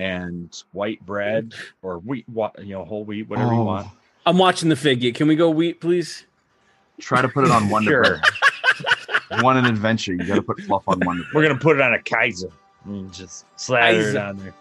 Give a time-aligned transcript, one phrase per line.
[0.00, 3.64] and white bread or wheat, wa- you know, whole wheat, whatever you Oh.
[3.64, 3.88] want.
[4.26, 5.12] I'm watching the figure.
[5.12, 6.24] Can we go wheat, please?
[7.00, 8.20] Try to put it on Wonder Sure.
[9.28, 9.42] Bread.
[9.42, 10.12] One an adventure.
[10.12, 11.34] You got to put fluff on Wonder Bread.
[11.34, 12.50] We're gonna put it on a Kaiser
[12.84, 14.18] and just slather it Kaiser.
[14.20, 14.54] on there.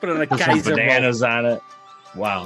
[0.00, 0.36] Put it on a Kaiser.
[0.44, 0.76] Put some Kaiser roll.
[0.78, 1.62] bananas on it.
[2.14, 2.44] Wow.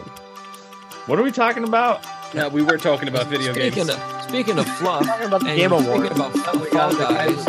[1.07, 2.05] What are we talking about?
[2.35, 3.75] No, we were talking about video games.
[3.75, 6.13] Speaking of, speaking of fluff, Talking about the and Game speaking Award.
[6.13, 7.45] about we Fall got Guys,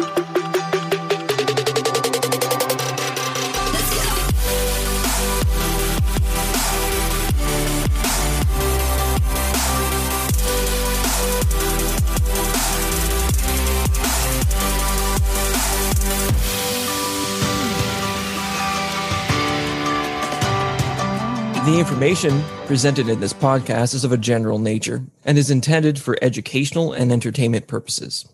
[21.66, 26.18] The information presented in this podcast is of a general nature and is intended for
[26.22, 28.28] educational and entertainment purposes.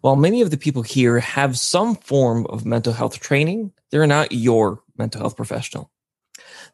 [0.00, 4.32] While many of the people here have some form of mental health training, they're not
[4.32, 5.90] your mental health professional.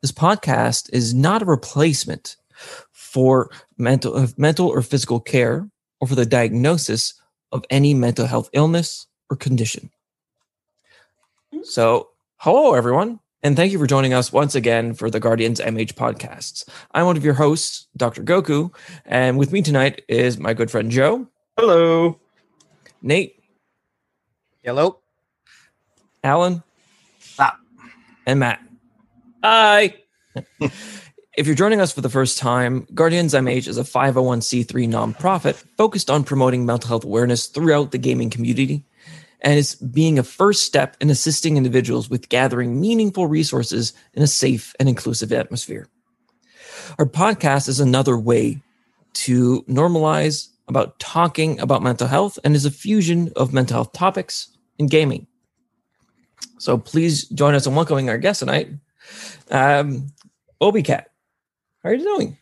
[0.02, 2.36] This podcast is not a replacement
[2.92, 5.68] for mental, mental or physical care
[6.00, 7.20] or for the diagnosis
[7.50, 9.90] of any mental health illness or condition.
[11.64, 15.94] So, hello everyone, and thank you for joining us once again for the Guardians MH
[15.94, 16.68] podcasts.
[16.92, 18.22] I'm one of your hosts, Dr.
[18.22, 22.18] Goku, and with me tonight is my good friend Joe, Hello.
[23.02, 23.38] Nate,
[24.62, 24.98] Hello.
[26.24, 26.62] Alan,
[27.38, 27.56] Ah.
[28.26, 28.60] and Matt.
[29.42, 29.96] Hi.
[31.34, 36.10] If you're joining us for the first time, Guardians MH is a 501c3 nonprofit focused
[36.10, 38.84] on promoting mental health awareness throughout the gaming community
[39.42, 44.26] and is being a first step in assisting individuals with gathering meaningful resources in a
[44.26, 45.88] safe and inclusive atmosphere.
[46.98, 48.62] Our podcast is another way
[49.14, 54.56] to normalize about talking about mental health and is a fusion of mental health topics
[54.78, 55.26] and gaming.
[56.58, 58.70] So please join us in welcoming our guest tonight,
[59.50, 60.06] um,
[60.60, 61.08] Obi Cat.
[61.82, 62.38] How are you doing?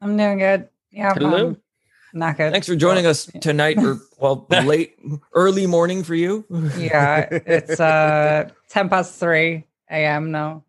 [0.00, 0.68] I'm doing good.
[0.92, 1.48] Yeah, Hello.
[1.48, 1.56] I'm
[2.14, 2.50] knackered.
[2.52, 4.96] Thanks for joining us tonight, or well, late,
[5.34, 6.44] early morning for you.
[6.76, 10.30] Yeah, it's uh 10 past 3 a.m.
[10.30, 10.64] now.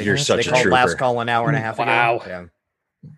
[0.00, 2.16] You're such they a called last call an hour and a half Wow.
[2.18, 2.24] ago.
[2.26, 3.10] Yeah.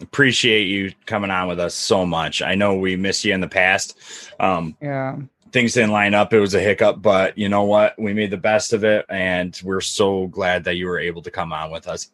[0.00, 2.42] Appreciate you coming on with us so much.
[2.42, 3.96] I know we missed you in the past.
[4.40, 5.16] Um, Yeah.
[5.52, 6.32] things didn't line up.
[6.32, 7.98] It was a hiccup, but you know what?
[7.98, 11.30] We made the best of it, and we're so glad that you were able to
[11.30, 12.10] come on with us.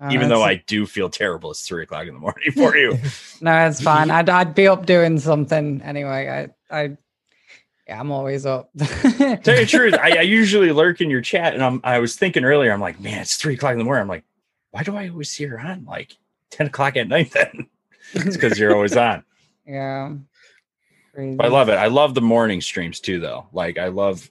[0.00, 2.98] Uh, Even though I do feel terrible, it's three o'clock in the morning for you.
[3.40, 4.10] No, it's fine.
[4.18, 6.50] I'd I'd be up doing something anyway.
[6.70, 6.96] I I
[7.86, 8.70] yeah, I'm always up.
[8.78, 8.88] Tell
[9.20, 12.44] you the truth, I, I usually lurk in your chat, and I'm, I was thinking
[12.44, 14.02] earlier, I'm like, man, it's three o'clock in the morning.
[14.02, 14.24] I'm like,
[14.72, 16.16] why do I always see her on like
[16.50, 17.32] ten o'clock at night?
[17.32, 17.68] Then
[18.12, 19.22] it's because you're always on.
[19.66, 20.14] yeah.
[21.18, 21.74] I love it.
[21.76, 23.46] I love the morning streams too, though.
[23.52, 24.30] Like I love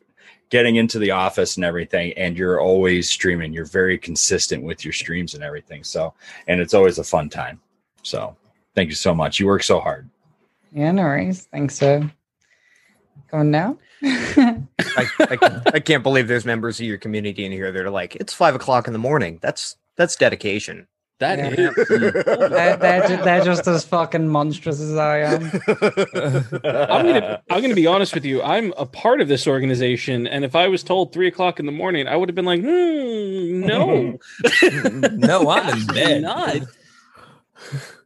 [0.50, 3.54] getting into the office and everything, and you're always streaming.
[3.54, 5.84] You're very consistent with your streams and everything.
[5.84, 6.14] So,
[6.48, 7.60] and it's always a fun time.
[8.04, 8.36] So,
[8.76, 9.40] thank you so much.
[9.40, 10.10] You work so hard.
[10.72, 11.48] Yeah, no worries.
[11.52, 12.10] Thanks so
[13.32, 13.78] going now.
[14.04, 14.62] I,
[14.98, 18.34] I, I can't believe there's members of your community in here that are like, it's
[18.34, 19.40] five o'clock in the morning.
[19.42, 20.88] That's that's dedication.
[21.20, 21.70] That Yeah.
[21.70, 21.88] is.
[21.90, 25.44] they're, they're, ju- they're just as fucking monstrous as I am.
[26.66, 28.42] I'm gonna I'm gonna be honest with you.
[28.44, 31.72] I'm a part of this organization, and if I was told three o'clock in the
[31.72, 34.18] morning, I would have been like, hmm, no,
[35.14, 36.22] no, I'm in bed.
[36.24, 36.58] not.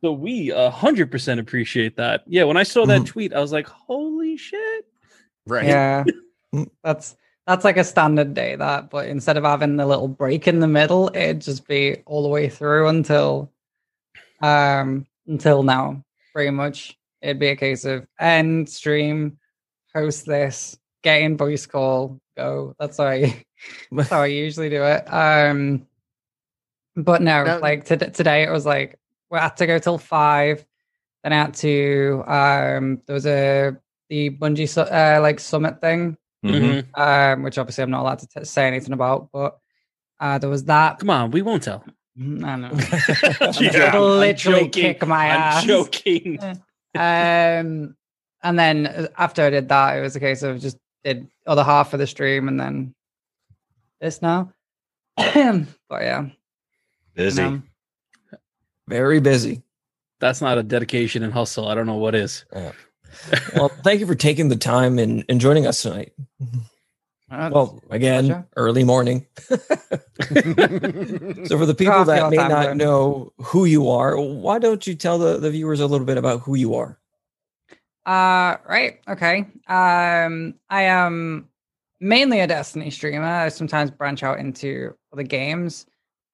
[0.02, 2.24] So we a hundred percent appreciate that.
[2.28, 3.06] Yeah, when I saw that Mhm.
[3.08, 4.86] tweet, I was like, holy shit.
[5.48, 5.66] Right.
[5.66, 6.04] Yeah.
[6.84, 7.16] That's
[7.50, 10.68] that's like a standard day that, but instead of having the little break in the
[10.68, 13.52] middle, it'd just be all the way through until
[14.44, 16.96] um until now, pretty much.
[17.24, 19.40] It'd be a case of end stream,
[19.96, 22.76] host this, get in voice call, go.
[22.80, 23.44] That's how I
[23.92, 25.12] that's how I usually do it.
[25.12, 25.88] Um
[26.96, 29.00] but no, Now- like to, today it was like
[29.32, 30.64] we had to go till five.
[31.24, 33.76] Then I had to um there was a
[34.08, 36.16] the Bungie su- uh, like summit thing
[36.46, 36.84] Mhm.
[36.94, 37.34] Mhm.
[37.34, 39.58] um, which obviously I'm not allowed to t- say anything about, but
[40.20, 41.00] uh, there was that.
[41.00, 41.84] Come on, we won't tell.
[42.18, 42.72] Mm, I know.
[43.62, 44.72] yeah, I'm literally joking.
[44.72, 45.64] kick my I'm ass.
[45.66, 46.40] joking.
[46.96, 47.96] Um,
[48.42, 51.64] and then uh, after I did that, it was a case of just did other
[51.64, 52.96] half of the stream and then
[54.02, 54.52] this now.
[55.18, 56.26] but yeah,
[57.14, 57.44] Busy.
[57.44, 57.64] um,
[58.88, 59.62] Very busy.
[60.20, 61.68] That's not a dedication and hustle.
[61.68, 62.44] I don't know what is.
[63.56, 66.14] Well, thank you for taking the time and, and joining us tonight.
[67.32, 68.48] uh, Well, again, pleasure.
[68.56, 69.26] early morning.
[69.50, 69.58] so,
[71.58, 72.78] for the people Coffee that may not zone.
[72.78, 76.42] know who you are, why don't you tell the, the viewers a little bit about
[76.42, 76.98] who you are?
[78.06, 79.00] Uh right.
[79.08, 79.46] Okay.
[79.68, 81.48] Um I am
[82.00, 83.26] mainly a Destiny streamer.
[83.26, 85.86] I sometimes branch out into other games.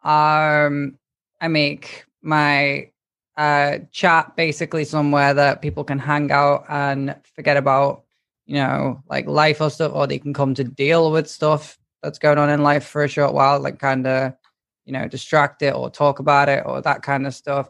[0.04, 0.98] Um,
[1.42, 2.89] I make my
[3.38, 8.04] uh, chat basically somewhere that people can hang out and forget about,
[8.46, 12.20] you know, like life or stuff, or they can come to deal with stuff that's
[12.20, 14.34] going on in life for a short while, like kind of,
[14.86, 17.70] you know, distract it or talk about it or that kind of stuff.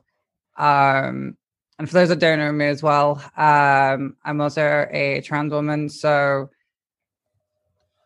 [0.57, 1.37] Um,
[1.79, 5.89] and for those that don't know me as well, um, I'm also a trans woman,
[5.89, 6.49] so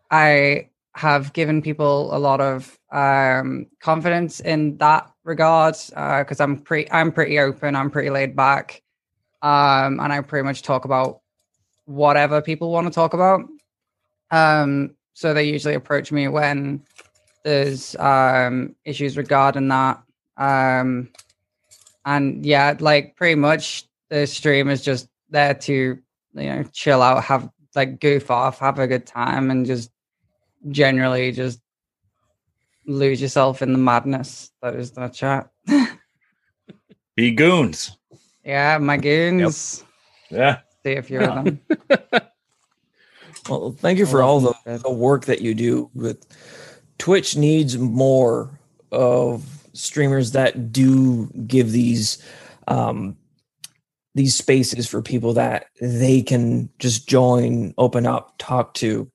[0.10, 6.60] I have given people a lot of um, confidence in that regard because uh, I'm
[6.60, 8.82] pretty I'm pretty open, I'm pretty laid back,
[9.42, 11.22] um, and I pretty much talk about
[11.86, 13.42] whatever people want to talk about.
[14.32, 16.84] Um, so they usually approach me when
[17.44, 20.02] there's um, issues regarding that.
[20.38, 21.10] Um,
[22.06, 26.00] and yeah, like pretty much the stream is just there to you
[26.34, 29.92] know chill out, have like goof off, have a good time, and just
[30.70, 31.60] generally just
[32.86, 35.50] lose yourself in the madness that is the chat.
[37.16, 37.98] Be goons.
[38.44, 39.84] yeah, my goons.
[40.30, 40.60] Yeah.
[40.84, 41.60] See a few of them.
[43.50, 45.90] Well, thank you for all the, the work that you do.
[45.96, 46.26] With
[47.00, 48.60] Twitch needs more
[48.92, 52.24] of streamers that do give these
[52.68, 53.18] um,
[54.14, 59.10] these spaces for people that they can just join, open up, talk to.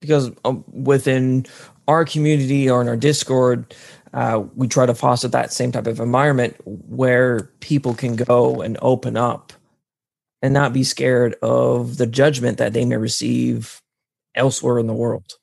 [0.00, 1.46] Because um, within
[1.86, 3.74] our community or in our Discord,
[4.12, 8.78] uh, we try to foster that same type of environment where people can go and
[8.82, 9.52] open up
[10.42, 13.80] and not be scared of the judgment that they may receive
[14.34, 15.34] elsewhere in the world.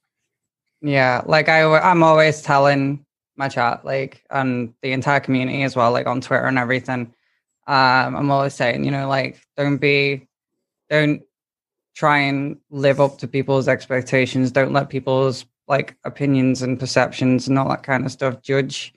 [0.81, 3.05] Yeah, like I, I'm always telling
[3.35, 7.13] my chat, like, and the entire community as well, like on Twitter and everything.
[7.67, 10.27] Um, I'm always saying, you know, like, don't be,
[10.89, 11.21] don't
[11.97, 14.51] try and live up to people's expectations.
[14.51, 18.93] Don't let people's like opinions and perceptions and all that kind of stuff judge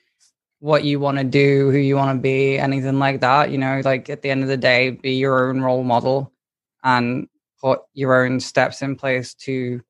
[0.58, 3.50] what you want to do, who you want to be, anything like that.
[3.50, 6.30] You know, like at the end of the day, be your own role model
[6.84, 7.26] and
[7.58, 9.80] put your own steps in place to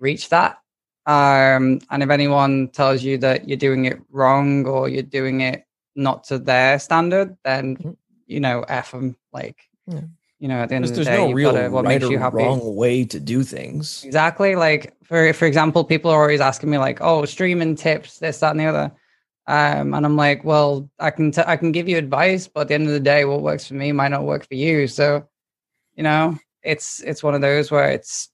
[0.00, 0.58] reach that.
[1.06, 5.64] Um, and if anyone tells you that you're doing it wrong or you're doing it
[5.94, 7.96] not to their standard, then Mhm.
[8.26, 9.16] you know, f them.
[9.32, 10.00] Like, Yeah.
[10.38, 11.84] You know, at the end of the there's day, no you've real got to, what
[11.84, 12.36] right makes you happy.
[12.36, 14.04] wrong way to do things.
[14.04, 14.54] Exactly.
[14.54, 18.50] Like for for example, people are always asking me like, "Oh, streaming tips, this, that,
[18.50, 18.92] and the other,"
[19.46, 22.68] um, and I'm like, "Well, I can t- I can give you advice, but at
[22.68, 25.26] the end of the day, what works for me might not work for you." So,
[25.94, 28.28] you know, it's it's one of those where it's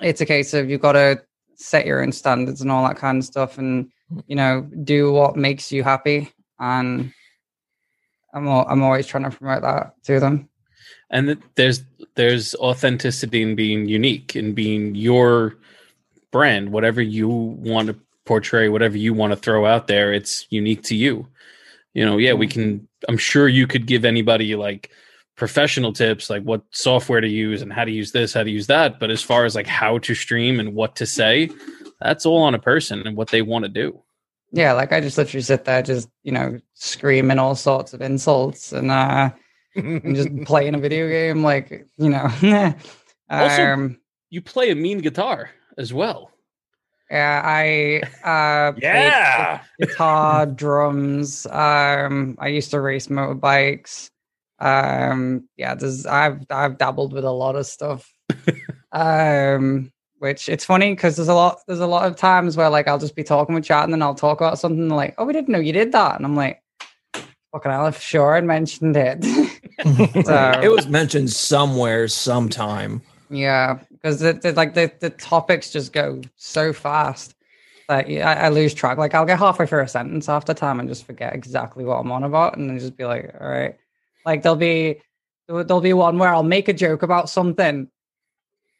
[0.00, 1.20] it's a case of you've got to
[1.56, 3.90] set your own standards and all that kind of stuff, and
[4.26, 6.32] you know, do what makes you happy.
[6.58, 7.12] And
[8.32, 10.48] I'm al- I'm always trying to promote that to them.
[11.12, 11.82] And there's
[12.16, 15.56] there's authenticity in being unique in being your
[16.30, 20.82] brand whatever you want to portray whatever you want to throw out there it's unique
[20.82, 21.26] to you.
[21.94, 24.90] You know yeah we can i'm sure you could give anybody like
[25.36, 28.66] professional tips like what software to use and how to use this how to use
[28.68, 28.98] that.
[28.98, 31.50] But as far as like how to stream and what to say
[32.02, 34.02] that's all on a person and what they want to do.
[34.50, 38.72] Yeah, like I just literally sit there, just you know, screaming all sorts of insults
[38.72, 39.30] and uh,
[39.74, 42.28] and just playing a video game, like you know.
[43.30, 43.98] Also- um,
[44.30, 46.32] you play a mean guitar as well
[47.10, 49.60] yeah, I uh, played Yeah.
[49.78, 51.46] guitar, drums.
[51.46, 54.08] Um, I used to race motorbikes.
[54.58, 58.10] Um, yeah, there's I've I've dabbled with a lot of stuff.
[58.92, 62.88] um, which it's funny because there's a lot there's a lot of times where like
[62.88, 65.32] I'll just be talking with chat and then I'll talk about something like, oh, we
[65.34, 66.62] didn't know you did that, and I'm like,
[67.52, 69.22] fucking hell, if sure I'd mentioned it.
[69.82, 70.20] Mm-hmm.
[70.22, 73.02] So- it was mentioned somewhere, sometime.
[73.30, 77.34] Yeah, because the, the, like the, the topics just go so fast
[77.88, 78.98] that yeah, I, I lose track.
[78.98, 82.12] Like I'll get halfway through a sentence after time and just forget exactly what I'm
[82.12, 83.76] on about, and then just be like, all right.
[84.24, 85.00] Like there'll be
[85.46, 87.88] there'll there'll be one where I'll make a joke about something,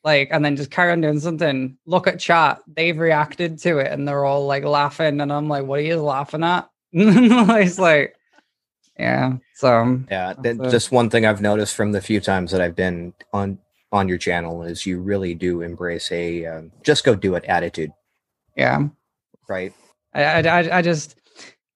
[0.05, 1.77] like, and then just carry on doing something.
[1.87, 5.65] Look at chat; they've reacted to it, and they're all like laughing, and I'm like,
[5.65, 6.69] what are you laughing at?
[6.93, 8.15] it's like,
[8.99, 9.35] yeah.
[9.55, 13.15] So Yeah, th- just one thing I've noticed from the few times that I've been
[13.33, 13.59] on
[13.93, 17.93] on your channel is you really do embrace a um, just go do it attitude,
[18.57, 18.89] yeah.
[19.49, 19.73] right?
[20.15, 21.17] I, I, I- I just,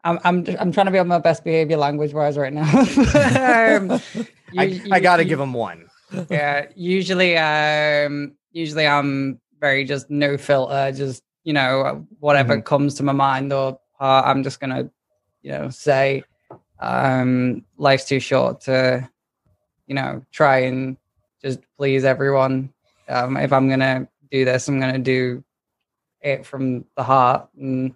[0.03, 2.63] I'm, I'm, I'm trying to be on my best behavior language wise right now.
[2.71, 4.01] um,
[4.57, 5.89] I, you- I got to give them one.
[6.31, 13.03] Yeah, usually, um, usually I'm very just no filter, just you know whatever comes to
[13.03, 14.89] my mind, or uh, I'm just gonna,
[15.43, 16.23] you know, say,
[16.81, 19.09] um, life's too short to,
[19.87, 20.97] you know, try and
[21.43, 22.73] just please everyone.
[23.09, 25.43] Um, if I'm gonna do this, I'm gonna do
[26.21, 27.95] it from the heart and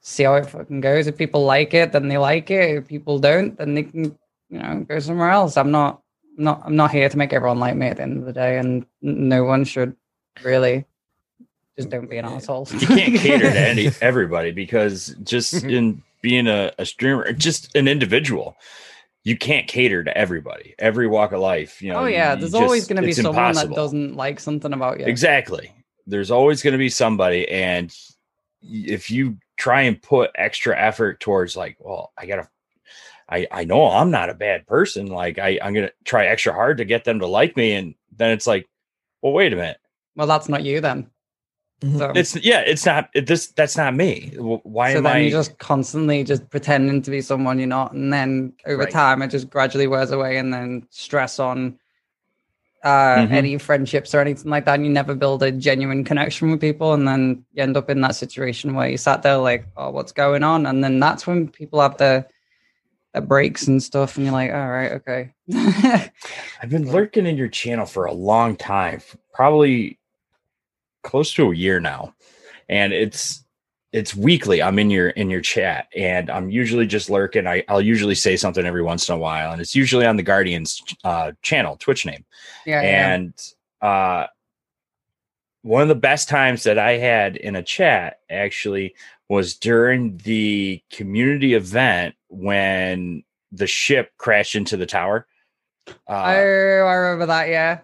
[0.00, 1.06] see how it fucking goes.
[1.06, 2.76] If people like it, then they like it.
[2.76, 4.04] If people don't, then they can,
[4.48, 5.56] you know, go somewhere else.
[5.56, 6.00] I'm not,
[6.38, 8.32] I'm not, I'm not here to make everyone like me at the end of the
[8.32, 9.96] day, and no one should
[10.42, 10.84] really.
[11.76, 12.66] Just don't be an asshole.
[12.72, 17.86] you can't cater to any everybody because just in being a, a streamer, just an
[17.86, 18.56] individual,
[19.22, 21.80] you can't cater to everybody, every walk of life.
[21.80, 22.00] You know.
[22.00, 23.76] oh yeah, there's just- always going to be someone impossible.
[23.76, 25.06] that doesn't like something about you.
[25.06, 25.72] Exactly.
[26.04, 27.94] There's always going to be somebody, and
[28.60, 32.48] if you try and put extra effort towards, like, well, I gotta,
[33.28, 35.06] I I know I'm not a bad person.
[35.06, 38.32] Like, I I'm gonna try extra hard to get them to like me, and then
[38.32, 38.66] it's like,
[39.22, 39.78] well, wait a minute.
[40.16, 41.08] Well, that's not you then.
[41.82, 41.98] Mhm.
[41.98, 43.48] So, It's yeah, it's not it, this.
[43.48, 44.32] That's not me.
[44.36, 45.18] W- Why so am then I?
[45.20, 48.90] you're just constantly just pretending to be someone you're not, and then over Right.
[48.90, 51.78] time it just gradually wears away, and then stress on
[52.82, 53.32] uh, Mhm.
[53.32, 54.74] any friendships or anything like that.
[54.76, 58.00] And you never build a genuine connection with people, and then you end up in
[58.02, 61.48] that situation where you sat there like, "Oh, what's going on?" And then that's when
[61.48, 62.26] people have their
[63.12, 65.32] their breaks and stuff, and you're like, "All right, okay."
[66.62, 69.00] I've been lurking in your channel for a long time,
[69.34, 69.98] probably
[71.06, 72.14] close to a year now,
[72.68, 73.44] and it's
[73.92, 74.60] it's weekly.
[74.60, 77.46] I'm in your in your chat, and I'm usually just lurking.
[77.46, 80.22] I, I'll usually say something every once in a while, and it's usually on the
[80.22, 82.24] Guardians uh, channel, Twitch name.
[82.66, 83.14] yeah, yeah.
[83.14, 83.32] And
[83.80, 84.26] uh,
[85.62, 88.94] one of the best times that I had in a chat actually
[89.28, 93.22] was during the community event when
[93.52, 95.26] the ship crashed into the tower.
[95.88, 97.48] oh, Uh, I remember that.
[97.48, 97.80] Yeah.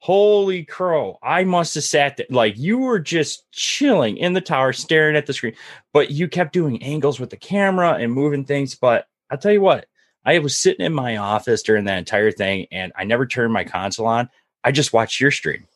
[0.00, 1.18] Holy crow!
[1.22, 5.26] I must have sat there like you were just chilling in the tower, staring at
[5.26, 5.54] the screen,
[5.92, 8.74] but you kept doing angles with the camera and moving things.
[8.74, 9.86] But I'll tell you what,
[10.24, 13.64] I was sitting in my office during that entire thing, and I never turned my
[13.64, 14.28] console on.
[14.64, 15.66] I just watched your stream,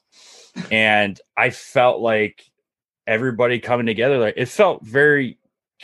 [0.71, 2.45] and I felt like
[3.07, 4.19] everybody coming together.
[4.19, 5.39] Like it felt very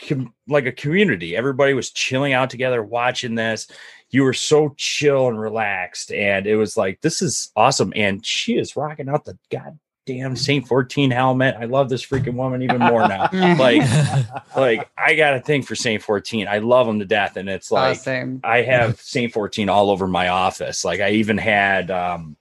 [0.07, 1.35] com- like a community.
[1.35, 3.67] Everybody was chilling out together, watching this.
[4.11, 7.93] You were so chill and relaxed, and it was like this is awesome.
[7.95, 11.55] And she is rocking out the goddamn Saint Fourteen helmet.
[11.57, 13.29] I love this freaking woman even more now.
[13.57, 13.81] like,
[14.55, 16.47] like I got a thing for Saint Fourteen.
[16.47, 17.97] I love him to death, and it's Oh, like.
[18.43, 20.83] I have Saint 14 all over my office.
[20.83, 22.35] Like I even had um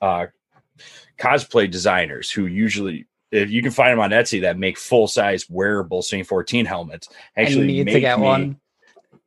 [0.00, 0.26] uh
[1.18, 5.50] cosplay designers who usually if you can find them on Etsy that make full size
[5.50, 7.08] wearable Saint 14 helmets.
[7.36, 8.60] I Actually need to get me- one.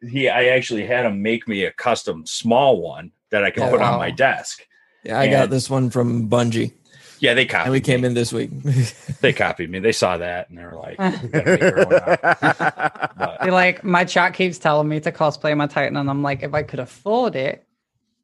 [0.07, 3.69] He I actually had him make me a custom small one that I could Oh,
[3.71, 3.93] put wow.
[3.93, 4.65] on my desk.
[5.03, 6.73] Yeah, I got this one from Bungie,
[7.19, 8.51] Yeah, they copied and we came in this week.
[9.21, 9.77] They copied me.
[9.79, 13.51] They saw that and they were like, "We gotta make her one up." But- Be
[13.51, 16.63] like my chat keeps telling me to cosplay my Titan, and I'm like, if I
[16.63, 17.63] could afford it,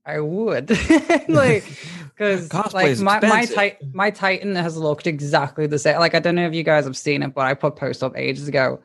[0.05, 0.69] I would.
[1.29, 1.63] like,
[2.17, 3.55] because like my my, expensive.
[3.55, 5.99] tit- my Titan has looked exactly the same.
[5.99, 8.17] Like, I don't know if you guys have seen it, but I put post up
[8.17, 8.79] ages ago.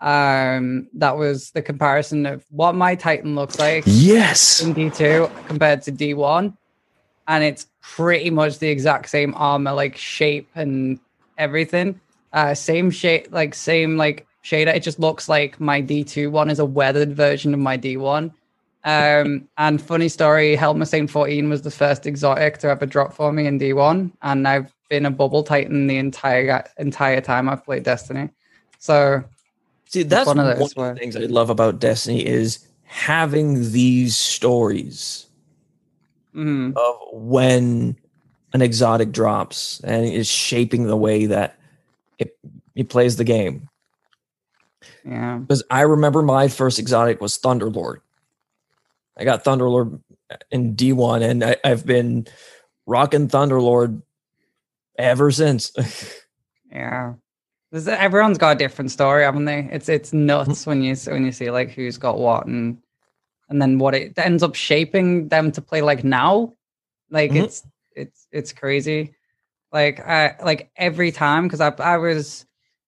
[0.00, 4.62] Um, that was the comparison of what my Titan looks like yes.
[4.62, 6.56] in D2 compared to D1.
[7.26, 10.98] And it's pretty much the exact same armor, like shape and
[11.36, 12.00] everything.
[12.32, 14.74] Uh same shape, like same like shader.
[14.74, 18.32] It just looks like my D2 one is a weathered version of my D1.
[18.84, 23.12] Um and funny story, Helm of Saint 14 was the first exotic to ever drop
[23.14, 24.12] for me in D1.
[24.22, 28.30] And I've been a bubble titan the entire entire time I've played Destiny.
[28.78, 29.24] So
[29.88, 34.16] See, that's one one of of, the things I love about Destiny is having these
[34.16, 35.26] stories
[36.34, 36.76] mhm.
[36.76, 37.96] of when
[38.52, 41.58] an exotic drops and is shaping the way that
[42.18, 42.38] it,
[42.74, 43.68] it plays the game.
[45.04, 45.38] yeah.
[45.38, 47.98] Because I remember my first exotic was Thunderlord.
[49.18, 50.00] I got Thunderlord
[50.50, 52.26] in D1, and I, I've been
[52.86, 54.02] rocking Thunderlord
[54.98, 55.72] ever since.
[56.70, 57.14] Yeah.
[57.72, 59.68] Everyone's got a different story, haven't they?
[59.70, 62.78] It's it's nuts when you when you see like who's got what and
[63.50, 66.54] and then what it ends up shaping them to play like now.
[67.10, 67.44] Like Mhm.
[67.44, 69.14] it's it's it's crazy.
[69.72, 72.46] Like I like every time because I I was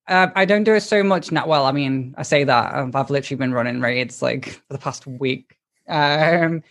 [0.09, 1.47] uh, I don't do it so much now.
[1.47, 4.79] Well, I mean, I say that um, I've literally been running raids like for the
[4.79, 5.57] past week.
[5.89, 6.63] Um,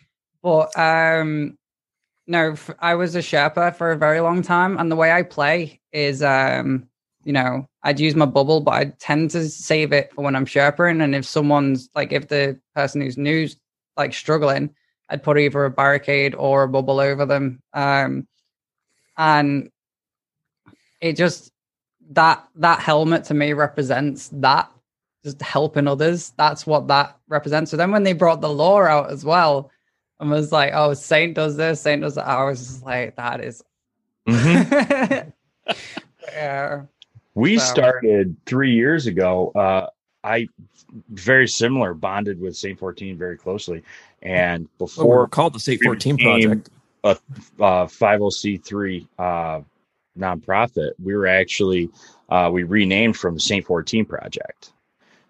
[0.42, 1.58] but um,
[2.28, 5.24] no, f- I was a Sherpa for a very long time, and the way I
[5.24, 6.89] play is, um,
[7.30, 10.48] you know, I'd use my bubble, but I tend to save it for when I'm
[10.48, 13.48] Sherping, and if someone's like, if the person who's new,
[13.96, 14.74] like struggling,
[15.10, 18.28] I'd put either a barricade or a bubble over them, um,
[19.16, 19.70] and
[21.02, 21.52] it just
[22.14, 24.72] that that helmet to me represents that
[25.24, 26.34] just helping others.
[26.36, 27.70] That's what that represents.
[27.70, 29.70] So then when they brought the lore out as well,
[30.20, 33.46] and was like, "Oh, Saint does this, Saint does that," I was just like, "That
[33.46, 33.62] is
[34.28, 35.32] Mhm.
[36.34, 36.86] yeah.
[37.40, 39.52] We So- started three years ago.
[39.56, 39.88] Uh,
[40.24, 40.50] I
[41.12, 43.84] very similar bonded with Saint 14 very closely,
[44.22, 46.70] and Well, we're before called the State we 14 became- Project.
[47.62, 49.62] uh, 50c3 uh,
[50.18, 51.90] nonprofit, we were actually
[52.30, 54.72] uh, we renamed from the Saint 14 Project.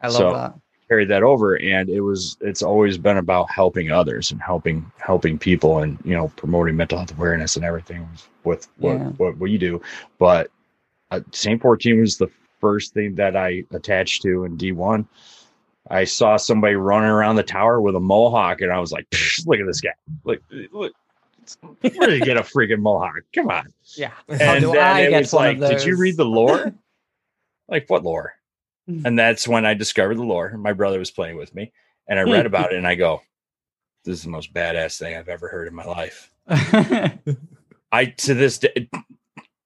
[0.01, 0.53] I love So- that.
[0.89, 5.37] Carried that over, and it was it's always been about helping others and helping helping
[5.37, 8.07] people and you know promoting mental health awareness and everything
[8.43, 9.09] with what Yeah.
[9.17, 9.79] what we do.
[10.17, 10.49] But
[11.11, 15.07] uh, Saint 14 was the first thing that I attached to in D1.
[15.89, 19.07] I saw somebody running around the tower with a mohawk, and I was like,
[19.45, 19.89] "Look at this guy!
[20.23, 20.93] Look, look,
[21.81, 23.21] where did he get a freaking mohawk?
[23.33, 24.11] Come on!" Yeah.
[24.27, 26.73] And How do then I it get was like, "Did you read the lore?
[27.67, 28.33] like what lore?"
[28.87, 29.05] Mm.
[29.05, 30.55] And that's when I discovered the lore.
[30.57, 31.71] My brother was playing with me,
[32.07, 33.21] and I read about it, and I go,
[34.03, 36.31] "This is the most badass thing I've ever heard in my life."
[37.91, 38.89] I to this day,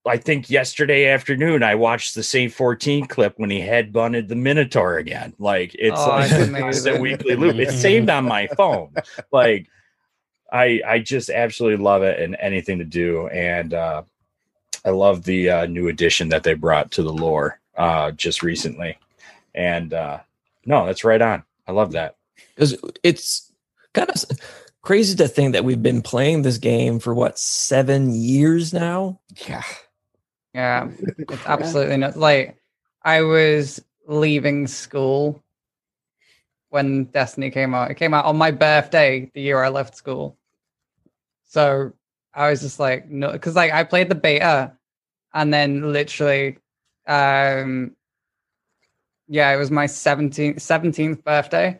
[0.05, 4.35] I think yesterday afternoon I watched the Saint 14 clip when he head bunted the
[4.35, 5.33] Minotaur again.
[5.39, 6.49] Like it's Oh, like it's it's a
[6.93, 7.01] amazing.
[7.01, 7.55] weekly loop.
[7.55, 8.93] It's saved on my phone.
[9.31, 9.67] Like
[10.51, 13.27] I I just absolutely love it and anything to do.
[13.29, 14.03] And uh
[14.85, 18.97] I love the uh, new addition that they brought to the lore uh just recently.
[19.55, 20.19] And uh
[20.65, 21.43] no, that's right on.
[21.67, 22.17] I love that.
[22.55, 23.51] because it's
[23.93, 24.21] kind of
[24.81, 29.21] crazy to think that we've been playing this game for what seven years now.
[29.47, 29.63] Yeah.
[30.53, 32.15] Yeah, it's absolutely not.
[32.15, 32.57] Like,
[33.01, 35.43] I was leaving school
[36.69, 37.91] when Destiny came out.
[37.91, 40.37] It came out on my birthday, the year I left school.
[41.47, 41.93] So
[42.33, 44.73] I was just like, no, because like I played the beta,
[45.33, 46.57] and then literally,
[47.07, 47.95] um,
[49.27, 51.79] yeah, it was my 17th, 17th birthday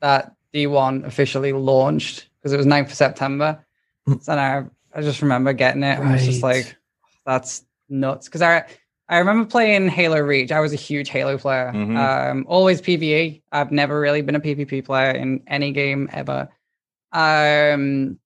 [0.00, 3.64] that D1 officially launched because it was 9th of September.
[4.06, 4.14] Hmm.
[4.20, 4.64] so I,
[4.94, 5.98] I just remember getting it.
[5.98, 6.76] and I was just like,
[7.26, 8.26] that's nuts.
[8.28, 8.64] Because I
[9.08, 10.50] I remember playing Halo Reach.
[10.50, 11.72] I was a huge Halo player.
[11.74, 11.96] Mhm.
[12.30, 13.42] Um, always PVE.
[13.52, 16.48] I've never really been a PvP player in any game ever.
[17.12, 18.18] Um,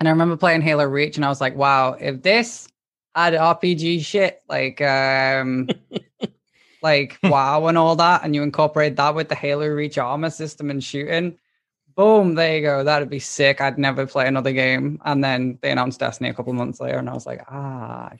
[0.00, 2.68] and I remember playing Halo Reach, and I was like, wow, if this
[3.14, 5.68] had RPG shit like um
[6.82, 10.70] like WoW and all that, and you incorporate that with the Halo Reach armor system
[10.70, 11.36] and shooting,
[11.98, 12.84] boom, there you go.
[12.84, 13.60] That'd be sick.
[13.60, 15.00] I'd never play another game.
[15.04, 18.12] And then they announced Destiny a couple months later, and I was like, ah,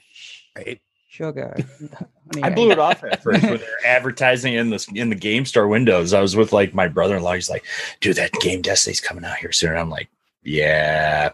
[0.57, 0.81] Right.
[1.07, 1.55] sugar.
[2.43, 5.45] I blew it off at first when they were advertising in the in the game
[5.45, 6.13] store windows.
[6.13, 7.33] I was with like my brother in law.
[7.33, 7.63] He's like,
[8.01, 10.09] "Dude, that game Destiny's coming out here soon." And I'm like,
[10.43, 11.31] "Yeah,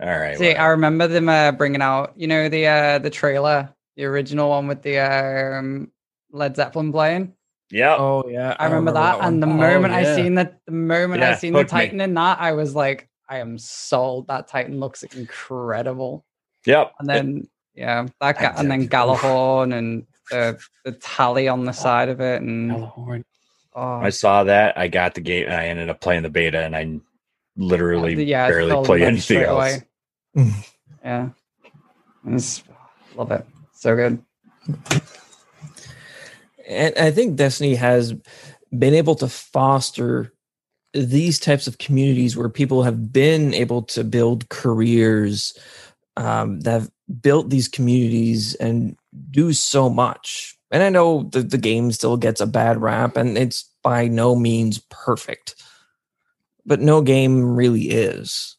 [0.00, 3.72] all right." See, I remember them uh, bringing out, you know, the uh, the trailer,
[3.96, 5.92] the original one with the um,
[6.32, 7.34] Led Zeppelin playing.
[7.72, 11.22] Yeah, Oh yeah, I remember, that, and the Oh, moment I seen that, the moment
[11.22, 11.80] I seen the hooked me.
[11.80, 14.28] Titan in that, I was like, I am sold.
[14.28, 16.26] That Titan looks incredible.
[16.66, 16.92] yep.
[17.00, 19.16] And then yeah, that That ga- and then Zeppelin.
[19.16, 23.24] Gjallarhorn and the the tally on the oh, side of it, and Gjallarhorn.
[23.74, 24.76] oh, I saw that.
[24.76, 27.00] I got the game, and I ended up playing the beta, and I
[27.56, 29.80] literally uh, yeah, it's barely called play anything else.
[31.02, 31.30] yeah,
[32.26, 32.62] It's-
[33.16, 33.46] love it.
[33.72, 34.22] So good.
[36.66, 38.14] And I think Destiny has
[38.76, 40.32] been able to foster
[40.94, 45.56] these types of communities where people have been able to build careers
[46.16, 48.96] um, that have built these communities and
[49.30, 50.56] do so much.
[50.70, 54.34] And I know the, the game still gets a bad rap and it's by no
[54.34, 55.62] means perfect,
[56.64, 58.56] but no game really is.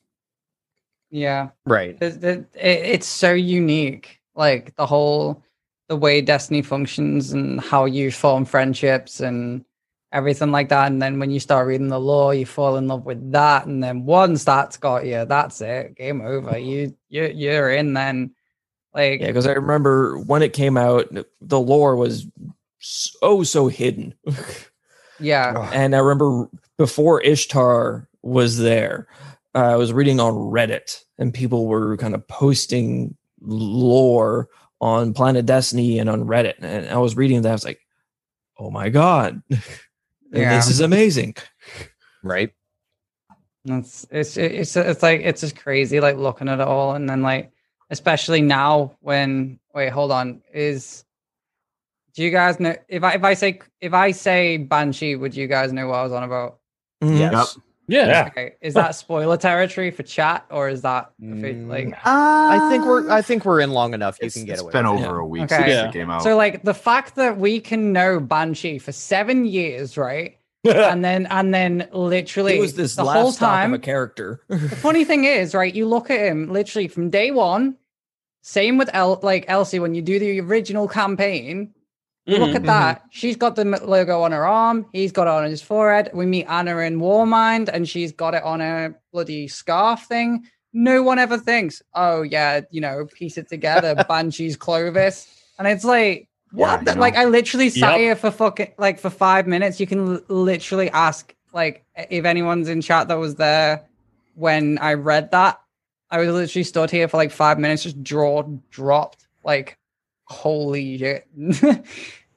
[1.09, 1.49] Yeah.
[1.65, 1.99] Right.
[1.99, 5.43] the, the, it, it's so unique like the whole
[5.93, 9.63] the way destiny functions and how you form friendships and
[10.11, 10.91] everything like that.
[10.91, 13.67] And then when you start reading the lore you fall in love with that.
[13.67, 15.95] And then once that's got you that's it.
[15.95, 16.57] Game over.
[16.57, 18.33] You you you're in then.
[18.91, 22.25] Like Yeah, because I remember when it came out, the lore was
[22.79, 24.15] so, so hidden.
[25.19, 25.69] yeah.
[25.73, 29.07] And I remember before Ishtar was there,
[29.53, 34.49] uh, I was reading on Reddit and people were kind of posting lore
[34.83, 36.55] on Planet Destiny and on Reddit.
[36.59, 37.49] And I was reading that.
[37.49, 37.79] I was like,
[38.59, 40.55] oh my God, Yeah.
[40.57, 41.35] this is amazing.
[42.21, 42.51] Right.
[43.65, 47.21] It's it's it's it's like it's just crazy like looking at it all and then
[47.21, 47.53] like
[47.91, 51.05] especially now when wait hold on is
[52.13, 55.47] do you guys know if I if I say if I say banshee would you
[55.47, 56.59] guys know what I was on about?
[57.01, 57.19] Mhm.
[57.19, 57.57] Yes.
[57.87, 58.07] Yeah.
[58.07, 58.27] Yeah.
[58.27, 63.09] Okay, is that spoiler territory for chat or is that Mm, like I think we're
[63.11, 64.17] I think we're in long enough.
[64.21, 64.69] You can get it's away.
[64.69, 65.07] It's been with it.
[65.07, 65.55] over a week Okay.
[65.57, 65.87] since Yeah.
[65.89, 66.23] it came out.
[66.23, 71.25] so like the fact that we can know banshee for seven years right and then
[71.25, 74.39] and then literally It was this the last whole time of a character.
[74.47, 75.73] The funny thing is, right?
[75.75, 77.75] You look at him literally from day one
[78.43, 81.73] Same with El like Elsie when you do the original campaign.
[82.25, 82.55] Look Mhm.
[82.55, 83.01] at that.
[83.09, 84.85] She's got the logo on her arm.
[84.93, 86.09] He's got it on his forehead.
[86.13, 90.45] We meet Ana in Warmind, and she's got it on her bloody scarf thing.
[90.71, 95.27] No one ever thinks, oh yeah, you know, piece it together, Banshee's Clovis,
[95.59, 96.83] and it's like, what?
[96.85, 97.99] Yeah, the- Like I literally sat Yep.
[97.99, 99.79] here for fucking like for five minutes.
[99.81, 103.83] You can l- literally ask like if anyone's in chat that was there
[104.35, 105.59] when I read that.
[106.09, 109.27] I was literally stood here for like five minutes, just jaw dropped.
[109.43, 109.77] Like,
[110.25, 111.27] holy shit!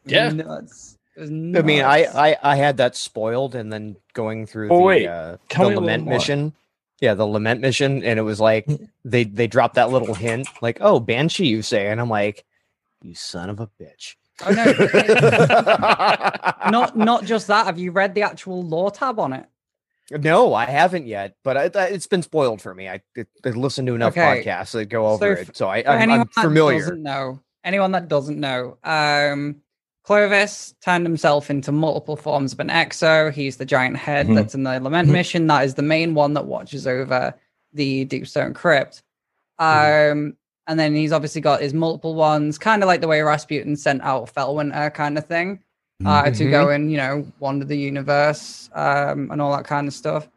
[0.09, 0.29] Yeah.
[0.31, 0.96] nuts.
[1.16, 2.05] It was I mean, I.
[2.05, 5.07] I I had that spoiled, and then going through Oh, the wait.
[5.07, 6.53] uh, the me a little lament mission.
[7.01, 8.68] Yeah, the lament mission, and it was like
[9.05, 12.44] they they dropped that little hint, like, "Oh, Banshee," you say, and I'm like,
[13.03, 14.64] "You son of a bitch." Oh, no,
[16.70, 17.66] not not just that.
[17.66, 19.46] Have you read the actual lore tab on it?
[20.11, 22.88] no, I haven't yet, but I, I- it's been spoiled for me.
[22.88, 23.01] I,
[23.44, 24.44] I listened to enough Okay.
[24.44, 26.79] podcasts that go over So it, so I, I'm, I'm familiar.
[26.79, 29.57] doesn't know, anyone that doesn't know, um,
[30.05, 33.33] Clovis turned himself into multiple forms of an exo.
[33.33, 34.37] He's the giant head Mhm.
[34.37, 35.12] that's in the lament Mhm.
[35.12, 35.46] mission.
[35.48, 37.35] That is the main one that watches over
[37.72, 39.02] the Deepstone Crypt.
[39.59, 40.37] Um, Mhm.
[40.68, 44.00] and then he's obviously got his multiple ones, kind of like the way Rasputin sent
[44.02, 45.59] out Felwinter kind of thing,
[46.05, 49.94] uh, to go and you know wander the universe um, and all that kind of
[49.94, 50.29] stuff.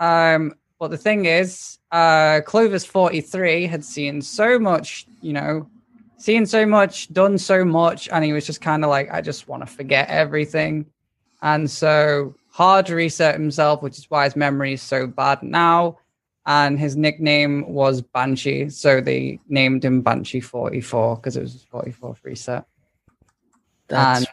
[0.00, 5.68] Um, but the thing is, uh, Clovis 43 had seen so much, you know,
[6.18, 9.48] seen so much, done so much, and he was just kind of like, I just
[9.48, 10.86] want to forget everything.
[11.42, 15.98] And so hard to reset himself, which is why his memory is so bad now.
[16.44, 18.70] And his nickname was Banshee.
[18.70, 22.64] So they named him Banshee 44 because it was his 44th reset.
[23.88, 24.28] That's And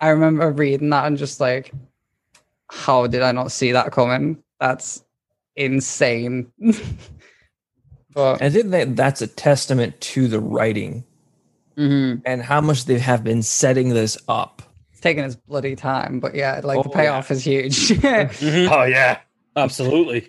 [0.00, 1.72] I remember reading that and just like,
[2.68, 4.42] how did I not see that coming?
[4.58, 5.04] That's
[5.56, 6.52] insane.
[8.14, 11.04] but I think that that's a testament to the writing
[11.76, 14.62] mhm, and how much they have been setting this up.
[14.92, 16.20] it's taking its bloody time.
[16.20, 17.88] But yeah, like the Oh, payoff is huge.
[17.88, 18.68] Mhm.
[18.70, 19.18] Oh yeah.
[19.56, 20.28] absolutely.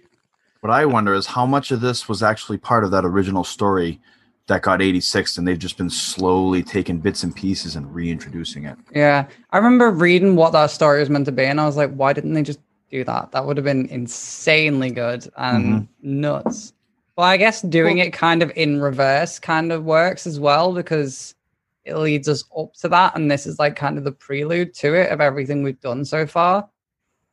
[0.62, 4.00] What I wonder is how much of this was actually part of that original story
[4.48, 8.78] that got 86 and they've just been slowly taking bits and pieces and reintroducing it.
[8.94, 9.26] yeah.
[9.52, 12.14] I remember reading what that story was meant to be, and I was like, why
[12.14, 12.60] didn't they just
[12.92, 13.32] do that?
[13.32, 16.74] That would have been insanely good and nuts.
[17.16, 21.36] But I guess doing it kind of in reverse kind of works as well because
[21.84, 23.16] it leads us up to that.
[23.16, 26.26] And this is like kind of the prelude to it of everything we've done so
[26.26, 26.70] far.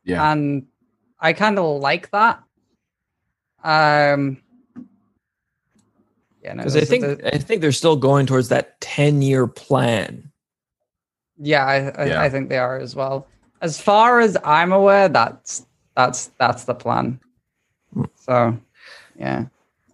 [0.03, 0.31] Yeah.
[0.31, 0.65] And
[1.19, 2.43] I kind of like that.
[3.63, 4.41] Um,
[6.43, 9.47] yeah, no, Because I think the- I think they're still going towards that 10 year
[9.47, 10.31] plan.
[11.37, 12.21] yeah, I, I, Yeah.
[12.21, 13.27] I think they are as well.
[13.61, 15.65] As far as I'm aware, that's
[15.95, 17.19] that's that's the plan.
[18.15, 18.57] So,
[19.17, 19.45] yeah,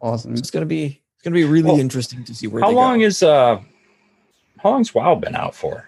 [0.05, 0.33] awesome.
[0.35, 2.99] It's gonna be it's gonna be really Well, interesting to see where How they long
[2.99, 3.05] go.
[3.05, 3.59] is uh
[4.59, 5.85] how long's WoW been out for?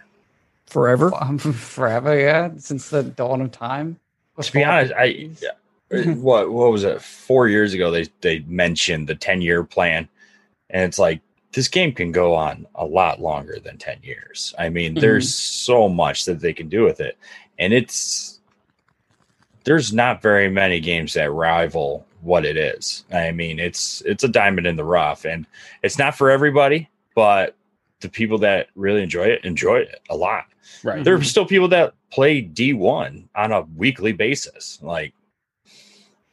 [0.66, 1.12] forever.
[1.20, 4.00] Um, forever, yeah, since the dawn of time.
[4.42, 5.30] To be honest, I
[6.16, 7.02] what what was it?
[7.02, 10.08] Four years ago they they mentioned the 10 year plan.
[10.70, 11.22] And it's like
[11.54, 14.54] this game can go on a lot longer than 10 years.
[14.60, 17.18] I mean, there's so much that they can do with it.
[17.58, 18.40] And it's
[19.64, 23.06] there's not very many games that rival what it is.
[23.12, 25.48] I mean, it's it's a diamond in the rough and
[25.82, 27.56] it's not for everybody, but
[28.02, 30.46] the people that really enjoy it enjoy it a lot.
[30.84, 31.04] Right.
[31.04, 31.24] There are mm-hmm.
[31.24, 34.78] still people that play D1 on a weekly basis.
[34.82, 35.14] Like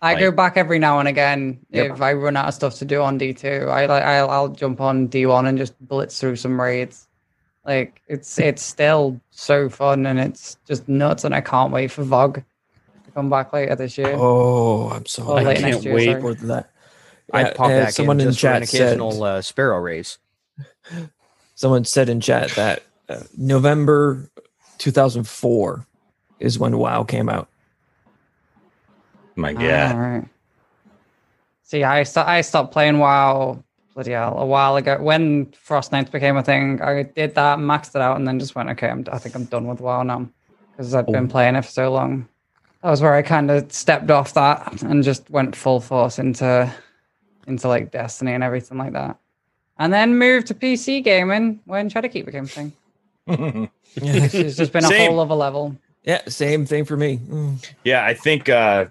[0.03, 1.93] I go back every now and again Yep.
[1.93, 3.69] if I run out of stuff to do on D two.
[3.71, 7.09] I like I'll, I'll jump on D one and just blitz through some raids.
[7.65, 12.05] Like it's it's still so fun and it's just nuts and I can't wait for
[12.05, 12.45] VoG to
[13.15, 14.15] come back later this year.
[14.15, 16.21] Oh, I'm so Oh, I can't year, wait sorry.
[16.21, 16.71] for that.
[17.33, 20.19] I'd pop uh, back someone in in just for an chat said uh, sparrow race.
[21.55, 24.31] someone said in chat that uh, November
[24.79, 25.87] 2004
[26.41, 27.49] is when WoW came out.
[29.37, 29.97] my god.
[29.97, 30.29] right.
[31.63, 36.11] See, I st- I stopped playing WoW bloody hell a while ago when Frost Knights
[36.11, 36.83] became a thing.
[36.83, 39.45] I did that, maxed it out, and then just went, okay, I'm, I think I'm
[39.45, 40.29] done with WoW now
[40.73, 42.29] because I've been playing it for so long.
[42.85, 46.71] That was where I kind of stepped off that and just went full force into
[47.47, 49.19] into like Destiny and everything like that,
[49.79, 52.73] and then moved to PC gaming when Shadowkeep became a thing.
[53.97, 55.13] It's just been a Same.
[55.13, 55.77] whole other level.
[56.03, 57.19] Yeah, same thing for me.
[57.19, 57.73] Mm.
[57.85, 58.87] Yeah, I think uh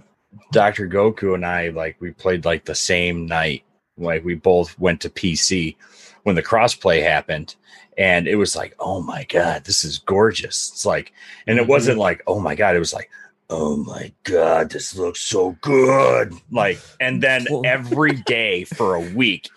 [0.52, 0.88] Dr.
[0.88, 3.64] Goku and I like we played like the same night.
[3.98, 5.76] Like we both went to PC
[6.24, 7.56] when the crossplay happened
[7.96, 11.14] and it was like, "Oh my god, this is gorgeous." It's like
[11.46, 13.12] and it wasn't like, "Oh my god," it was like,
[13.56, 19.50] "Oh my god, this looks so good." Like and then every day for a week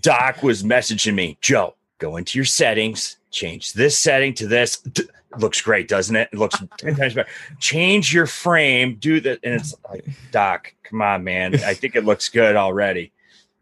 [0.00, 4.78] Doc was messaging me, Joe, go into your settings, change this setting to this.
[4.78, 5.02] D-
[5.38, 6.28] looks great, doesn't it?
[6.32, 7.28] It looks 10 times better.
[7.58, 9.40] Change your frame, do that.
[9.42, 11.54] And it's like, Doc, come on, man.
[11.64, 13.12] I think it looks good already.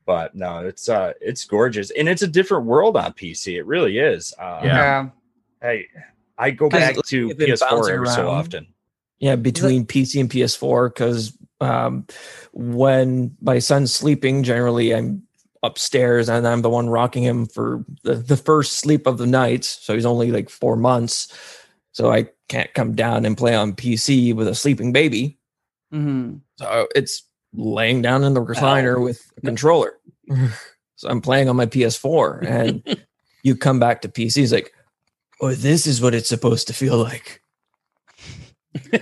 [0.04, 1.90] But no, it's uh it's gorgeous.
[1.90, 3.56] And it's a different world on PC.
[3.56, 4.32] It really is.
[4.38, 5.08] Uh, Yeah.
[5.62, 5.86] I
[6.38, 8.66] I go 'Cause back to PS4 every so often.
[9.18, 12.06] Yeah, between PC and PS4, because um,
[12.52, 15.22] when my son's sleeping, generally I'm
[15.62, 19.64] upstairs and I'm the one rocking him for the, the first sleep of the night.
[19.64, 21.32] So he's only like four months.
[21.92, 25.38] So I can't come down and play on PC with a sleeping baby.
[25.92, 26.40] Mhm.
[26.58, 27.22] So it's
[27.54, 29.98] laying down in the recliner with a controller.
[30.96, 33.06] so I'm playing on my PS4 and
[33.42, 34.42] you come back to PC.
[34.42, 34.72] It's like,
[35.40, 37.42] oh, this is what it's supposed to feel like.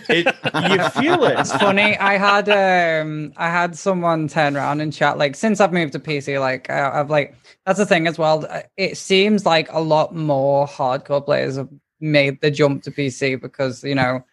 [0.08, 1.38] It, you feel it.
[1.38, 1.96] It's funny.
[1.98, 5.98] I had um I had someone turn around and chat like since I've moved to
[5.98, 7.34] PC, like I, I've like
[7.66, 8.46] that's the thing as well.
[8.48, 11.68] uh, It seems like a lot more hardcore players have
[12.00, 14.24] made the jump to PC because you know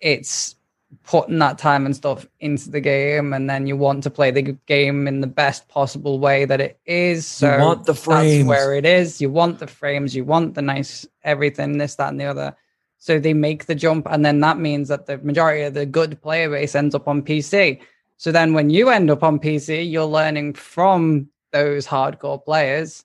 [0.00, 0.54] it's
[1.04, 4.42] putting that time and stuff into the game, and then you want to play the
[4.66, 7.26] game in the best possible way that it is.
[7.26, 8.38] So you want the frames.
[8.38, 9.20] that's where it is.
[9.20, 12.56] You want the frames, you want the nice everything, this, that, and the other.
[13.06, 16.20] So they make the jump, and then that means that the majority of the good
[16.22, 17.78] player base ends up on PC.
[18.16, 23.04] So then when you end up on PC, you're learning from those hardcore players,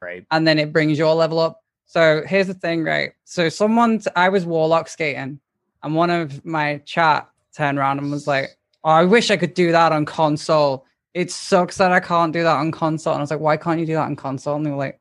[0.00, 0.24] Right.
[0.30, 1.60] and then it brings your level up.
[1.86, 3.14] So here's the thing, right?
[3.24, 5.40] So someone, I was warlock skating,
[5.82, 9.54] and one of my chat turned around and was like, oh, "I wish I could
[9.54, 10.86] do that on console.
[11.14, 13.80] It sucks that I can't do that on console." And I was like, "Why can't
[13.80, 15.00] you do that on console?" And they were like,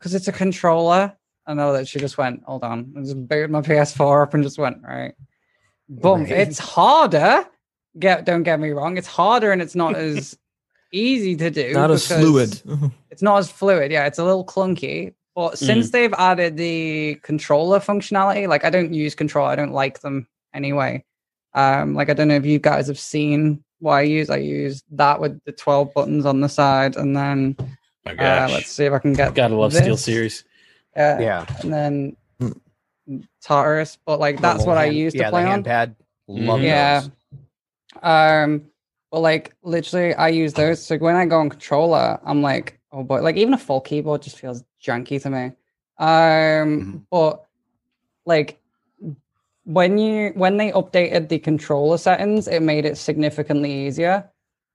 [0.00, 1.15] "Because it's a controller."
[1.46, 4.42] I know that she just went, "Hold on," I just booted my PS4 up and
[4.42, 5.14] just went, "Right."
[5.88, 6.22] Boom.
[6.22, 6.32] Right.
[6.32, 7.46] It's harder.
[7.98, 8.98] Get don't get me wrong.
[8.98, 10.36] It's harder and it's not as
[10.92, 11.72] easy to do.
[11.72, 12.60] Not as fluid.
[13.10, 13.92] it's not as fluid.
[13.92, 15.14] Yeah, it's a little clunky.
[15.34, 20.00] But since they've added the controller functionality, like I don't use control, I don't like
[20.00, 21.04] them anyway.
[21.52, 24.30] Um, like I don't know if you guys have seen what I use.
[24.30, 27.54] I use that with the 12 buttons on the side, and then
[28.06, 29.98] My uh, let's see if I can get Gotta love Steel.
[29.98, 30.42] Series.
[30.96, 31.46] Uh, Yeah.
[31.62, 32.16] and then
[33.42, 35.62] Tartarus, but like that's Little what I hand- use to yeah, play the on.
[35.62, 35.94] handpad.
[36.28, 36.64] Love Mhm.
[36.64, 37.00] Yeah.
[37.00, 37.10] those.
[38.02, 38.70] Um,
[39.12, 40.84] but like literally, I use those.
[40.84, 44.22] So when I go on controller, I'm like, oh boy, like even a full keyboard
[44.22, 45.44] just feels janky to me.
[45.98, 47.02] Um, Mhm.
[47.10, 47.44] but
[48.26, 48.58] like
[49.64, 54.28] when you when they updated the controller settings, it made it significantly easier.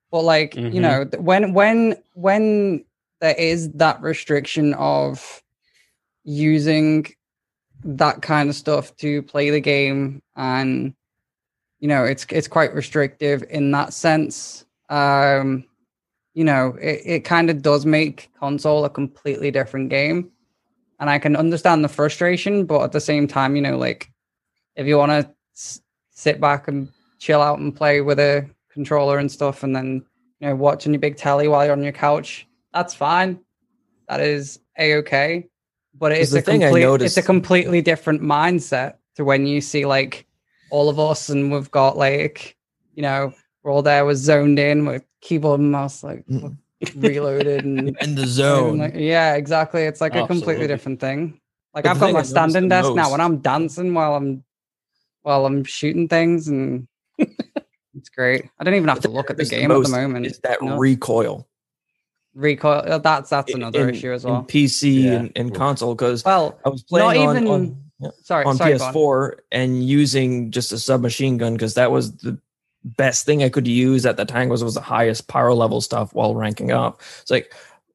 [0.10, 0.82] But like you Mhm.
[0.82, 2.86] know, when when when
[3.20, 5.44] there is that restriction of
[6.24, 7.08] using
[7.84, 10.94] that kind of stuff to play the game and
[11.80, 14.66] you know it's it's quite restrictive in that sense.
[14.90, 15.66] Um
[16.34, 20.32] you know it, it kind of does make console a completely different game.
[21.00, 24.12] And i can understand the frustration but at the same time you know like
[24.76, 25.82] if you want to s-
[26.12, 30.06] sit back and chill out and play with a controller and stuff and then
[30.40, 33.40] you know watching your big telly while you're on your couch that's fine.
[34.08, 35.50] That is a-okay
[35.94, 39.86] but it's a thing I complete, it's a completely different mindset to when you see
[39.86, 40.26] like
[40.70, 42.56] all of us and we've got like
[42.96, 46.58] you know we're all there we're zoned in with keyboard and mouse like Mm.
[46.96, 48.80] reloaded and in the zone.
[48.80, 49.84] like, yeah exactly.
[49.84, 51.40] It's like a completely different thing.
[51.76, 54.44] Like But i've got my standing the desk now most- when i'm dancing while i'm
[55.22, 56.88] while i'm shooting things and
[57.20, 58.46] it's great.
[58.60, 60.26] I don't even have to look at the Noticed game at the moment.
[60.26, 60.78] Is that No.
[60.78, 61.48] recoil
[62.34, 65.12] recoil uh, that's that's another in, issue as in well PC Yeah.
[65.14, 65.96] and, and console?
[65.96, 68.74] Because well I was playing on, even- on, sorry on sorry.
[68.74, 72.40] PS4 and using just a submachine gun because that was the
[72.84, 76.14] best thing I could use at the time was was the highest power level stuff
[76.14, 77.02] while ranking up.
[77.22, 77.54] It's like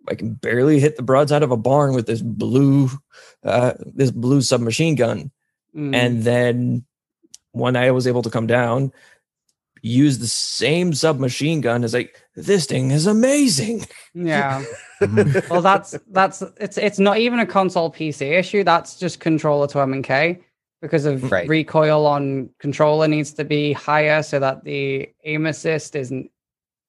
[0.08, 2.90] I can barely hit the broadside of a barn with this blue
[3.42, 5.30] uh this blue submachine gun.
[5.74, 5.94] Mm.
[5.94, 6.84] And then
[7.52, 8.92] when I was able to come down,
[9.82, 13.84] use the same submachine gun, as like this thing is amazing.
[14.14, 14.62] yeah
[15.50, 19.80] well that's that's it's it's not even a console pc issue that's just controller to
[19.80, 20.38] m and k
[20.82, 21.48] because of Right.
[21.48, 26.30] recoil on controller needs to be higher so that the aim assist isn't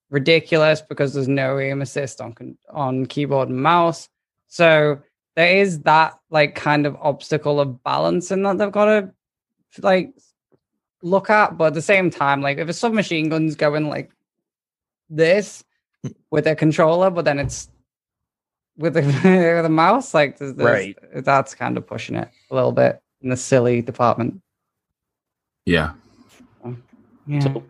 [0.09, 2.35] ridiculous because there's no aim assist on
[2.69, 4.09] on keyboard and mouse
[4.47, 4.99] so
[5.35, 9.11] there is that like kind of obstacle of balance balancing that they've got to
[9.81, 10.13] like
[11.03, 14.11] look at but at the same time like if a submachine gun's going like
[15.09, 15.63] this
[16.31, 17.69] with a controller but then it's
[18.77, 19.01] with the
[19.55, 21.23] with a mouse like there's, there's- Right.
[21.23, 24.41] that's kind of pushing it a little bit in the silly department
[25.65, 25.93] Yeah.
[27.25, 27.63] yeah So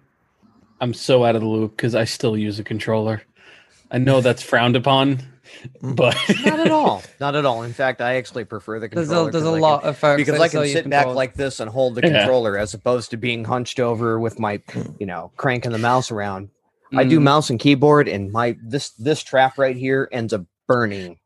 [0.79, 3.23] I'm so out of the loop because I still use a controller.
[3.89, 5.17] I know that's frowned upon
[5.81, 5.95] mm.
[5.95, 7.01] but Not at all.
[7.19, 7.63] Not at all.
[7.63, 9.29] In fact, I actually prefer the There's controller.
[9.29, 11.07] a there's a 'cause I can- lot of folks because I can use sit back
[11.07, 12.19] like this and hold the Yeah.
[12.19, 14.95] controller as opposed to being hunched over with my, mm.
[14.99, 16.49] you know, cranking the mouse around.
[16.95, 17.23] I do Mm.
[17.23, 21.17] mouse and keyboard, and my this this trap right here ends up burning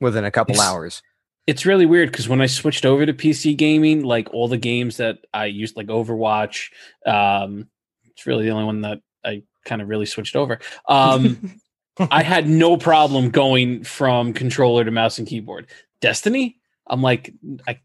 [0.00, 1.02] within a couple It's- hours.
[1.46, 4.96] it's really weird because when I switched over to PC gaming, like all the games
[4.98, 6.70] that I used, like Overwatch,
[7.06, 7.68] um,
[8.04, 10.58] it's really the only one that I kind of really switched over.
[10.88, 11.60] Um,
[12.10, 15.66] I had no problem going from controller to mouse and keyboard.
[16.00, 17.32] Destiny, I'm like,
[17.68, 17.80] I,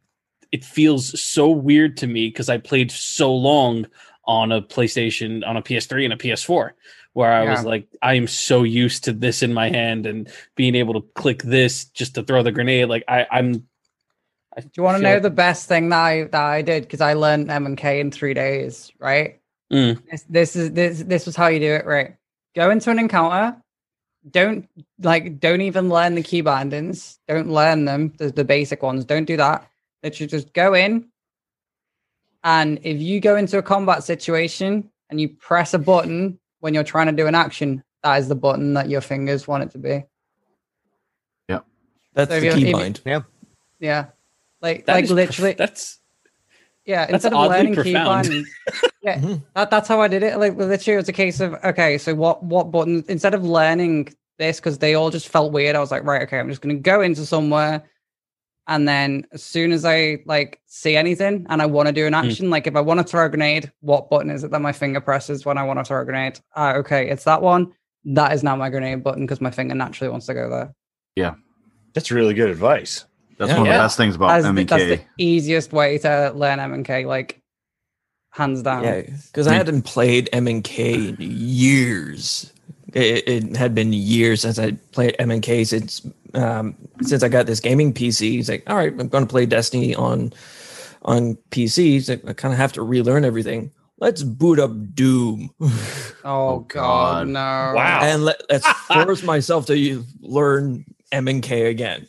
[0.52, 3.86] it feels so weird to me because I played so long
[4.26, 6.72] on a PlayStation, on a PS3 and a PS4,
[7.17, 10.75] where I was like, I am so used to this in my hand and being
[10.75, 12.89] able to click this just to throw the grenade.
[12.89, 13.67] Like I, I'm.
[14.56, 16.84] I Do you want to know like- the best thing that I that I did
[16.84, 19.39] because I learned M and K in three days, right?
[19.73, 19.99] Mm.
[20.12, 22.15] This, this is this this was how you do it, right?
[22.56, 23.58] Go into an encounter.
[24.30, 24.69] Don't
[25.01, 27.17] like don't even learn the key bindings.
[27.27, 29.06] Don't learn them, the, the basic ones.
[29.06, 29.67] Don't do that.
[30.03, 31.08] that you just go in.
[32.43, 36.84] And if you go into a combat situation and you press a button when you're
[36.84, 39.78] trying to do an action, that is the button that your fingers want it to
[39.78, 40.04] be.
[41.50, 41.60] Yeah.
[42.13, 43.24] That's So the you- if you- keybind.
[43.80, 44.06] Yeah.
[44.62, 46.00] Like That like is prof- literally that's
[46.86, 48.26] Yeah, That's instead of oddly learning key profound.
[49.02, 49.43] yeah, Mhm.
[49.56, 50.38] that, that's how I did it.
[50.39, 54.10] Like literally, it was a case of okay, so what what buttons instead of learning
[54.39, 55.76] this because they all just felt weird.
[55.76, 57.84] I was like, right, okay, I'm just gonna go into somewhere,
[58.67, 62.13] and then as soon as I like see anything and I want to do an
[62.13, 64.73] action, like if I want to throw a grenade, what button is it that my
[64.73, 66.39] finger presses when I want to throw a grenade?
[66.56, 67.73] Ah, okay, it's that one.
[68.06, 70.73] That is now my grenade button because my finger naturally wants to go there.
[71.15, 71.36] Yeah.
[71.93, 73.06] That's really good advice.
[73.38, 73.58] That's Yeah.
[73.58, 73.77] one of Yeah.
[73.77, 76.73] the best things about That's, M the, and that's the easiest way to learn M
[76.73, 77.41] and K, like
[78.32, 78.84] hands down.
[78.84, 82.51] Yeah, because I hadn't played M and K in years.
[82.93, 87.30] It, it had been years since I played M and K since um, since I
[87.30, 88.32] got this gaming PC.
[88.32, 90.34] He's like, all right, I'm going to play Destiny on
[91.04, 91.78] on PC.
[91.78, 93.72] He's like, I kind of have to relearn everything.
[94.00, 95.70] Let's boot up Doom Oh,
[96.24, 97.28] Oh, God, God.
[97.30, 97.40] no!
[97.76, 98.00] Wow.
[98.04, 102.08] and let, let's force myself to learn M and K again.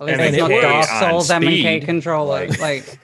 [0.00, 1.00] At least And it's it not Dark works.
[1.00, 2.46] Souls On M and K speed, controller.
[2.48, 2.98] like- Like,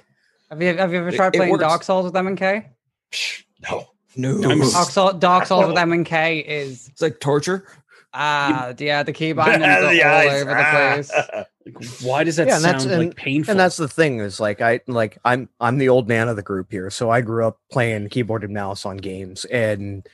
[0.51, 1.63] have you have you ever tried it playing works.
[1.65, 2.69] Dark Souls with M and K?
[3.13, 3.89] Psh, No.
[4.17, 7.67] No, I'm Dark Souls, Dark Souls with M and K is it's like torture.
[8.15, 10.43] Ah yeah, the key bindings are The all eyes.
[10.43, 11.13] over the place.
[11.67, 13.51] like, why does that Yeah, and that's- sound and- like painful?
[13.53, 16.43] And that's the thing is like I like I'm I'm the old man of the
[16.43, 20.07] group here, so I grew up playing keyboard and mouse on games and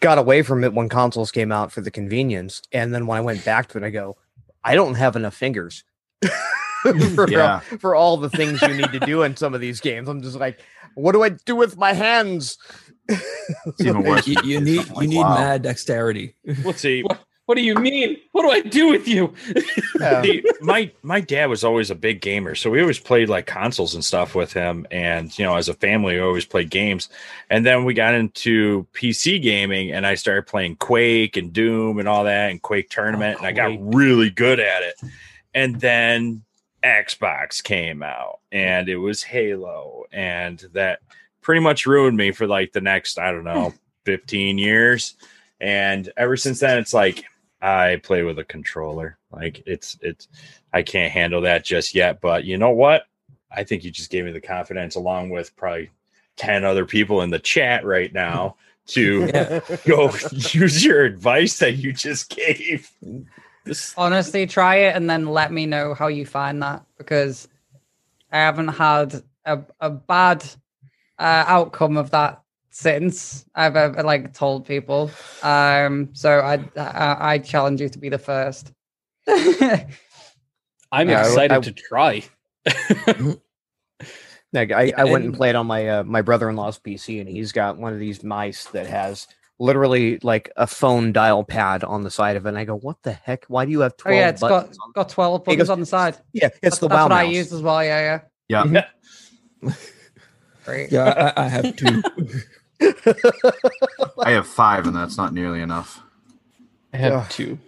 [0.00, 2.62] got away from it when consoles came out for the convenience.
[2.72, 4.16] And then when I went back to it, I go,
[4.62, 5.82] I don't have enough fingers
[6.82, 7.58] for, Yeah.
[7.80, 10.08] for all the things you need to do in some of these games.
[10.08, 10.60] I'm just like,
[10.94, 12.58] what do I do with my hands?
[13.08, 14.26] It's even worse.
[14.26, 15.34] You, you need Like, you need wow.
[15.34, 16.34] mad dexterity.
[16.64, 17.02] Let's see.
[17.02, 18.18] what, what do you mean?
[18.32, 19.32] What do I do with you?
[19.98, 20.22] Yeah.
[20.22, 23.94] See, my my dad was always a big gamer, so we always played like consoles
[23.94, 24.86] and stuff with him.
[24.90, 27.08] And you know, as a family, we always played games.
[27.48, 32.06] And then we got into PC gaming, and I started playing Quake and Doom and
[32.06, 34.94] all that, and Quake Tournament, oh, and I got really good at it.
[35.54, 36.44] And then
[36.84, 41.00] Xbox came out, and it was Halo, and that
[41.48, 43.72] pretty much ruined me for like the next I don't know
[44.04, 45.14] fifteen years.
[45.62, 47.24] And ever since then, it's like
[47.62, 49.16] I play with a controller.
[49.32, 50.28] Like it's it's
[50.74, 52.20] I can't handle that just yet.
[52.20, 53.04] But you know what?
[53.50, 55.88] I think you just gave me the confidence along with probably
[56.36, 58.56] 10 other people in the chat right now
[58.88, 59.60] to Yeah.
[59.86, 62.90] go use your advice that you just gave.
[63.64, 67.48] This, Honestly, try it and then let me know how you find that because
[68.30, 70.44] I haven't had a, a bad
[71.18, 75.10] uh, outcome of that since I've ever like told people.
[75.42, 78.72] Um, so I, I I challenge you to be the first.
[79.28, 82.22] I'm Yeah, I- excited I- to try.
[84.54, 87.20] Like I, I went and And- played on my uh, my brother in law's PC,
[87.20, 89.26] and he's got one of these mice that has
[89.58, 92.48] literally like a phone dial pad on the side of it.
[92.48, 93.44] And I go, "What the heck?
[93.48, 95.80] Why do you have oh twelve yeah, it's got on-" got twelve buttons goes- on
[95.80, 96.16] the side.
[96.32, 97.84] Yeah, it's That's, the that's WoW what I use as well.
[97.84, 98.64] Yeah, Yeah.
[99.62, 99.72] yeah.
[100.68, 100.92] Great.
[100.92, 102.02] Yeah, I, I have two.
[104.22, 106.02] I have five, and that's not nearly enough.
[106.92, 107.30] I have Ugh.
[107.30, 107.58] two.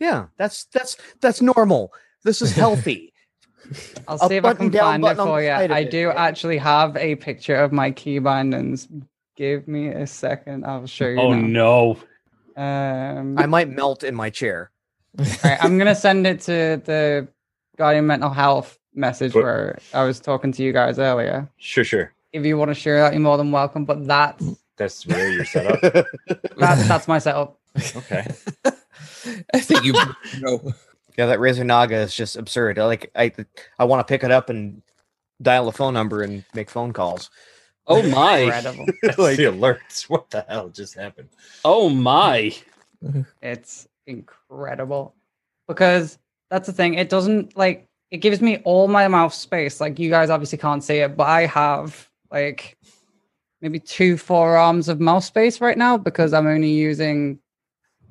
[0.00, 1.92] yeah, that's that's that's normal.
[2.24, 3.12] This is healthy.
[4.08, 5.50] I'll a see if I can find it for you.
[5.50, 6.16] I do right?
[6.16, 8.88] actually have a picture of my key bindings.
[9.36, 10.66] Give me a second.
[10.66, 11.20] I'll show you.
[11.20, 11.96] Oh now.
[12.56, 12.60] no.
[12.60, 14.72] Um, I might melt in my chair.
[15.16, 17.28] Right, I'm gonna send it to the
[17.76, 21.48] Guardian Mental Health message But- where I was talking to you guys earlier.
[21.58, 22.12] Sure, sure.
[22.32, 23.84] If you want to share that, you're more than welcome.
[23.84, 24.44] But that's
[24.76, 26.06] That's where you're set up.
[26.56, 27.58] that's that's my setup.
[27.96, 28.26] Okay.
[29.54, 29.92] I think you
[30.40, 30.72] know.
[31.18, 32.78] Yeah, that Razer Naga is just absurd.
[32.78, 33.32] Like I
[33.78, 34.80] I want to pick it up and
[35.42, 37.30] dial a phone number and make phone calls.
[37.86, 38.44] Oh my!
[38.44, 40.08] Like the alerts.
[40.08, 41.30] What the hell just happened?
[41.64, 42.54] Oh my!
[43.42, 45.14] It's incredible
[45.66, 46.18] because
[46.50, 46.94] that's the thing.
[46.94, 49.80] It doesn't like it gives me all my mouth space.
[49.80, 52.76] Like you guys obviously can't see it, but I have like
[53.60, 57.38] maybe two forearms of mouth space right now because I'm only using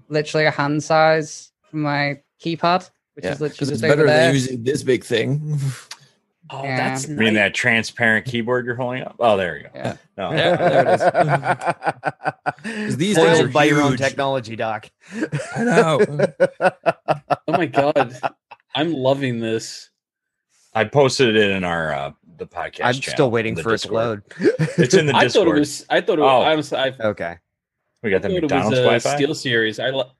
[0.07, 4.33] literally a hand size for my keypad, which Yeah, is literally because it's better than
[4.33, 5.57] using this big thing.
[6.51, 6.77] Oh, Yeah.
[6.77, 9.15] that's You mean that transparent keyboard you're holding up?
[9.19, 9.69] Oh, there you go.
[9.75, 9.97] Yeah.
[10.17, 10.31] No.
[10.31, 12.97] Yeah, there it is.
[12.97, 14.89] These things are Spoiled by your own technology, Doc.
[15.55, 16.27] I know.
[17.47, 18.15] Oh my god!
[18.75, 19.88] I'm loving this.
[20.73, 22.79] I posted it in our uh the podcast.
[22.83, 24.23] I'm channel, still waiting the for it to Discord.
[24.39, 24.57] load.
[24.77, 25.15] It's in the Discord.
[25.15, 25.31] I Discord.
[25.33, 25.85] thought it was.
[25.89, 26.39] I thought it Oh.
[26.39, 26.45] was.
[26.45, 27.37] I, was, I okay.
[28.03, 29.15] we got the thought it McDonald's was a Wi-Fi.
[29.21, 29.83] SteelSeries.
[29.83, 30.11] I li-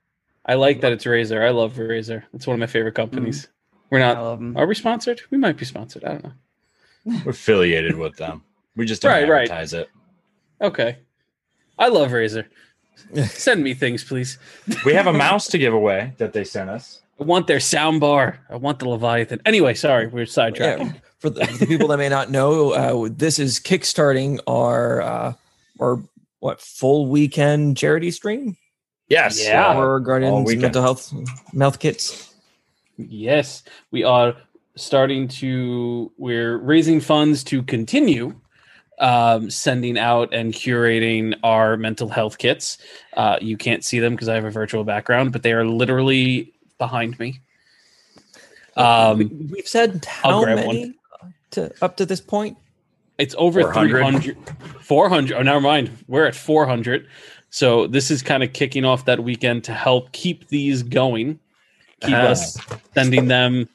[0.46, 1.46] I like that it's Razer.
[1.46, 2.24] I love Razer.
[2.34, 3.48] It's one of my favorite companies.
[3.90, 4.22] We're I not.
[4.22, 4.56] love 'em.
[4.56, 5.20] Are we sponsored?
[5.30, 6.04] We might be sponsored.
[6.04, 6.32] I don't know.
[7.24, 8.42] We're affiliated with them.
[8.76, 9.42] We just don't Right, right.
[9.50, 9.88] advertise it.
[10.60, 10.98] Okay.
[11.78, 12.46] I love Razer.
[13.28, 14.38] Send me things, please.
[14.84, 17.00] We have a mouse to give away that they sent us.
[17.20, 18.40] I want their sound bar.
[18.48, 19.40] I want the Leviathan.
[19.44, 20.94] Anyway, sorry, we're sidetracking.
[20.94, 25.02] Yeah, for, the, for the people that may not know, uh, this is kickstarting our
[25.02, 25.32] uh,
[25.80, 26.02] our
[26.38, 28.56] what full weekend charity stream
[29.10, 29.44] Yes.
[29.44, 29.74] Yeah.
[29.74, 31.12] for all Guardians mental health
[31.52, 32.32] mouth kits.
[32.96, 34.34] Yes, we are
[34.76, 36.12] starting to.
[36.16, 38.40] We're raising funds to continue
[39.00, 42.78] um, sending out and curating our mental health kits.
[43.16, 46.52] Uh, you can't see them because I have a virtual background, but they are literally
[46.80, 47.40] behind me.
[48.76, 50.94] we, Um, we've said how grab many
[51.52, 52.56] to up to this point.
[53.18, 53.90] it's over 400?
[53.90, 54.36] 300
[54.80, 57.06] 400 oh never mind we're at 400
[57.50, 61.38] so this is kind of kicking off that weekend to help keep these going
[62.00, 62.28] keep Ah.
[62.32, 62.56] us
[62.94, 63.68] sending them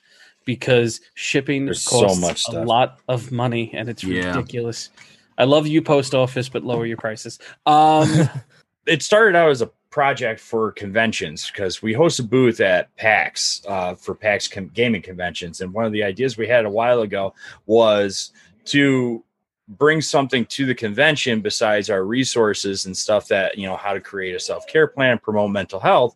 [0.46, 4.36] because shipping There's so costs much a lot of money and it's Yeah.
[4.38, 4.90] ridiculous
[5.38, 7.38] i love you post office but lower your prices
[7.68, 8.08] um
[8.88, 13.62] it started out as a project for conventions because we host a booth at PAX
[13.66, 17.00] uh, for PAX com- gaming conventions, and one of the ideas we had a while
[17.00, 17.34] ago
[17.66, 18.34] was
[18.66, 19.24] to
[19.70, 24.02] bring something to the convention besides our resources and stuff that you know how to
[24.02, 26.14] create a self-care plan promote mental health.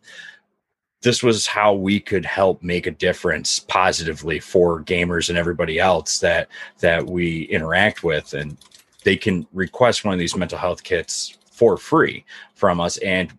[1.00, 6.18] This was how we could help make a difference positively for gamers and everybody else
[6.18, 6.48] that
[6.80, 8.34] that we interact with.
[8.34, 8.58] And
[9.04, 12.98] they can request one of these mental health kits for free from us.
[12.98, 13.32] And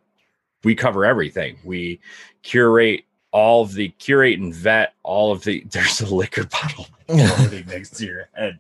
[0.64, 2.00] we cover everything we
[2.44, 7.66] curate all of the curate and vet all of the there's a liquor bottle floating
[7.68, 8.60] next to your head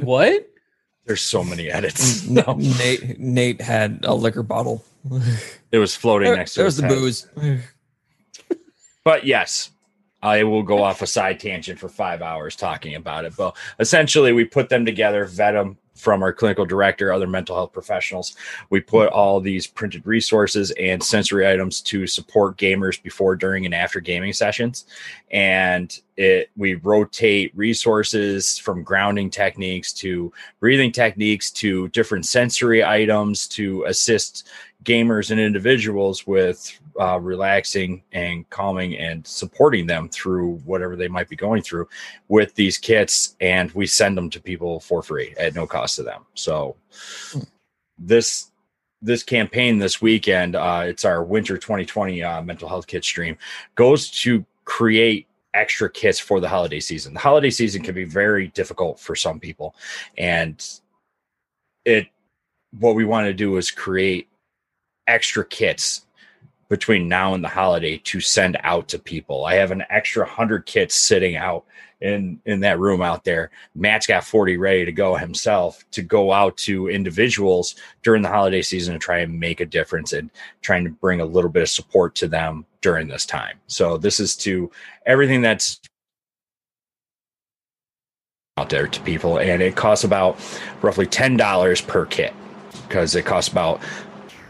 [0.00, 0.48] what
[1.06, 2.42] there's so many edits no,
[2.78, 4.84] Nate Nate had a liquor bottle.
[5.72, 6.98] it was floating There, next to there's his the head.
[6.98, 7.26] booze.
[9.04, 9.70] but yes
[10.22, 14.32] i will go off a side tangent for five hours talking about it but essentially
[14.32, 18.36] we put them together vet them from our clinical director other mental health professionals.
[18.70, 23.74] We put all these printed resources and sensory items to support gamers before during and
[23.74, 24.86] after gaming sessions.
[25.30, 33.46] And it we rotate resources from grounding techniques to breathing techniques to different sensory items
[33.48, 34.48] to assist
[34.84, 41.28] gamers and individuals with uh, relaxing and calming and supporting them through whatever they might
[41.28, 41.88] be going through
[42.28, 46.02] with these kits and we send them to people for free at no cost to
[46.02, 46.24] them.
[46.34, 46.76] So
[47.98, 48.50] this
[49.00, 53.36] this campaign this weekend uh, it's our winter 2020 uh, mental health kit stream
[53.76, 57.14] goes to create extra kits for the holiday season.
[57.14, 59.74] The holiday season can be very difficult for some people
[60.16, 60.64] and
[61.84, 62.08] it
[62.78, 64.28] what we want to do is create
[65.06, 66.06] extra kits
[66.68, 69.44] between now and the holiday to send out to people.
[69.44, 71.64] I have an extra 100 kits sitting out
[72.00, 73.50] in in that room out there.
[73.74, 78.62] Matt's got 40 ready to go himself to go out to individuals during the holiday
[78.62, 81.68] season to try and make a difference and trying to bring a little bit of
[81.68, 83.58] support to them during this time.
[83.66, 84.70] So this is to
[85.06, 85.80] everything that's
[88.56, 90.38] out there to people and it costs about
[90.82, 92.34] roughly $10 per kit
[92.88, 93.80] because it costs about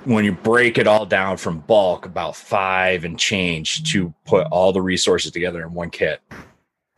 [0.04, 4.72] when you break it all down from bulk about five and change to put all
[4.72, 6.20] the resources together in one kit.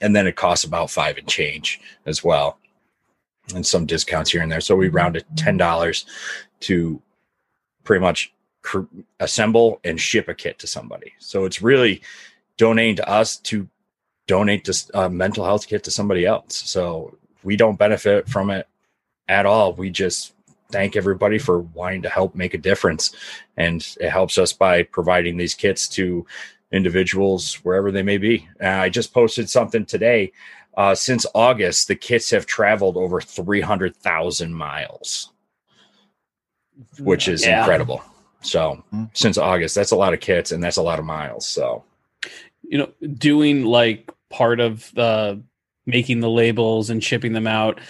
[0.00, 2.58] And then it costs about five and change as well.
[3.54, 4.60] And some discounts here and there.
[4.60, 6.04] So we rounded $10
[6.60, 7.02] to
[7.84, 8.32] pretty much
[8.62, 8.82] cr-
[9.18, 11.12] assemble and ship a kit to somebody.
[11.18, 12.02] So it's really
[12.56, 13.68] donating to us to
[14.26, 16.56] donate this uh, mental health kit to somebody else.
[16.56, 18.68] So we don't benefit from it
[19.28, 19.72] at all.
[19.72, 20.34] We just
[20.70, 23.14] thank everybody for wanting to help make a difference.
[23.56, 26.26] And it helps us by providing these kits to
[26.72, 28.48] individuals wherever they may be.
[28.62, 30.32] Uh, I just posted something today.
[30.76, 35.32] Uh, since August, the kits have traveled over 300,000 miles,
[36.98, 37.58] which is Yeah.
[37.58, 38.02] incredible.
[38.42, 39.10] So, Mm.
[39.12, 41.46] since August, that's a lot of kits and that's a lot of miles.
[41.46, 41.84] So,
[42.62, 45.42] you know doing like part of the
[45.86, 47.80] making the labels and shipping them out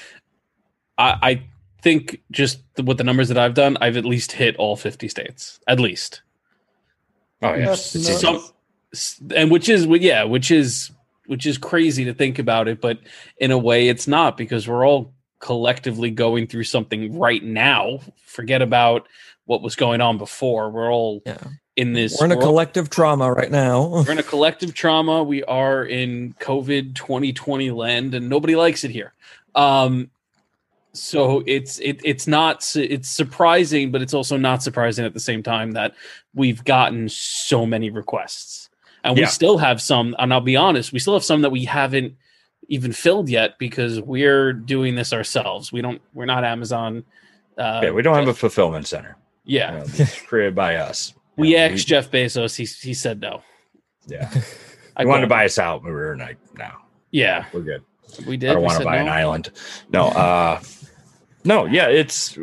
[0.97, 1.43] i i
[1.83, 5.09] think just the, with the numbers that i've done i've at least hit all 50
[5.09, 6.22] states at least
[7.43, 7.66] oh, yeah.
[7.66, 8.24] That's It's nuts.
[8.24, 8.43] easy.
[8.93, 10.91] some and which is yeah which is
[11.26, 12.99] which is crazy to think about it but
[13.39, 18.61] in a way it's not because we're all collectively going through something right now forget
[18.62, 19.07] about
[19.47, 21.39] what was going on before we're all Yeah.
[21.76, 23.87] in this We're in a we're collective trauma right now.
[24.07, 25.22] we're in a collective trauma.
[25.24, 29.12] We are in COVID 2020 land, and nobody likes it here.
[29.55, 30.11] Um,
[30.93, 35.43] so it's it, it's not it's surprising, but it's also not surprising at the same
[35.43, 35.95] time that
[36.34, 38.70] we've gotten so many requests,
[39.05, 40.16] and we still have some.
[40.18, 42.14] And I'll be honest, we still have some that we haven't
[42.68, 45.72] even filled yet because we're doing this ourselves.
[45.72, 46.01] We don't.
[46.14, 47.05] We're not Amazon.
[47.57, 49.16] Uh, yeah, we don't have a fulfillment center.
[49.45, 51.14] Yeah, You know, it's created by us.
[51.36, 52.57] we You know, asked Jeff Bezos.
[52.57, 53.43] He he said no.
[54.07, 54.30] Yeah.
[54.97, 55.82] I I wanted to buy us out.
[55.84, 56.70] We were like, no,
[57.11, 57.82] Yeah, we're good.
[58.26, 58.51] we did.
[58.51, 59.03] I don't want to buy no.
[59.03, 59.51] an island.
[59.91, 60.61] No, uh,
[61.45, 62.38] no, yeah, it's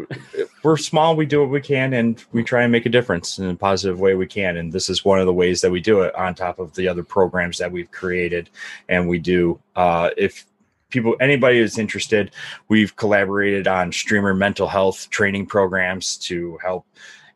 [0.63, 1.15] we're small.
[1.15, 3.99] We do what we can, and we try and make a difference in a positive
[3.99, 4.57] way we can.
[4.57, 6.15] And this is one of the ways that we do it.
[6.15, 8.49] On top of the other programs that we've created,
[8.89, 9.59] and we do.
[9.75, 10.45] Uh, if
[10.89, 12.31] people, anybody is interested,
[12.69, 16.85] we've collaborated on streamer mental health training programs to help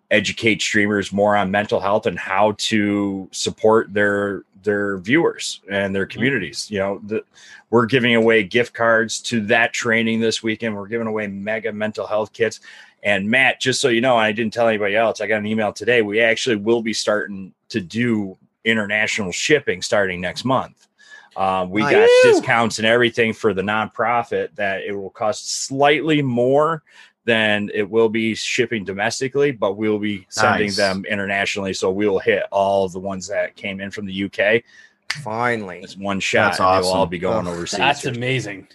[0.09, 6.05] educate streamers more on mental health and how to support their their viewers and their
[6.05, 6.69] communities.
[6.69, 7.23] You know, the,
[7.69, 10.75] we're giving away gift cards to that training this weekend.
[10.75, 12.59] We're giving away mega mental health kits.
[13.03, 15.21] And Matt, just so you know, I didn't tell anybody else.
[15.21, 16.01] I got an email today.
[16.01, 20.87] We actually will be starting to do international shipping starting next month.
[21.35, 26.83] Um, we got discounts and everything for the nonprofit that it will cost slightly more
[27.25, 30.77] than it will be shipping domestically, but we'll be sending Nice.
[30.77, 31.73] them internationally.
[31.73, 34.63] So we will hit all the ones that came in from the UK.
[35.23, 35.81] Finally.
[35.83, 36.51] It's one shot.
[36.51, 37.77] That's and They'll all be going Oh, overseas.
[37.79, 38.67] That's amazing.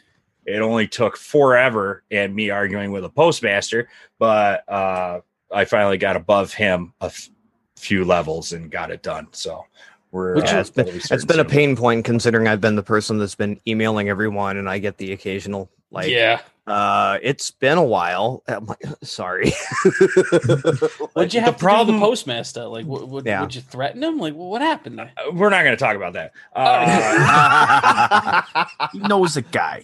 [0.47, 3.89] it only took forever and me arguing with a postmaster,
[4.19, 5.21] but uh,
[5.53, 7.31] I finally got above him a f-
[7.77, 9.27] few levels and got it done.
[9.33, 9.65] So
[10.13, 12.77] we're Which uh, has been, that'll be it's been a pain point considering I've been
[12.77, 16.41] the person that's been emailing everyone and I get the occasional like yeah.
[16.67, 18.43] Uh it's been a while.
[18.49, 19.51] I'm like, sorry.
[21.13, 22.65] What'd you the have to problem- do with the postmaster?
[22.67, 23.41] Like, what, what, Yeah.
[23.41, 24.19] would you threaten him?
[24.19, 24.99] Like, what happened?
[24.99, 25.13] there?
[25.17, 26.33] Uh, We're not going to talk about that.
[26.55, 28.43] Uh,
[28.93, 29.83] he knows a guy.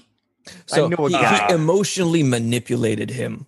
[0.67, 1.47] So knew a he, guy.
[1.49, 3.47] he emotionally manipulated him.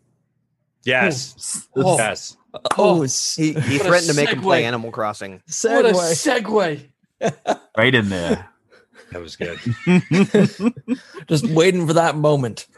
[0.85, 1.97] yes, Oh.
[1.97, 2.37] yes.
[2.79, 4.65] Oh, he he threatened to make him play.
[4.65, 5.43] Animal Crossing.
[5.65, 6.87] What a segue.
[7.21, 7.61] segue!
[7.77, 8.49] Right in there.
[9.15, 9.59] That was good.
[11.29, 12.67] Just waiting for that moment.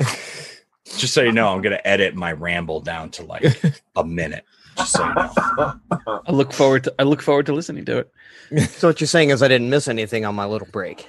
[0.99, 3.61] Just so you know, I'm going to edit my ramble down to like
[3.97, 4.45] a minute.
[4.77, 5.81] Just so you know.
[6.27, 6.95] I look forward to.
[6.99, 8.69] I look forward to listening to it.
[8.71, 11.09] So what you're saying is I didn't miss anything on my little break.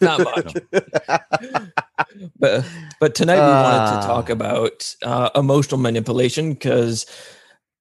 [0.00, 0.54] Not much.
[2.40, 2.64] but
[3.00, 4.00] but tonight we wanted Ah.
[4.00, 7.06] to talk about uh, emotional manipulation because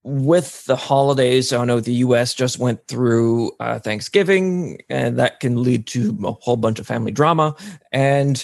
[0.04, 2.34] with the holidays, I know the U.S.
[2.34, 7.12] just went through uh, Thanksgiving, and that can lead to a whole bunch of family
[7.12, 7.56] drama.
[7.92, 8.44] And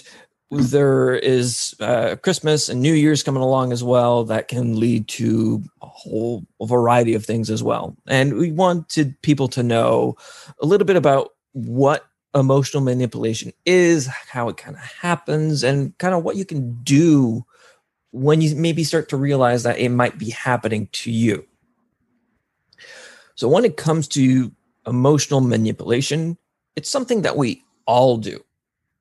[0.51, 4.23] there is uh, Christmas and New Year's coming along as well.
[4.23, 7.97] That can lead to a whole variety of things as well.
[8.07, 10.15] And we wanted people to know
[10.61, 12.05] a little bit about what
[12.35, 17.43] emotional manipulation is, how it kind of happens, and kind of what you can do
[18.11, 21.45] when you maybe start to realize that it might be happening to you.
[23.35, 24.51] So, when it comes to
[24.85, 26.37] emotional manipulation,
[26.75, 28.43] it's something that we all do.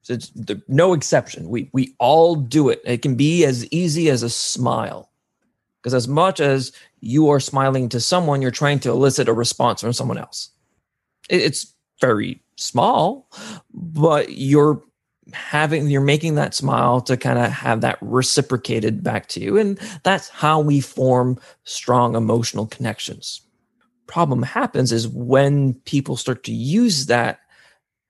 [0.03, 1.49] So it's there, no exception.
[1.49, 2.81] We we all do it.
[2.85, 5.11] It can be as easy as a smile.
[5.83, 9.81] Because as much as you are smiling to someone, you're trying to elicit a response
[9.81, 10.51] from someone else.
[11.29, 13.29] It- It's very small,
[13.73, 14.83] but you're
[15.33, 19.79] having you're making that smile to kind of have that reciprocated back to you and
[20.05, 23.41] that's how we form strong emotional connections.
[24.07, 27.41] Problem happens is when people start to use that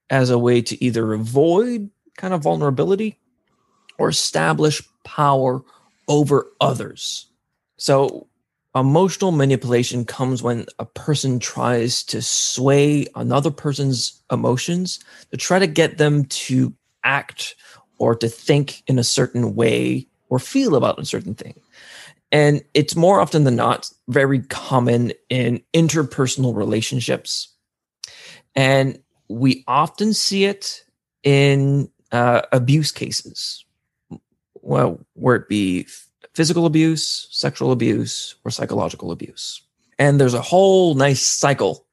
[0.09, 3.19] as a way to either avoid kind of vulnerability
[3.97, 5.63] or establish power
[6.07, 7.27] over others.
[7.77, 8.27] So
[8.75, 14.99] emotional manipulation comes when a person tries to sway another person's emotions
[15.31, 16.73] to try to get them to
[17.07, 17.55] act
[17.97, 21.59] or to think in a certain way or feel about a certain thing.
[22.31, 27.47] And it's more often than not very common in interpersonal relationships.
[28.55, 28.99] And
[29.29, 30.83] we often see it
[31.23, 33.65] in uh, abuse cases,
[34.55, 35.87] well, where it be
[36.33, 39.61] physical abuse, sexual abuse, or psychological abuse.
[39.97, 41.85] And there's a whole nice cycle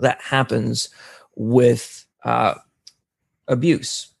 [0.00, 0.88] that happens
[1.36, 2.54] with uh,
[3.46, 4.11] abuse.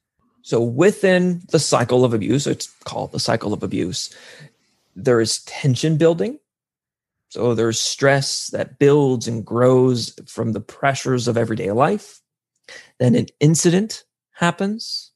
[0.42, 4.14] So within the cycle of abuse, it's called the cycle of abuse,
[4.94, 6.38] there is tension building.
[7.28, 12.20] So there's stress that builds and grows from the pressures of everyday life.
[12.98, 15.12] Then an incident happens,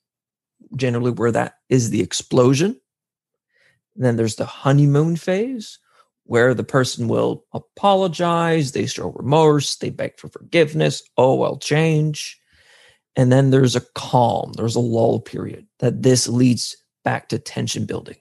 [0.75, 2.81] generally where that is the explosion.
[3.97, 5.79] Then there's the honeymoon phase,
[6.25, 11.03] where the person will apologize, they show remorse, they beg for forgiveness.
[11.17, 12.41] Oh, I'll change.
[13.17, 17.87] And then there's a calm, there's a lull period that this leads back to tension
[17.87, 18.17] building.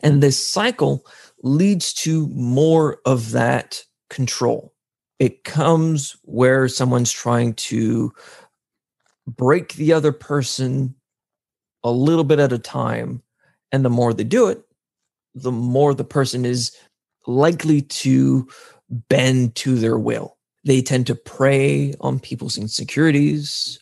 [0.00, 1.06] And this cycle
[1.42, 4.74] leads to more of that control.
[5.18, 8.12] It comes where someone's trying to
[9.26, 10.94] break the other person
[11.84, 13.22] a little bit at a time.
[13.70, 14.62] And the more they do it,
[15.34, 16.76] the more the person is
[17.26, 18.48] likely to
[19.08, 20.36] bend to their will.
[20.64, 23.78] They tend to prey on people's insecurities.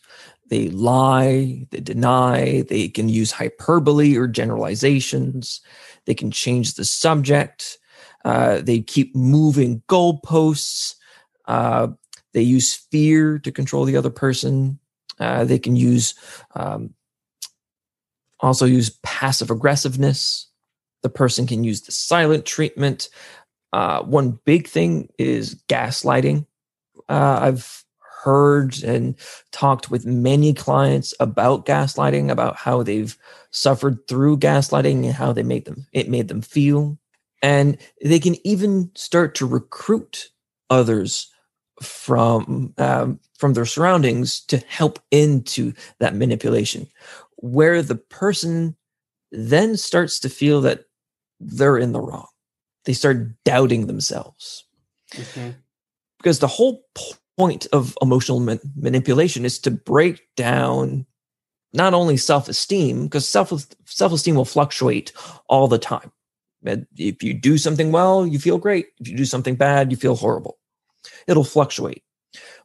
[0.50, 5.60] They lie, they deny, they can use hyperbole or generalizations.
[6.06, 7.78] They can change the subject.
[8.24, 10.96] Uh, they keep moving goalposts.
[11.46, 11.88] Uh,
[12.34, 14.78] they use fear to control the other person.
[15.18, 16.14] Uh, they can use
[16.54, 16.94] um,
[18.40, 20.48] also use passive aggressiveness.
[21.02, 23.08] The person can use the silent treatment.
[23.72, 26.46] Uh, one big thing is gaslighting.
[27.08, 27.84] Uh, I've
[28.22, 29.14] heard and
[29.52, 33.16] talked with many clients about gaslighting, about how they've
[33.50, 36.98] suffered through gaslighting and how they made them it made them feel.
[37.42, 40.28] And they can even start to recruit
[40.68, 41.32] others
[41.80, 46.86] from um, from their surroundings to help into that manipulation,
[47.36, 48.76] where the person
[49.32, 50.84] then starts to feel that
[51.40, 52.26] they're in the wrong.
[52.84, 54.64] They start doubting themselves.
[55.12, 55.54] Mhm.
[56.18, 56.84] Because the whole
[57.40, 61.06] point of emotional ma- manipulation is to break down
[61.72, 63.50] not only self-esteem because self
[63.86, 65.14] self-esteem will fluctuate
[65.48, 66.12] all the time.
[66.98, 68.88] If you do something well you feel great.
[69.00, 70.58] If you do something bad you feel horrible.
[71.26, 72.02] It'll fluctuate.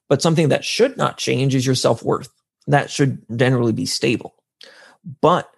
[0.10, 2.30] But something that should not change is your self-worth.
[2.68, 4.36] That should generally be stable.
[5.22, 5.50] But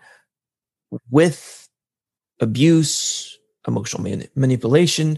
[1.09, 1.67] with
[2.39, 5.17] abuse emotional mani- manipulation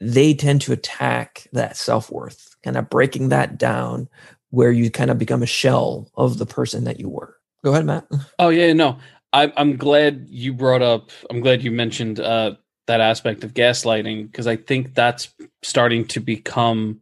[0.00, 4.08] they tend to attack that self-worth kind of breaking that down
[4.50, 7.86] where you kind of become a shell of the person that you were go ahead
[7.86, 8.04] matt
[8.40, 8.98] Oh yeah, no.
[9.32, 11.10] I'm I'm glad you brought up.
[11.30, 12.54] I'm glad you mentioned uh,
[12.86, 15.28] that aspect of gaslighting because I think that's
[15.62, 17.00] starting to become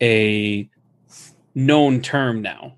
[0.00, 0.68] a
[1.54, 2.76] known term now.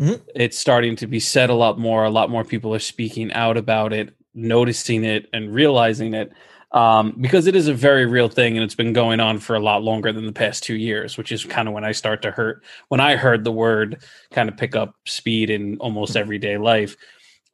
[0.00, 0.20] Mhm.
[0.34, 2.04] It's starting to be said a lot more.
[2.04, 6.32] A lot more people are speaking out about it, noticing it, and realizing it.
[6.72, 9.60] Um, because it is a very real thing, and it's been going on for a
[9.60, 12.30] lot longer than the past two years, which is kind of when I start to
[12.30, 12.64] hurt.
[12.88, 16.96] When I heard the word kind of pick up speed in almost everyday life,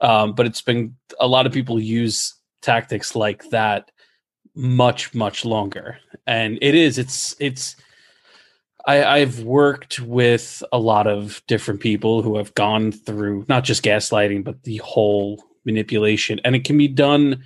[0.00, 3.90] um, but it's been a lot of people use tactics like that
[4.54, 5.98] much much longer.
[6.26, 7.76] And it is it's it's
[8.86, 13.84] I, I've worked with a lot of different people who have gone through not just
[13.84, 17.42] gaslighting, but the whole manipulation, and it can be done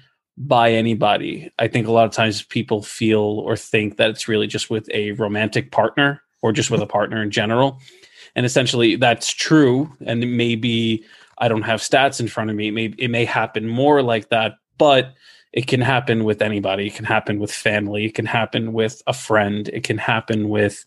[0.46, 1.50] by anybody.
[1.58, 4.88] I think a lot of times people feel or think that it's really just with
[4.90, 7.80] a romantic partner or just with a partner in general.
[8.34, 9.90] And essentially, that's true.
[10.04, 11.04] And maybe
[11.38, 12.70] I don't have stats in front of me.
[12.70, 15.14] Maybe it may happen more like that, but
[15.52, 16.86] it can happen with anybody.
[16.86, 18.06] It can happen with family.
[18.06, 19.68] It can happen with a friend.
[19.68, 20.84] It can happen with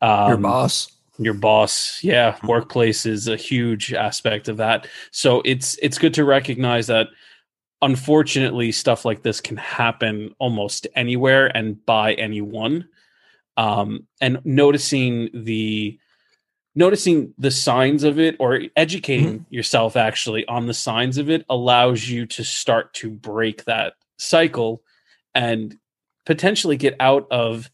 [0.00, 5.76] um, your boss your boss yeah workplace is a huge aspect of that so it's
[5.82, 7.08] it's good to recognize that
[7.82, 12.88] unfortunately stuff like this can happen almost anywhere and by anyone
[13.56, 15.98] um and noticing the
[16.74, 22.08] noticing the signs of it or educating yourself actually on the signs of it allows
[22.08, 24.82] you to start to break that cycle
[25.34, 25.76] and
[26.24, 27.70] potentially get out of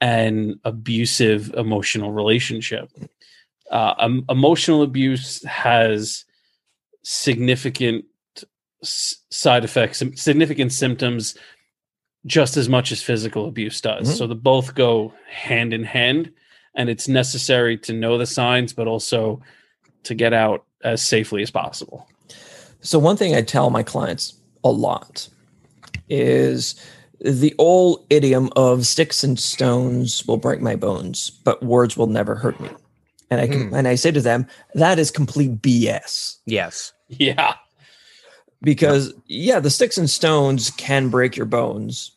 [0.00, 2.90] an abusive emotional relationship.
[3.70, 6.24] Uh, um, emotional abuse has
[7.02, 8.04] significant
[8.84, 11.36] side effects, significant symptoms,
[12.26, 14.08] just as much as physical abuse does.
[14.08, 14.16] Mhm.
[14.16, 16.30] So the both go hand in hand,
[16.74, 19.40] and it's necessary to know the signs, but also
[20.04, 22.08] to get out as safely as possible.
[22.80, 25.28] So one thing I tell my clients a lot
[26.08, 26.74] is
[27.20, 32.34] the old idiom of sticks and stones will break my bones, but words will never
[32.34, 32.68] hurt me.
[33.30, 33.74] And I can, Hmm.
[33.74, 36.36] and I say to them, that is complete BS.
[36.46, 36.92] Yes.
[37.08, 37.54] Yeah.
[38.64, 42.12] Because yeah, the sticks and stones can break your bones,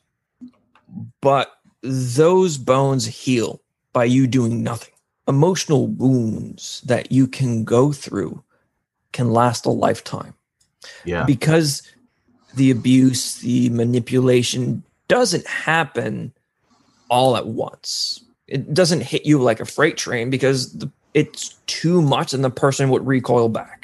[1.22, 3.62] but those bones heal
[3.94, 4.94] by you doing nothing.
[5.28, 8.44] Emotional wounds that you can go through
[9.12, 10.34] can last a lifetime
[11.06, 11.26] Yeah.
[11.26, 11.82] because
[12.56, 16.34] the abuse, the manipulation doesn't happen
[17.10, 18.24] all at once.
[18.48, 22.50] It doesn't hit you like a freight train because the, it's too much and the
[22.50, 23.77] person would recoil back.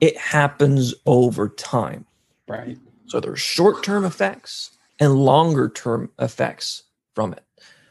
[0.00, 2.06] It happens over time.
[2.46, 2.78] Right.
[3.06, 4.70] So there's short term effects
[5.00, 6.84] and longer term effects
[7.14, 7.44] from it.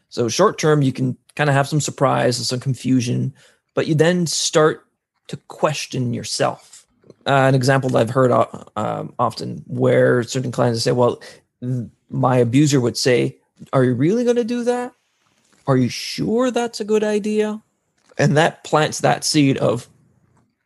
[0.10, 3.34] So short term, you can kind of have some surprise and some confusion,
[3.74, 4.86] but you then start
[5.28, 6.88] to question yourself.
[7.26, 8.46] Uh, an example that I've heard uh,
[8.76, 11.22] um, often where certain clients say, "Well,
[12.10, 13.38] my abuser would say,
[13.74, 14.94] "Are you really going to do that?
[15.68, 17.62] Are you sure that's a good idea?"
[18.18, 19.88] And that plants that seed of,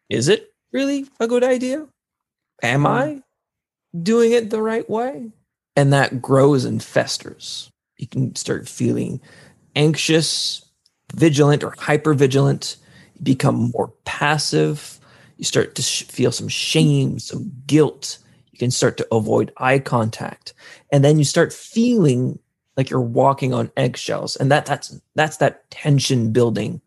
[0.09, 1.87] "Is it really a good idea?
[2.63, 3.21] Am I
[4.01, 5.31] doing it the right way?"
[5.75, 7.69] And that grows and festers.
[7.97, 9.21] You can start feeling
[9.75, 10.65] anxious,
[11.13, 12.77] vigilant, or hyper vigilant.
[13.15, 14.99] You become more passive.
[15.37, 18.17] You start to sh- feel some shame, some guilt.
[18.51, 20.53] You can start to avoid eye contact,
[20.91, 22.39] and then you start feeling
[22.77, 24.35] like you're walking on eggshells.
[24.35, 26.81] And that that's that's that tension building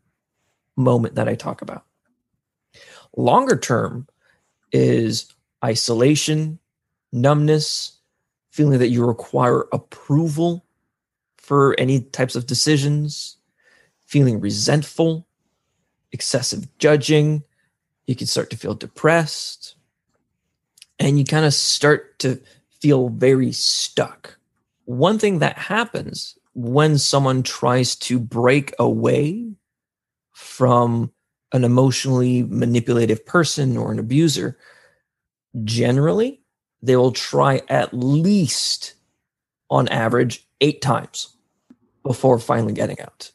[0.77, 1.85] moment that I talk about.
[3.17, 4.09] Longer term
[4.73, 5.33] is
[5.65, 6.59] isolation,
[7.13, 7.99] numbness,
[8.51, 10.65] feeling that you require approval
[11.39, 13.37] for any types of decisions,
[14.07, 15.27] feeling resentful,
[16.13, 17.43] excessive judging.
[18.07, 19.77] You can start to feel depressed.
[20.99, 22.41] And you kind of start to
[22.81, 24.39] feel very stuck.
[24.85, 29.53] One thing that happens when someone tries to break away
[30.33, 31.11] from
[31.55, 34.59] an emotionally manipulative person or an abuser,
[35.63, 36.41] generally,
[36.83, 38.95] they will try at least
[39.71, 41.29] on average eight times
[42.03, 43.31] before finally getting out.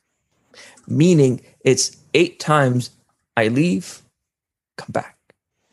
[0.85, 2.91] Meaning it's eight times
[3.37, 4.01] I leave,
[4.77, 5.17] come back.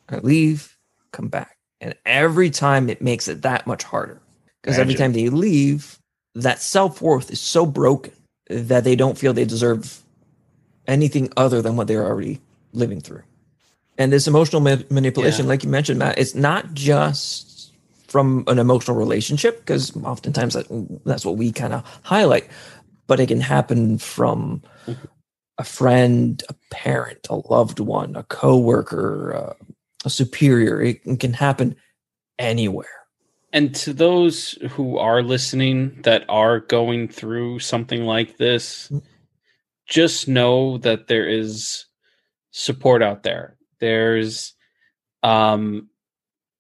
[0.09, 0.79] I leave,
[1.13, 1.59] come back.
[1.81, 4.21] And every time it makes it that much harder.
[4.63, 5.99] Because every time they leave,
[6.35, 8.13] that self worth is so broken
[8.49, 10.03] that they don't feel they deserve
[10.87, 12.41] anything other than what they're already
[12.73, 13.23] living through.
[13.99, 15.51] And this emotional ma- manipulation, Yeah.
[15.51, 17.73] like you mentioned, Matt, it's not just
[18.09, 20.67] from an emotional relationship, because oftentimes that,
[21.05, 22.47] that's what we kind of highlight,
[23.07, 24.63] but it can happen from
[25.59, 29.65] a friend, a parent, a loved one, a coworker, uh,
[30.05, 30.83] a superior.
[30.83, 31.75] It can- can happen
[32.39, 32.87] anywhere.
[33.53, 38.93] And to those who are listening that are going through something like this,
[39.87, 41.87] just know that there is
[42.51, 43.57] support out there.
[43.81, 44.55] There's
[45.23, 45.89] um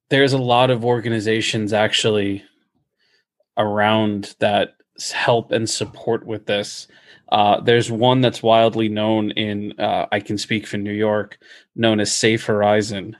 [0.09, 2.45] there's a lot of organizations actually
[3.57, 4.77] around that
[5.13, 6.89] help and support with this.
[7.31, 11.39] Uh, there's one that's wildly known in uh, I can speak for New York,
[11.75, 13.17] known as Safe Horizon.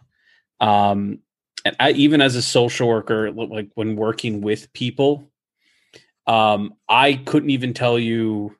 [0.61, 1.21] Um,
[1.65, 5.29] and I, even as a social worker, like when working with people,
[6.27, 8.55] um, I couldn't even tell you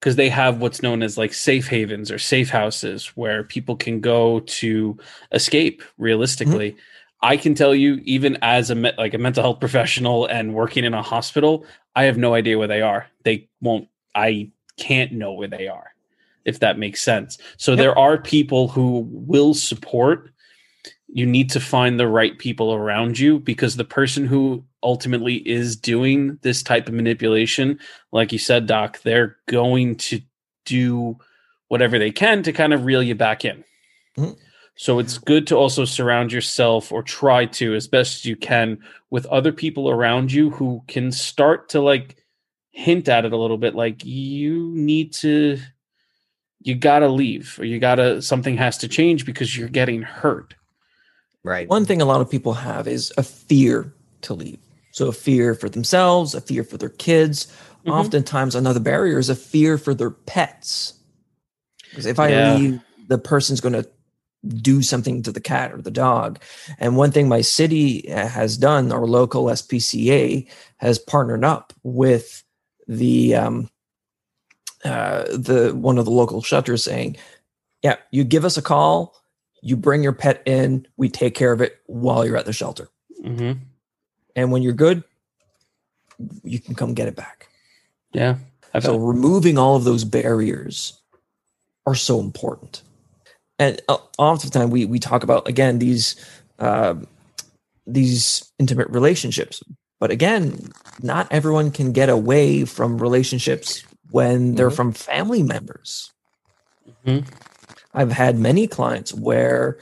[0.00, 4.00] because they have what's known as like safe havens or safe houses where people can
[4.00, 4.96] go to
[5.32, 6.02] escape mm-hmm.
[6.02, 6.76] realistically.
[7.20, 10.84] I can tell you, even as a me- like a mental health professional and working
[10.84, 13.06] in a hospital, I have no idea where they are.
[13.24, 13.88] They won't.
[14.14, 15.92] I can't know where they are,
[16.44, 17.38] if that makes sense.
[17.56, 17.78] So Yep.
[17.78, 20.30] there are people who will support.
[21.08, 25.76] You need to find the right people around you because the person who ultimately is
[25.76, 27.78] doing this type of manipulation,
[28.12, 30.20] like you said, Doc, they're going to
[30.64, 31.16] do
[31.68, 33.64] whatever they can to kind of reel you back in.
[34.16, 34.36] Mhm.
[34.76, 38.78] So it's good to also surround yourself or try to as best as you can
[39.10, 42.16] with other people around you who can start to like
[42.70, 45.58] hint at it a little bit like you need to
[46.62, 50.02] you got to leave or you got to something has to change because you're getting
[50.02, 50.54] hurt.
[51.42, 51.68] Right.
[51.68, 54.58] One thing a lot of people have is a fear to leave.
[54.90, 57.46] So a fear for themselves, a fear for their kids.
[57.86, 57.92] Mhm.
[57.92, 60.94] Oftentimes, another barrier is a fear for their pets.
[61.90, 62.56] Because if I Yeah.
[62.56, 63.88] leave, the person's going to
[64.48, 66.38] do something to the cat or the dog.
[66.78, 72.44] And one thing my city uh, has done, our local SPCA has partnered up with
[72.86, 73.70] the um,
[74.84, 77.16] uh, the one of the local shelters, saying,
[77.82, 79.14] "Yeah, you give us a call."
[79.60, 82.88] You bring your pet in, we take care of it while you're at the shelter.
[83.24, 83.52] hmm
[84.38, 85.02] And when you're good,
[86.44, 87.48] you can come get it back.
[88.12, 88.36] Yeah.
[88.72, 91.00] I've so removing all of those barriers
[91.86, 92.82] are so important.
[93.58, 96.14] And uh, oftentimes we we talk about again these
[96.60, 96.94] uh,
[97.84, 99.60] these intimate relationships,
[99.98, 100.70] but again,
[101.02, 104.76] not everyone can get away from relationships when they're Mhm.
[104.76, 106.12] from family members.
[107.04, 107.26] Mhm.
[107.92, 109.78] I've had many clients where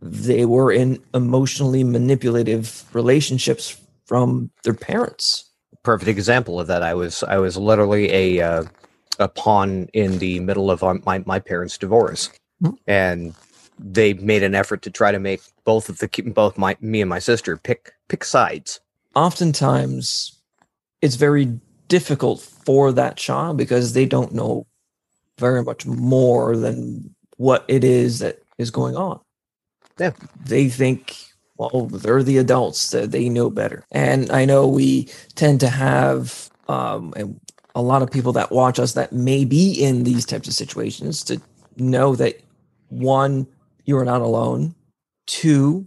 [0.00, 3.76] they were in emotionally manipulative relationships
[4.12, 5.48] from their parents.
[5.82, 6.82] perfect example of that.
[6.82, 8.64] I was I was literally a uh,
[9.18, 12.28] a pawn in the middle of our, my my parents' divorce,
[12.60, 12.74] Hmm.
[12.86, 13.34] and
[13.78, 17.08] they made an effort to try to make both of the both my me and
[17.08, 18.80] my sister pick pick sides.
[19.14, 20.38] oftentimes
[21.00, 21.58] it's very
[21.88, 24.66] difficult for that child because they don't know
[25.38, 29.18] very much more than what it is that is going on.
[29.98, 30.12] Yeah.
[30.44, 31.31] They think,
[31.72, 33.84] well, they're the adults that they know better.
[33.90, 37.12] And I know we tend to have um,
[37.74, 41.22] a lot of people that watch us that may be in these types of situations
[41.24, 41.40] to
[41.76, 42.40] know that
[42.88, 43.46] one,
[43.84, 44.74] you are not alone.
[45.26, 45.86] Two,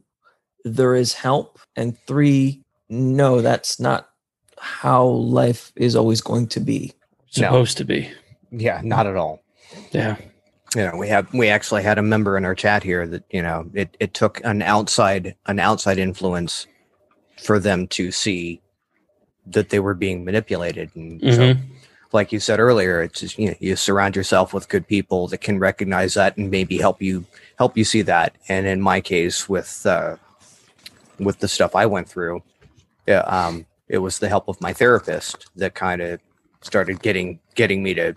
[0.63, 1.59] there is help.
[1.75, 4.09] And three, no, that's not
[4.57, 6.93] how life is always going to be.
[7.29, 8.09] supposed to be.
[8.51, 9.43] Yeah, not at all.
[9.91, 10.17] Yeah.
[10.75, 13.41] You know, we have we actually had a member in our chat here that you
[13.41, 16.67] know it it took an outside an outside influence
[17.41, 18.61] for them to see
[19.47, 21.59] that they were being manipulated and so Mhm.
[22.11, 25.39] like you said earlier, it's just, you know, you surround yourself with good people that
[25.39, 27.25] can recognize that and maybe help you
[27.57, 28.35] help you see that.
[28.47, 30.15] And in my case, with uh,
[31.19, 32.41] with the stuff I went through,
[33.07, 36.19] yeah, um, it was the help of my therapist that kind of
[36.61, 38.13] started getting getting me to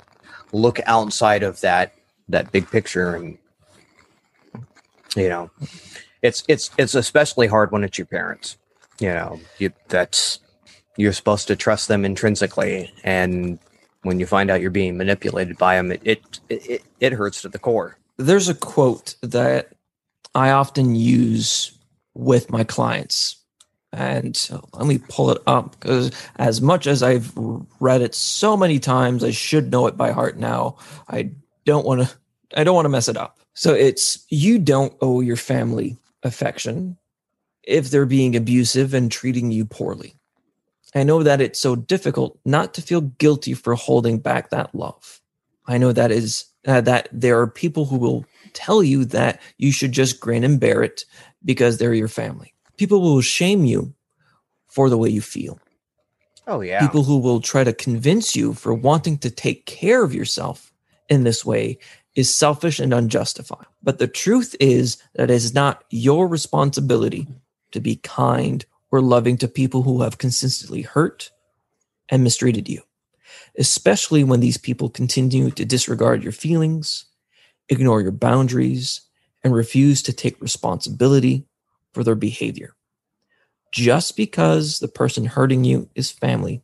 [0.52, 1.92] look outside of that
[2.28, 3.38] that big picture and
[5.16, 5.50] you know
[6.22, 8.56] it's it's it's especially hard when it's your parents
[9.00, 10.40] you know you that's
[10.96, 13.58] you're supposed to trust them intrinsically and
[14.02, 17.48] when you find out you're being manipulated by them it it it, it hurts to
[17.48, 19.72] the core There's a quote that
[20.34, 21.72] I often use
[22.14, 23.36] with my clients.
[23.92, 24.38] And
[24.74, 27.32] let me pull it up because as much as I've
[27.80, 30.76] read it so many times, I should know it by heart now.
[31.08, 31.30] I
[31.68, 32.10] don't want to
[32.56, 33.38] I don't want to mess it up.
[33.54, 36.96] So it's you don't owe your family affection
[37.62, 40.14] if they're being abusive and treating you poorly.
[40.94, 45.20] I know that it's so difficult not to feel guilty for holding back that love.
[45.66, 49.70] I know that is uh, that there are people who will tell you that you
[49.70, 51.04] should just grin and bear it
[51.44, 52.54] because they're your family.
[52.78, 53.92] People will shame you
[54.66, 55.60] for the way you feel.
[56.46, 60.14] oh yeah People who will try to convince you for wanting to take care of
[60.14, 60.72] yourself
[61.08, 61.78] in this way
[62.14, 63.66] is selfish and unjustified.
[63.82, 67.28] But the truth is that it is not your responsibility
[67.72, 71.30] to be kind or loving to people who have consistently hurt
[72.08, 72.82] and mistreated you,
[73.58, 77.04] especially when these people continue to disregard your feelings,
[77.68, 79.02] ignore your boundaries,
[79.44, 81.46] and refuse to take responsibility
[81.92, 82.74] for their behavior.
[83.70, 86.62] Just because the person hurting you is family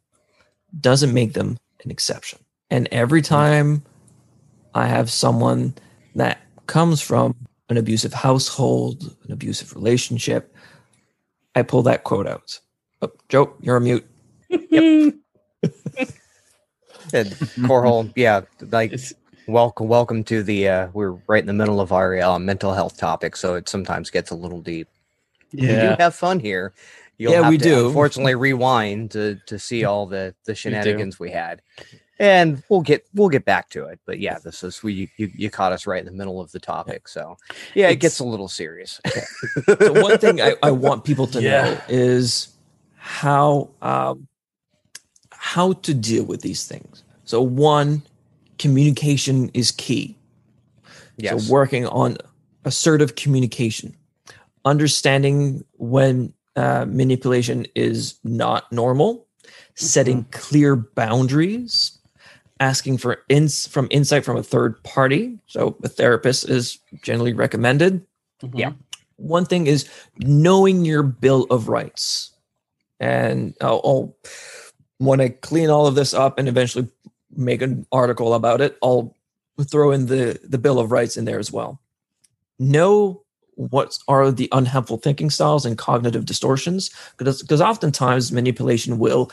[0.78, 2.38] doesn't make them an exception.
[2.70, 3.84] And every time
[4.74, 5.74] I have someone
[6.16, 7.36] that comes from
[7.70, 10.54] an abusive household, an abusive relationship,
[11.54, 12.60] I pull that quote out.
[13.02, 14.06] Oh, Joe, you're on mute.
[17.12, 19.14] And Corhole, yeah like It's,
[19.46, 22.96] welcome welcome to the uh we're right in the middle of our uh, mental health
[22.98, 24.88] topic so it sometimes gets a little deep
[25.52, 25.68] Yeah.
[25.68, 25.96] we do yeah.
[25.98, 26.74] have fun here.
[27.18, 27.86] You'll Yeah, have we to, do.
[27.88, 31.62] Unfortunately, rewind to to see all the the shenanigans we, had,
[32.18, 33.98] and we'll get we'll get back to it.
[34.06, 36.60] But yeah, this is we you, you caught us right in the middle of the
[36.60, 37.36] topic, so
[37.74, 39.00] yeah, it It's- gets a little serious.
[39.80, 41.50] So one thing I, I want people to Yeah.
[41.64, 42.48] know is
[42.96, 44.26] how um,
[45.30, 47.02] how to deal with these things.
[47.24, 48.02] So one,
[48.58, 50.16] communication is key.
[51.16, 52.16] yes, So working on
[52.64, 53.94] assertive communication,
[54.64, 59.26] understanding when uh, manipulation is not normal,
[59.74, 61.93] setting clear boundaries,
[62.60, 65.38] asking for ins from insight from a third party.
[65.46, 68.04] So a therapist is generally recommended.
[68.42, 68.58] Mhm.
[68.58, 68.72] Yeah.
[69.16, 69.88] One thing is
[70.18, 72.32] knowing your bill of rights,
[73.00, 74.16] and I'll, I'll
[74.98, 76.88] when I clean all of this up and eventually
[77.36, 79.14] make an article about it, I'll
[79.62, 81.80] throw in the the bill of rights in there as well
[82.58, 83.22] know
[83.56, 89.30] what are the unhelpful thinking styles and cognitive distortions because because oftentimes manipulation will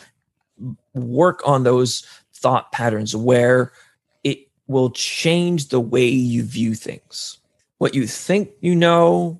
[0.94, 2.06] work on those
[2.42, 3.72] thought patterns where
[4.24, 7.40] it will change the way you view things
[7.80, 9.40] what you think you know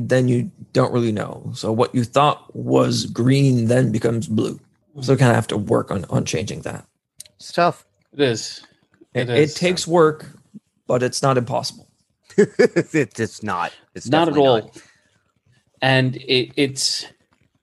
[0.00, 4.58] then you don't really know so what you thought was green then becomes blue
[5.00, 6.84] So kind of have to work on on changing that.
[7.36, 7.86] It's tough.
[8.12, 8.66] It is.
[9.14, 9.54] It, It it is.
[9.54, 10.26] takes work,
[10.88, 11.88] but it's not impossible.
[12.36, 13.72] it, it's not.
[13.94, 14.72] It's not at definitely all.
[15.80, 17.06] And it, it's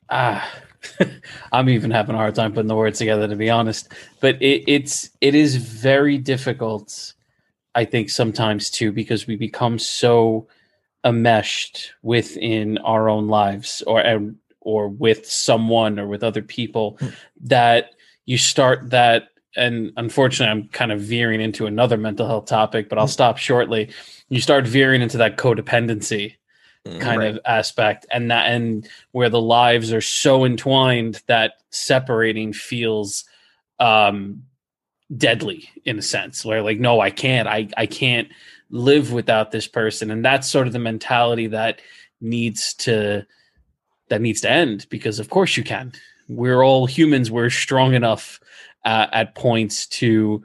[0.10, 0.50] ah,
[1.52, 3.92] I'm even having a hard time putting the words together to be honest.
[4.20, 7.14] But it, it's it is very difficult,
[7.74, 10.48] I think, sometimes too, because we become so
[11.06, 14.04] enmeshed within our own lives or
[14.62, 17.10] or with someone or with other people hmm.
[17.40, 17.92] that
[18.26, 22.98] you start that and unfortunately i'm kind of veering into another mental health topic but
[22.98, 23.12] i'll hmm.
[23.12, 23.92] stop shortly.
[24.28, 26.38] You start veering into that codependency
[27.00, 33.26] kind of aspect and that and where the lives are so entwined that separating feels
[33.80, 34.44] um
[35.18, 38.28] deadly in a sense where like no i can't i i can't
[38.70, 40.12] live without this person.
[40.12, 41.82] And that's sort of the mentality that
[42.22, 43.26] needs to
[44.10, 45.94] that needs to end because of course you can.
[46.28, 48.40] We're all humans we're strong enough
[48.84, 50.44] uh, at points to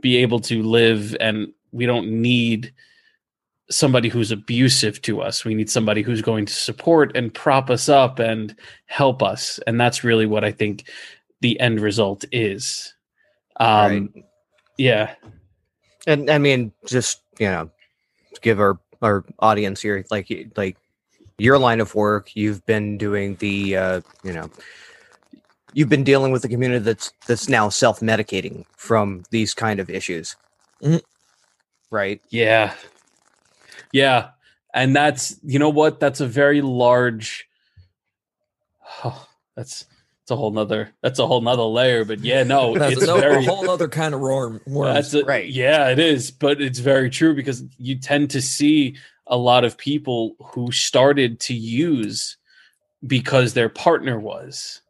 [0.00, 2.72] be able to live and we don't need
[3.72, 5.44] somebody who's abusive to us.
[5.44, 8.54] We need somebody who's going to support and prop us up and
[8.86, 9.58] help us.
[9.66, 10.88] And that's really what i think
[11.40, 12.94] the end result is.
[13.58, 14.12] Um
[14.78, 15.14] yeah.
[16.06, 17.70] And I mean, just you know,
[18.40, 20.76] give our our audience here, like like
[21.38, 24.48] your line of work, you've been doing the uh, you know,
[25.72, 29.90] you've been dealing with a community that's that's now self medicating from these kind of
[29.90, 30.36] issues,
[30.82, 31.02] Mhm.
[31.90, 32.20] right?
[32.30, 32.74] Yeah.
[33.92, 34.30] Yeah.
[34.74, 36.00] And that's you know what?
[36.00, 37.46] That's a very large
[39.04, 39.26] Oh,
[39.56, 39.86] that's
[40.22, 42.04] it's a whole nother that's a whole nother layer.
[42.04, 44.54] But yeah, no, That's it's no, very a whole other kind of worm.
[44.64, 45.14] that's Worms.
[45.14, 45.48] a, Right.
[45.48, 49.76] Yeah, it is, but it's very true because you tend to see a lot of
[49.76, 52.36] people who started to use
[53.06, 54.80] because their partner was,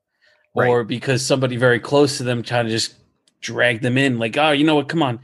[0.55, 2.95] or because somebody very close to them kind of just
[3.41, 4.19] dragged them in.
[4.19, 4.89] Like, oh, you know what?
[4.89, 5.21] Come on.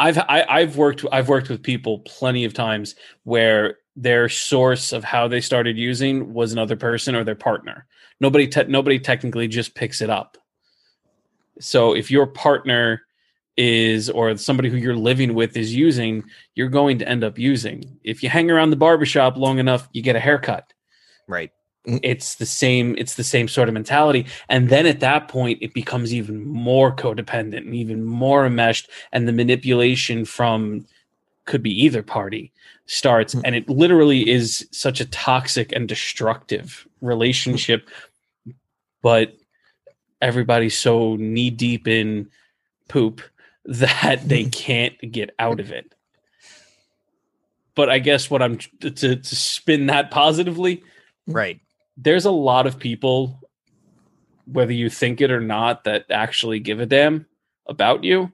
[0.00, 2.94] I've I, I've worked I've worked with people plenty of times
[3.24, 7.86] where their source of how they started using was another person or their partner.
[8.18, 10.38] Nobody te- nobody technically just picks it up.
[11.60, 13.02] So if your partner
[13.58, 16.24] is or somebody who you're living with is using,
[16.54, 17.84] you're going to end up using.
[18.02, 20.72] If you hang around the barbershop long enough, you get a haircut.
[21.28, 21.50] Right.
[21.84, 24.26] It's the same, it's the same sort of mentality.
[24.48, 29.26] And then at that point, it becomes even more codependent and even more enmeshed, and
[29.26, 30.86] the manipulation from
[31.46, 32.52] could be either party
[32.86, 33.34] starts.
[33.34, 33.42] Mm.
[33.44, 37.88] And it literally is such a toxic and destructive relationship.
[39.02, 39.36] But
[40.20, 42.28] everybody's so knee deep in
[42.88, 43.22] poop
[43.64, 45.94] that they can't get out of it.
[47.74, 50.82] But I guess what I'm to, to spin that positively,
[51.26, 51.60] Right.
[52.02, 53.40] There's a lot of people,
[54.46, 57.26] whether you think it or not, that actually give a damn
[57.66, 58.32] about you.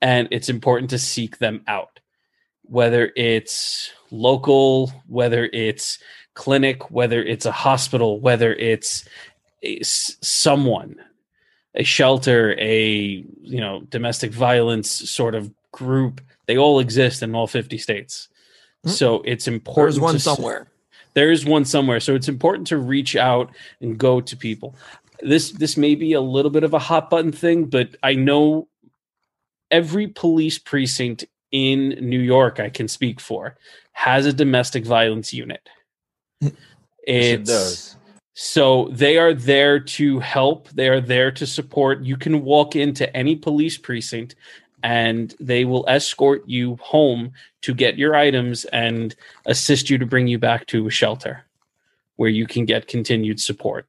[0.00, 2.00] And it's important to seek them out,
[2.62, 5.98] whether it's local, whether it's
[6.34, 9.08] clinic, whether it's a hospital, whether it's
[9.64, 10.96] a someone,
[11.74, 16.20] a shelter, a you know domestic violence sort of group.
[16.46, 18.28] They all exist in all 50 states.
[18.86, 18.90] Mhm.
[18.90, 19.94] So it's important.
[19.94, 20.68] There's one somewhere.
[21.18, 21.98] There is one somewhere.
[21.98, 23.50] So it's important to reach out
[23.80, 24.76] and go to people.
[25.20, 28.68] This this may be a little bit of a hot button thing but i know
[29.72, 33.56] every police precinct in new york i can speak for
[33.98, 35.68] has a domestic violence unit.
[37.06, 37.96] It it's does.
[38.34, 40.68] so they are there to help.
[40.68, 42.02] They are there to support.
[42.02, 44.36] You can walk into any police precinct
[44.82, 49.14] and they will escort you home to get your items and
[49.46, 51.44] assist you to bring you back to a shelter
[52.16, 53.86] where you can get continued support.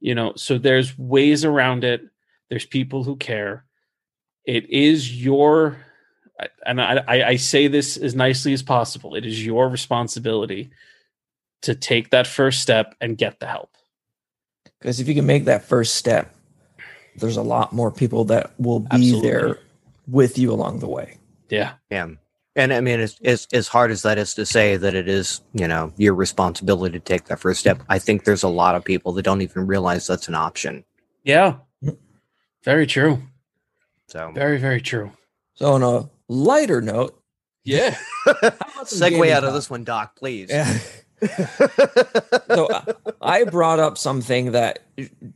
[0.00, 2.02] You know, so there's ways around it.
[2.48, 3.64] There's people who care.
[4.44, 5.78] It is your,
[6.66, 9.14] and I, I, say this as nicely as possible.
[9.14, 10.70] It is your responsibility
[11.62, 13.70] to take that first step and get the help.
[14.80, 16.34] Because if you can make that first step,
[17.16, 19.30] there's a lot more people that will be Absolutely.
[19.30, 19.58] there
[20.12, 21.18] with you along the way.
[21.48, 21.72] Yeah.
[21.90, 22.08] Yeah.
[22.54, 25.40] And I mean, as, as as hard as that is to say that it is,
[25.54, 27.82] you know, your responsibility to take that first step.
[27.88, 30.84] I think there's a lot of people that don't even realize that's an option.
[31.24, 31.56] Yeah.
[31.82, 31.90] Hmm.
[32.62, 33.22] Very true.
[34.08, 35.10] So Very, very true.
[35.54, 37.18] So on a lighter note,
[37.64, 37.96] Yeah.
[38.26, 40.50] how about some segue gaming out of this one, Doc, please.
[40.50, 40.78] Yeah.
[42.48, 42.68] so
[43.22, 44.80] I brought up something that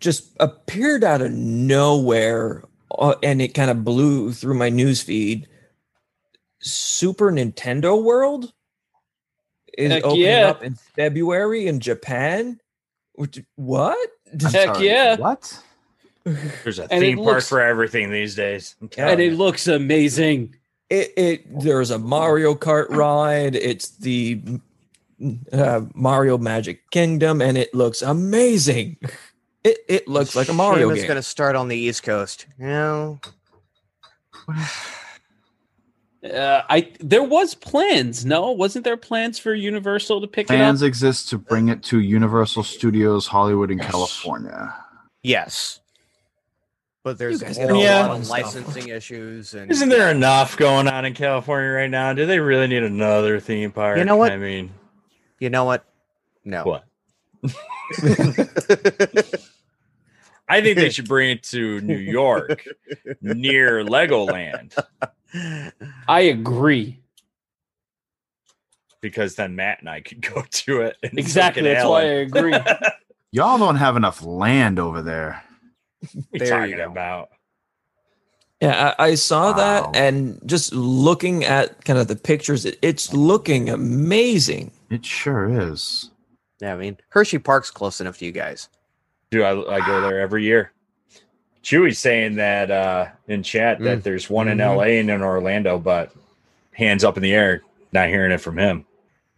[0.01, 2.63] just appeared out of nowhere,
[3.23, 5.49] and it kind of blew through my news feed.
[6.61, 8.53] Super Nintendo World
[9.77, 10.49] is Heck opening yeah.
[10.49, 12.61] up in February in Japan.
[13.15, 13.99] Which what?
[14.33, 15.17] I'm Heck sorry, yeah.
[15.17, 15.63] What?
[16.25, 18.75] There's a And theme park looks- for everything these days.
[18.99, 19.37] And it you.
[19.37, 20.57] looks amazing.
[20.91, 23.55] It, it there's a Mario Kart ride.
[23.57, 24.41] It's the
[25.53, 28.97] uh, Mario Magic Kingdom, and it looks amazing.
[29.67, 31.09] It it looks like a Mario It's game.
[31.09, 32.47] going to start on the East Coast.
[32.59, 33.21] You know,
[36.25, 38.25] Uh, I there was plans.
[38.25, 40.67] No, wasn't there plans for Universal to pick Plans it up?
[40.67, 44.75] Plans exist to bring it to Universal Studios Hollywood in California.
[45.23, 45.79] yes.
[47.05, 48.43] But there's a whole all lot fun of stuff.
[48.57, 52.13] licensing issues and Isn't there enough going on in California right now?
[52.13, 53.99] Do they really need another theme park?
[53.99, 54.33] You know what?
[54.33, 54.73] I mean,
[55.39, 55.85] You know what?
[56.45, 56.65] No.
[56.65, 56.85] what?
[60.49, 62.67] I think they should bring it to New York,
[63.21, 64.77] near Legoland,
[66.09, 67.01] I agree.
[69.01, 70.97] because then Matt and I could go to it.
[71.03, 71.63] and Exactly.
[71.63, 72.55] can That's why I agree.
[73.33, 75.43] Y'all don't have enough land over there.
[76.31, 76.85] What are you you talking go.
[76.93, 77.29] about?
[78.63, 79.91] Yeah, I, I saw Wow.
[79.93, 84.71] that, and just looking at kind of the pictures, it, it's looking amazing.
[84.91, 86.11] It sure is.
[86.61, 88.69] Yeah, I mean, Hershey Park's close enough to you guys.
[89.37, 90.73] Dude, I, I go there every year.
[91.63, 94.03] Chewy's saying that uh, in chat that Mm.
[94.03, 94.77] there's one in Mhm.
[94.77, 96.13] LA and in Orlando, but
[96.73, 97.63] hands up in the air,
[97.93, 98.85] not hearing it from him.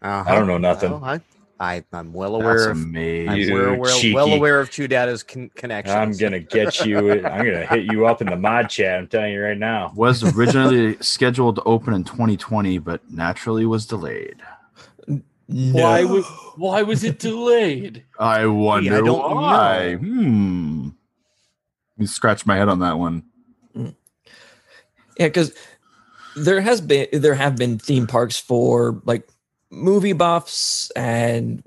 [0.03, 0.30] Uh-huh.
[0.30, 0.92] I don't know nothing.
[0.92, 1.20] Well, I,
[1.59, 2.76] I, I'm well That's aware of.
[2.76, 3.28] amazing.
[3.51, 5.96] I'm well, well, well aware of Two Data's con- connections.
[5.96, 7.11] I'm gonna get you.
[7.24, 8.99] I'm gonna hit you up in the mod chat.
[8.99, 9.90] I'm telling you right now.
[9.96, 14.36] was originally scheduled to open in 2020, but naturally was delayed.
[15.49, 16.26] Why was
[16.57, 18.05] why was it delayed?
[18.18, 19.94] I wonder don't why.
[19.94, 19.99] know.
[19.99, 20.88] Hmm.
[21.96, 23.24] Let me scratch my head on that one.
[23.74, 25.53] Yeah, because
[26.36, 29.28] there has been there have been theme parks for like
[29.70, 31.62] movie buffs and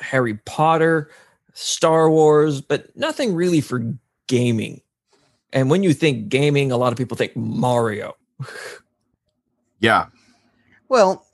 [0.00, 1.10] Harry Potter,
[1.52, 3.94] Star Wars, but nothing really for
[4.26, 4.80] gaming.
[5.52, 8.16] And when you think gaming, a lot of people think Mario.
[9.80, 10.06] Yeah.
[10.88, 11.24] Well,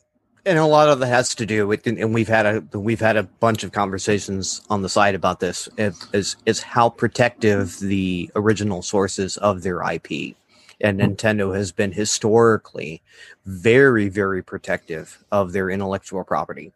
[0.47, 3.16] and a lot of that has to do with, and we've had a we've had
[3.16, 5.68] a bunch of conversations on the side about this.
[5.78, 10.36] Is is, is how protective the original sources of their IP,
[10.80, 11.07] and hmm.
[11.07, 13.03] Nintendo has been historically
[13.47, 16.72] very very protective of their intellectual property.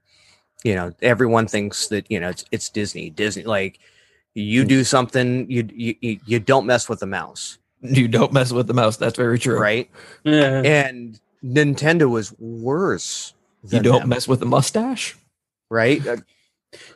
[0.65, 3.11] You know, everyone thinks that you know it's it's Disney.
[3.11, 3.79] Disney like
[4.35, 4.69] you hmm.
[4.69, 8.67] do something, you you you- you don't mess with the mouse, You don't mess with
[8.67, 8.97] the mouse.
[8.97, 9.59] That's very true.
[9.59, 9.91] right?
[10.25, 10.63] Yeah.
[10.63, 13.35] And Nintendo is worse.
[13.73, 15.17] You don't them, mess with the mustache.
[15.71, 16.05] right?
[16.07, 16.17] Uh,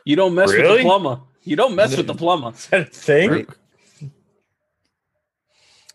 [0.05, 1.19] You don't mess with the plumber.
[1.43, 2.49] You don't mess with the plumber.
[2.51, 3.29] Is that a thing?
[3.29, 3.49] Right.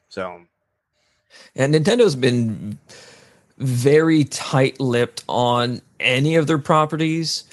[0.09, 0.43] So
[1.55, 2.79] And Nintendo's been
[3.59, 7.45] very tight-lipped on any of their properties.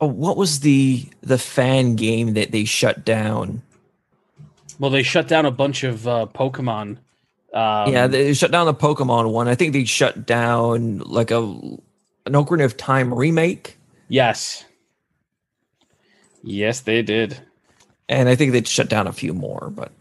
[0.00, 3.62] Oh, what was the the fan game that they shut down?
[4.78, 6.98] Well, they shut down a bunch of uh, Pokemon.
[7.54, 9.46] Um, yeah, they shut down the Pokemon one.
[9.46, 11.58] I think they shut down like a
[12.26, 14.64] an Ocarina of Time remake, yes,
[16.42, 17.40] yes, they did.
[18.08, 19.70] and I think they shut down a few more.
[19.74, 19.92] But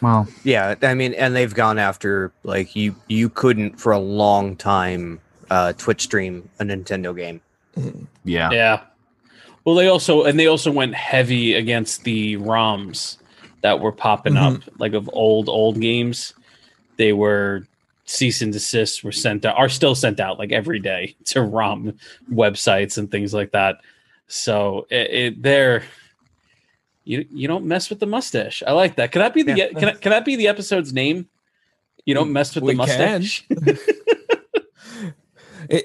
[0.00, 4.56] Well, yeah, I mean, and they've gone after like you you couldn't for a long
[4.56, 5.20] time
[5.50, 7.40] uh Twitch stream a Nintendo game.
[8.24, 8.50] yeah.
[8.50, 8.80] Yeah.
[9.64, 13.16] Well, they also and they also went heavy against the ROMs
[13.62, 16.34] that were popping up, like of old old games.
[16.98, 17.66] They were
[18.04, 21.94] cease and desist were sent out, are still sent out like every day to ROM
[22.30, 23.76] websites and things like that.
[24.26, 25.84] So it, it they're
[27.04, 28.62] you you don't mess with the mustache.
[28.66, 29.12] I like that.
[29.12, 29.68] Can that be the Yeah.
[29.68, 31.28] can, can that be the episode's name?
[32.06, 33.44] You don't mess with We the mustache.
[33.50, 33.78] it,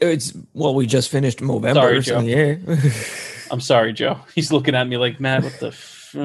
[0.02, 1.74] it's well, we just finished Movember.
[1.76, 2.28] Sorry, so Joe.
[2.28, 2.56] yeah.
[3.52, 4.20] I'm sorry, Joe.
[4.36, 5.44] He's looking at me like Matt.
[5.44, 5.68] What the?
[5.68, 6.16] F-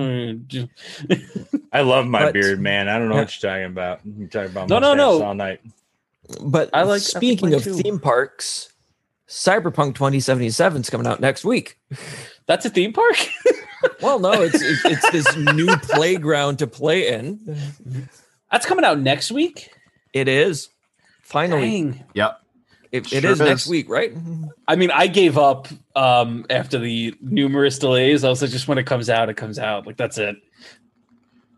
[1.72, 2.88] I love my But- beard, man.
[2.88, 3.20] I don't know Yeah.
[3.22, 4.00] what you're talking about.
[4.04, 5.22] You're talking about No, no, no.
[5.22, 5.60] all night.
[6.42, 7.74] But I like- I speaking like of too.
[7.74, 8.72] theme parks,
[9.28, 11.78] Cyberpunk 2077 is coming out next week.
[12.46, 13.16] That's a theme park.
[14.00, 17.38] Well, no, it's it's, it's this new playground to play in.
[18.50, 19.68] That's coming out next week.
[20.14, 20.70] It is
[21.20, 21.60] finally.
[21.60, 22.04] Dang.
[22.14, 22.40] Yep.
[22.92, 24.16] It, it Sure is next week, right?
[24.66, 28.24] I mean, I gave up um, after the numerous delays.
[28.24, 29.86] I was like, just when it comes out, it comes out.
[29.86, 30.36] Like that's it.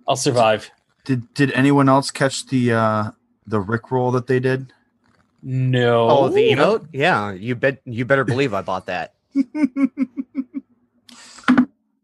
[0.09, 0.69] I'll survive.
[1.05, 3.11] Did did anyone else catch the uh
[3.47, 4.73] the Rickroll that they did?
[5.43, 6.09] No.
[6.11, 6.89] Oh, the emote?
[6.93, 7.81] Yeah, you bet.
[7.85, 9.15] You better believe I bought that.
[9.37, 9.45] At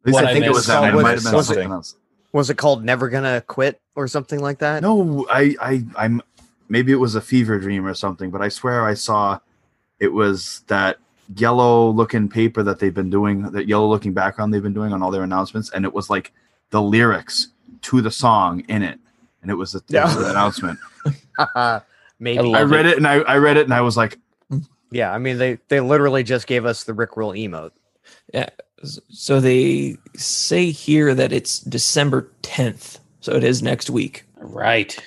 [0.06, 0.66] least What I I think it was missed.
[0.68, 0.92] that.
[0.92, 1.96] It Was might it- have been was it- something else.
[2.32, 4.80] Was it called "Never Gonna Quit" or something like that?
[4.82, 6.22] No, I I I'm
[6.70, 9.38] maybe it was a fever dream or something, but I swear I saw
[10.00, 10.96] it was that
[11.36, 15.02] yellow looking paper that they've been doing, that yellow looking background they've been doing on
[15.02, 16.32] all their announcements, and it was like
[16.70, 17.48] the lyrics
[17.82, 18.98] to the song in it.
[19.42, 20.78] and it was, a, it was an announcement.
[22.18, 22.54] Maybe.
[22.54, 22.96] I I read it.
[22.96, 24.18] and I, I read it and I was like,
[24.90, 27.72] yeah, I mean they they literally just gave us the Rickroll emote.
[28.32, 28.48] Yeah.
[28.84, 32.98] So they say here that it's December 10th.
[33.20, 34.24] So it is next week.
[34.36, 34.98] Right.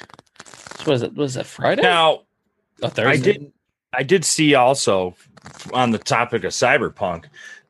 [0.80, 1.82] So was it was that Friday?
[1.82, 2.22] Now,
[2.82, 3.52] oh, I did.
[3.94, 5.16] I did see also
[5.74, 7.26] on the topic of cyberpunk,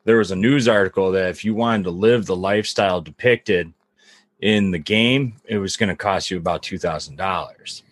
[0.06, 3.73] there was a news article that if you wanted to live the lifestyle depicted
[4.40, 7.84] in the game, it was going to cost you about two thousand dollars.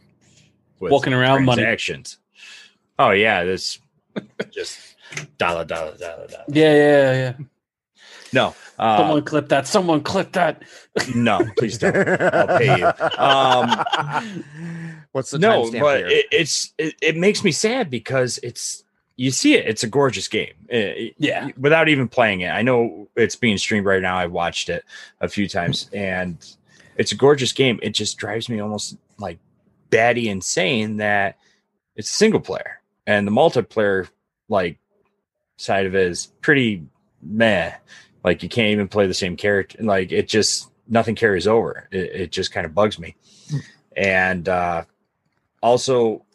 [0.80, 1.62] Walking around money.
[1.62, 2.18] transactions.
[3.00, 3.80] Oh yeah, this
[4.52, 4.80] just
[5.38, 6.44] dollar dollar dollar dollar.
[6.50, 7.34] Yeah, yeah, yeah.
[8.34, 9.68] No, uh, Someone clip that.
[9.68, 10.64] Someone clip that.
[11.16, 11.96] no, please don't.
[11.96, 12.92] I'll pay you.
[13.20, 16.08] Um, What's the no, timestamp but here?
[16.08, 18.84] it, it's it, it makes me sad because it's
[19.16, 19.68] you see it.
[19.68, 20.54] It's a gorgeous game.
[20.70, 21.50] It- Yeah.
[21.58, 22.50] without even playing it.
[22.50, 24.18] I know it's being streamed right now.
[24.18, 24.84] I watched it
[25.22, 26.38] a few times, and
[26.98, 27.80] it's a gorgeous game.
[27.84, 29.38] It just drives me almost like
[29.94, 31.38] batty insane that
[31.96, 34.10] it's single player and the multiplayer
[34.50, 34.78] like
[35.58, 36.84] side of it is pretty
[37.22, 37.72] meh.
[38.24, 39.84] Like you can't even play the same character.
[39.84, 41.88] Like it just nothing carries over.
[41.92, 43.16] It, it just kind of bugs me.
[43.96, 44.86] And uh,
[45.62, 46.26] also,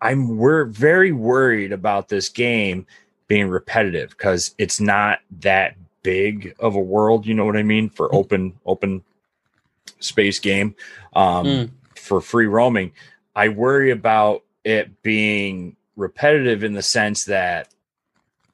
[0.00, 2.86] I'm we're very worried about this game
[3.26, 7.26] being repetitive because it's not that big of a world.
[7.26, 7.88] You know what I mean?
[7.88, 9.02] For open open
[10.00, 10.74] space game,
[11.14, 11.70] um, Mm.
[12.08, 12.92] For free roaming,
[13.36, 17.68] I worry about it being repetitive in the sense that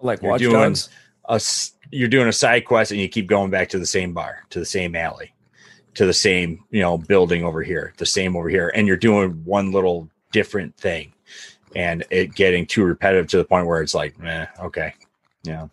[0.01, 0.89] Like You're Watch doing- Dogs.
[1.29, 4.13] a s- you're doing a side quest and you keep going back to the same
[4.13, 5.33] bar, to the same alley,
[5.95, 9.31] to the same you know building over here, the same over here, and you're doing
[9.45, 11.13] one little different thing,
[11.77, 14.93] and it getting too repetitive to the point where it's like, eh, okay,
[15.45, 15.69] yeah,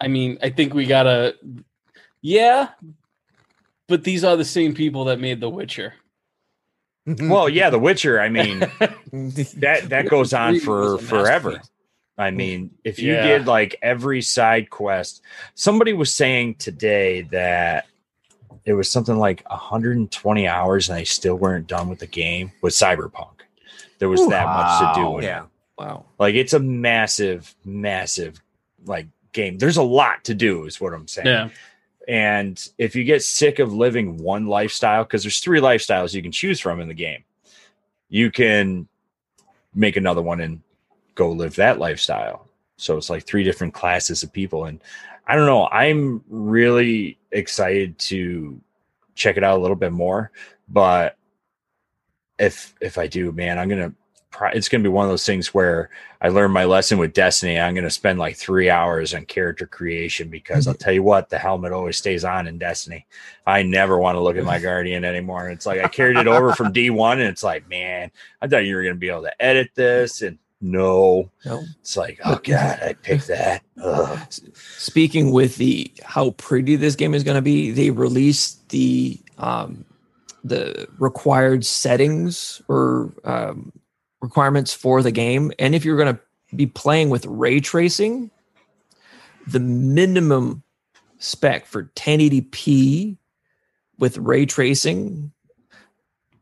[0.00, 1.36] I mean, I think we gotta.
[2.22, 2.70] Yeah,
[3.86, 5.94] but these are the same people that made The Witcher.
[7.20, 8.20] well, yeah, The Witcher.
[8.20, 8.60] I mean,
[9.12, 11.60] that that goes on for forever.
[12.16, 13.26] I mean, if you Yeah.
[13.26, 15.20] did like every side quest,
[15.54, 17.86] somebody was saying today that
[18.64, 22.72] it was something like 120 hours and they still weren't done with the game with
[22.72, 23.30] Cyberpunk.
[23.98, 25.14] There was that much to do Wow.
[25.16, 25.26] with it.
[25.28, 25.44] yeah.
[25.76, 26.04] Wow.
[26.18, 28.40] Like it's a massive, massive
[28.86, 29.58] like game.
[29.58, 31.26] There's a lot to do, is what I'm saying.
[31.26, 31.48] Yeah.
[32.08, 36.32] And if you get sick of living one lifestyle, because there's three lifestyles you can
[36.32, 37.24] choose from in the game,
[38.08, 38.88] you can
[39.74, 40.60] make another one and
[41.14, 42.48] go live that lifestyle.
[42.76, 44.66] So it's like three different classes of people.
[44.66, 44.80] And
[45.26, 48.60] I don't know, I'm really excited to
[49.14, 50.30] check it out a little bit more.
[50.68, 51.16] But
[52.38, 53.92] if if I do, man, I'm gonna
[54.52, 55.90] it's gonna be one of those things where
[56.20, 57.58] I learned my lesson with Destiny.
[57.58, 61.38] I'm gonna spend like three hours on character creation because I'll tell you what, the
[61.38, 63.06] helmet always stays on in Destiny.
[63.46, 65.50] I never want to look at my Guardian anymore.
[65.50, 68.10] It's like I carried it over from D1, and it's like, man,
[68.42, 71.62] I thought you were gonna be able to edit this, and no, No.
[71.80, 73.62] it's like, oh god, I picked that.
[73.82, 74.18] Ugh.
[74.54, 79.84] Speaking with the how pretty this game is going to be, they released the um,
[80.42, 83.72] the required settings or um,
[84.24, 86.20] requirements for the game, and if you're going to
[86.56, 88.30] be playing with ray tracing,
[89.46, 90.62] the minimum
[91.18, 93.16] spec for 1080p
[93.98, 95.30] with ray tracing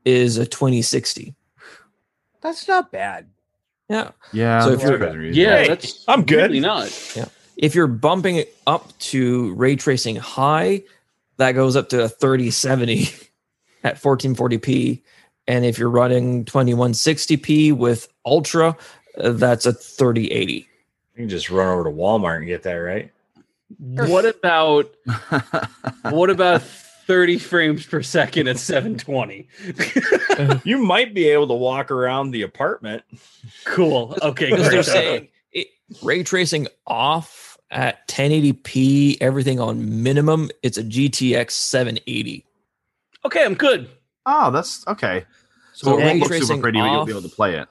[0.05, 1.35] is a 2060.
[2.41, 3.29] That's not bad.
[3.89, 4.61] Yeah, yeah.
[4.65, 5.39] So if you're- pretty reasonable.
[5.53, 6.51] Yeah, Hey, that's I'm good.
[6.51, 7.13] really not.
[7.17, 7.27] Yeah.
[7.57, 10.83] if you're bumping it up to ray tracing high,
[11.37, 13.09] that goes up to a 3070
[13.85, 15.03] at 1440p.
[15.53, 18.75] And if you're running 2160p with ultra,
[19.19, 20.55] uh, that's a 3080.
[20.55, 20.65] You
[21.15, 23.13] can just run over to Walmart and get that, right?
[23.79, 24.95] What about
[26.11, 29.47] what about 30 frames per second at 720?
[30.65, 33.03] you might be able to walk around the apartment.
[33.67, 34.17] cool.
[34.23, 35.69] Okay, Because they're saying it,
[36.03, 42.43] ray tracing off at 1080p, everything on minimum, it's a GTX 780.
[43.27, 43.91] Okay, I'm good.
[44.25, 45.27] oh, that's okay.
[45.73, 47.69] So, So ray won't super tracing pretty, but you'll be able to play it.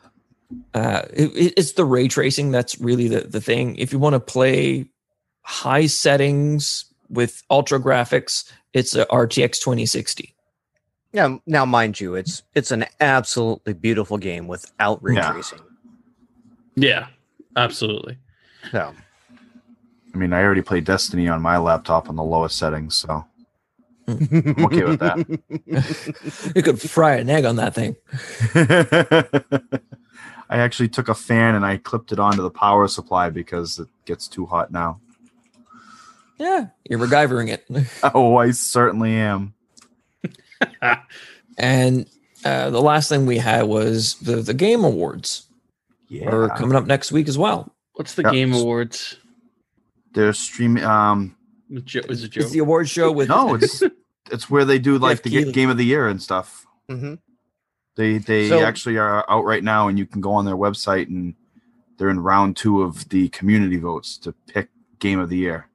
[0.74, 3.76] uh, it- it- it's the ray tracing that's really the, the thing.
[3.78, 4.86] If you want to play
[5.44, 10.36] high settings with ultra graphics, it's a RTX 2060.
[11.14, 11.38] Yeah.
[11.46, 15.32] Now, mind you, it's it's an absolutely beautiful game without ray Yeah.
[15.32, 15.60] tracing.
[16.76, 17.08] Yeah,
[17.56, 18.18] absolutely.
[18.72, 18.94] So
[20.14, 23.26] I mean, I already played Destiny on my laptop on the lowest settings, so
[24.08, 26.52] I'm okay with that.
[26.56, 27.96] You could fry an egg on that thing.
[30.50, 33.88] I actually took a fan and I clipped it onto the power supply because it
[34.06, 35.00] gets too hot now.
[36.38, 37.66] Yeah, you're MacGyvering it.
[38.14, 39.54] Oh, I certainly am.
[41.58, 42.08] And
[42.44, 45.48] uh, the last thing we had was the the game awards.
[46.10, 46.30] Yeah.
[46.30, 47.74] Are coming up next week as well.
[47.94, 48.32] What's the Yep.
[48.34, 49.18] Game Awards?
[50.14, 50.84] They're streaming.
[50.84, 51.41] Um, With Jo-
[51.72, 52.42] Is it Joe?
[52.42, 53.82] It's the award show with no, it's
[54.32, 55.52] it's where they do like Jeff the Keighley.
[55.54, 56.66] game of the year and stuff.
[56.90, 57.16] hmm
[57.96, 61.08] They they So- actually are out right now, and you can go on their website
[61.08, 61.34] and
[61.98, 64.70] they're in round two of the community votes to pick
[65.00, 65.68] game of the year.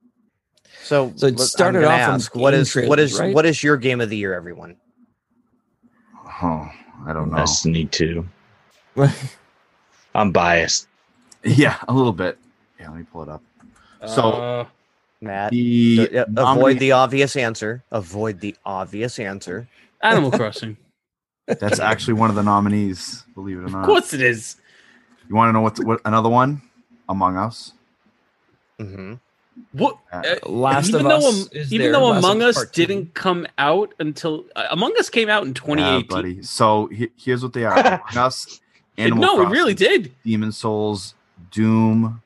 [0.82, 3.20] So, So it let- I'm started off on ask, what game is what trailers, is
[3.20, 3.34] right?
[3.34, 4.76] what is your game of the year, everyone?
[6.42, 6.68] Oh,
[7.06, 7.38] I don't know.
[7.38, 8.26] Destiny 2.
[10.14, 10.88] I'm biased.
[11.44, 12.38] Yeah, a little bit.
[12.80, 13.42] Yeah, let me pull it up.
[14.06, 14.66] So Uh,
[15.20, 17.82] Matt, the uh, avoid nominee- the obvious answer.
[17.90, 19.68] Avoid the obvious answer.
[20.02, 20.76] Animal Crossing.
[21.46, 23.24] that's actually one of the nominees.
[23.34, 23.66] Believe it or not.
[23.68, 23.86] Of not.
[23.86, 24.56] course it is.
[25.28, 26.62] You want to know what what another one?
[27.08, 27.72] Among Us.
[28.78, 29.14] Mm-hmm.
[29.72, 29.96] What?
[30.12, 32.72] Uh, uh, Last even of though, Us Am- is even though Among Us Us Part
[32.74, 32.86] Two.
[32.86, 36.08] didn't come out until uh, Among Us came out in Yeah, 2018.
[36.08, 36.42] buddy.
[36.42, 38.60] So he- here's what they are: Among Us,
[38.98, 40.12] Animal no, Crossing, it really did.
[40.24, 41.14] Demon's Souls,
[41.50, 42.20] Doom,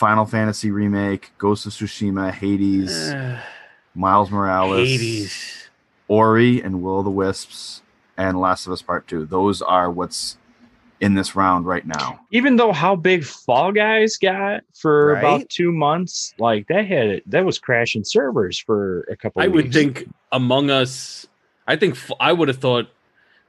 [0.00, 3.12] Final Fantasy Remake, Ghost of Tsushima, Hades,
[3.94, 5.68] Miles Morales, Hades.
[6.08, 7.82] Ori, and Will o' the Wisps,
[8.16, 9.26] and Last of Us Part Two.
[9.26, 10.38] Those are what's
[11.00, 12.18] in this round right now.
[12.32, 15.18] Even though how big Fall Guys got for Right?
[15.18, 19.42] about two months, like that had that was crashing servers for a couple.
[19.42, 19.76] I would weeks.
[19.76, 21.26] think Among Us.
[21.66, 22.88] I think I would have thought.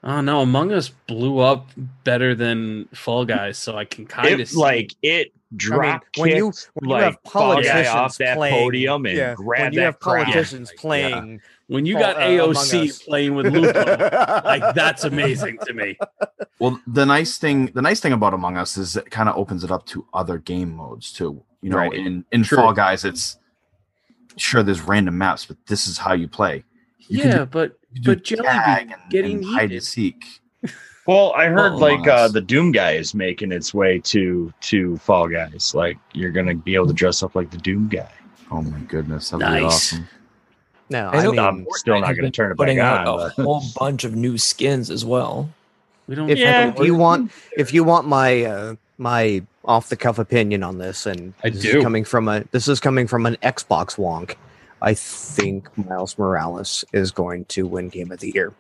[0.04, 1.70] Oh no, Among Us blew up
[2.04, 6.70] better than Fall Guys, so I can kind of like it drop when you kicked,
[6.76, 9.86] when you like have politicians off that playing, podium and yeah, grab when you that
[9.86, 10.26] have crowd.
[10.26, 13.84] politicians Like, playing, when you got uh, AOC playing with Lupo.
[14.46, 15.98] like that's amazing to me.
[16.60, 19.64] Well, the nice thing, the nice thing about Among Us is it kind of opens
[19.64, 21.44] it up to other game modes too.
[21.62, 21.94] You know, Right.
[21.94, 22.58] in in True.
[22.58, 23.38] Fall Guys, it's
[24.38, 26.64] sure there's random maps, but this is how you play.
[27.08, 30.24] You yeah, do- but You but Jelly tag Bean and, getting and hide and seek.
[31.08, 34.98] Well, I heard Well, like uh, the Doom guy is making its way to to
[34.98, 35.74] Fall Guys.
[35.74, 38.12] Like you're gonna be able to dress up like the Doom guy.
[38.52, 39.64] Oh my goodness, that'd be Nice.
[39.94, 40.08] awesome.
[40.90, 43.20] no, I, I mean, I'm still not gonna turn it putting back out on.
[43.32, 45.50] a but- whole bunch of new skins as well.
[46.08, 46.30] We don't.
[46.30, 46.70] if, Yeah.
[46.76, 51.06] if you want if you want my uh, my off the cuff opinion on this,
[51.06, 51.78] and I this do.
[51.80, 54.36] is coming from a this is coming from an Xbox wonk.
[54.84, 58.54] I think Miles Morales is going to win Game of the Year.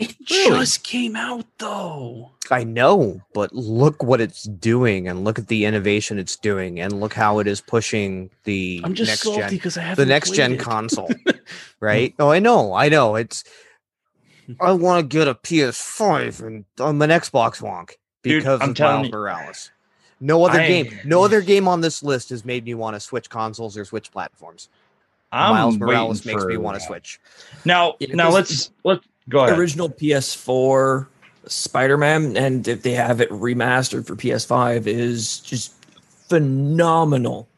[0.00, 0.58] It Really?
[0.60, 2.30] just came out though.
[2.50, 7.00] I know, but look what it's doing, and look at the innovation it's doing, and
[7.00, 10.06] look how it is pushing the I'm just next salty gen, because I have the
[10.06, 10.60] next gen it.
[10.60, 11.10] console,
[11.80, 12.14] right?
[12.18, 13.16] Oh, I know, I know.
[13.16, 13.44] It's
[14.60, 17.92] I want to get a PS5 and I'm an Xbox wonk
[18.22, 19.70] Dude, because I'm of Miles you- Morales.
[20.20, 23.00] No other I- game, no other game on this list has made me want to
[23.00, 24.68] switch consoles or switch platforms.
[25.30, 27.20] I'm Miles Morales makes me want to switch.
[27.66, 29.58] Now, Yeah, now let's let's go ahead.
[29.58, 31.06] Original PS4
[31.46, 35.72] Spider-Man, and if they have it remastered for PS5, is just
[36.28, 37.48] phenomenal.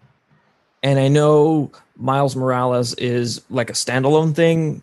[0.82, 4.82] And I know Miles Morales is like a standalone thing.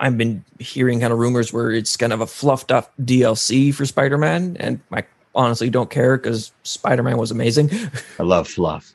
[0.00, 3.86] I've been hearing kind of rumors where it's kind of a fluffed up DLC for
[3.86, 5.04] Spider-Man, and I
[5.34, 7.70] honestly don't care because Spider-Man was amazing.
[8.18, 8.92] I love fluff.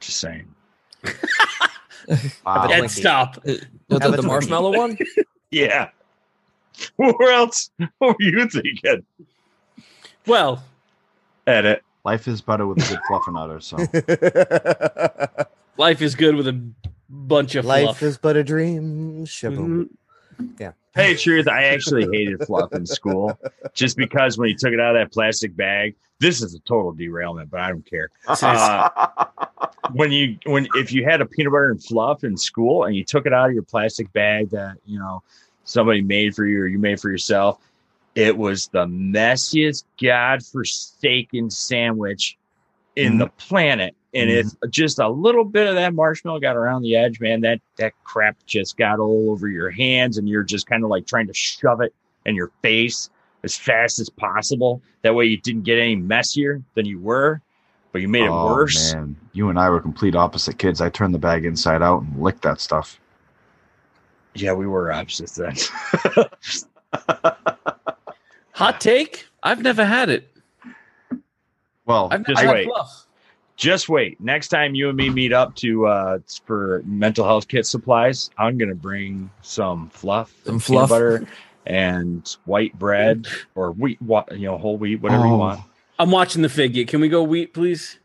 [0.00, 0.46] Just saying.
[2.44, 2.68] Wow.
[2.68, 3.38] Ed, stop.
[3.38, 3.54] Uh,
[3.88, 4.98] the, the marshmallow one.
[5.52, 5.90] Yeah.
[6.96, 7.70] Where else?
[7.98, 9.04] What were you thinking?
[10.26, 10.62] Well,
[11.46, 11.82] Edit.
[12.04, 13.62] Life is better with a good fluffernutter.
[13.62, 13.76] So
[15.76, 16.60] life is good with a
[17.08, 18.02] bunch of Life fluff.
[18.02, 19.24] is but a dream.
[19.24, 19.88] Shaboom.
[20.40, 20.74] Mhm.
[20.94, 23.38] Hey, truth, I actually hated fluff in school
[23.74, 26.92] just because when you took it out of that plastic bag, this is a total
[26.92, 28.08] derailment, but I don't care.
[28.26, 29.26] Uh,
[29.92, 33.04] when you when if you had a peanut butter and fluff in school and you
[33.04, 35.22] took it out of your plastic bag that you know
[35.64, 37.58] somebody made for you or you made for yourself,
[38.14, 42.38] it was the messiest godforsaken sandwich
[42.96, 43.94] in the planet.
[44.16, 44.48] And mm-hmm.
[44.64, 47.92] if just a little bit of that marshmallow got around the edge, man, that that
[48.04, 51.34] crap just got all over your hands, and you're just kind of like trying to
[51.34, 51.94] shove it
[52.24, 53.10] in your face
[53.44, 54.80] as fast as possible.
[55.02, 57.40] That way, you didn't get any messier than you were,
[57.92, 58.94] but you made it Oh, worse.
[58.94, 60.80] Man, you and I were complete opposite kids.
[60.80, 62.98] I turned the bag inside out and licked that stuff.
[64.34, 65.54] Yeah, we were opposites then.
[68.52, 69.26] Hot take?
[69.42, 70.30] I've never had it.
[71.86, 72.66] Well, I've never Just had wait.
[72.66, 73.05] fluff.
[73.56, 74.20] Just wait.
[74.20, 78.58] Next time you and me meet up to uh for mental health kit supplies, I'm
[78.58, 80.90] gonna bring some fluff, Some and fluff.
[80.90, 81.26] butter,
[81.64, 85.60] and white bread or wheat, wa- you know, whole wheat, whatever you Oh, want.
[85.98, 86.84] I'm watching the figure.
[86.84, 87.98] Can we go wheat, please?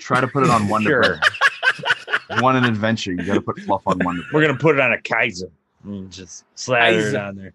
[0.00, 2.40] Try to put it on Wonder Sure.
[2.40, 3.12] One an adventure.
[3.12, 5.50] You got to put fluff on Wonder We're gonna put it on a Kaiser.
[5.84, 7.52] And just slather it on there.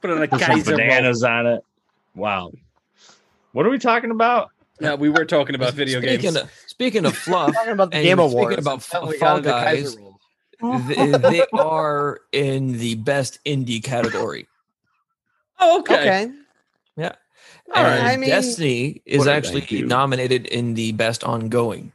[0.00, 0.78] Put it on a Put some Kaiser roll.
[0.78, 1.64] bananas on it.
[2.14, 2.52] Wow.
[3.52, 4.50] What are we talking about?
[4.80, 6.36] Yeah, we were talking about video speaking games.
[6.36, 8.58] Of, speaking of fluff, Talking about the and Game speaking Awards.
[8.58, 10.78] about and Fall we got into Guys, Kaiser roll.
[10.80, 14.46] they, they are in the best indie category.
[15.60, 16.24] oh, okay.
[16.24, 16.32] Okay.
[17.74, 21.90] And I mean- Destiny is What did I actually nominated in the best ongoing.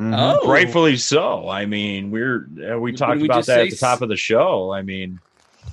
[0.00, 0.14] Mhm.
[0.16, 1.48] Oh, Rightfully so.
[1.50, 4.70] I mean, we're uh, we talked we about that at the top of the show.
[4.72, 5.20] I mean,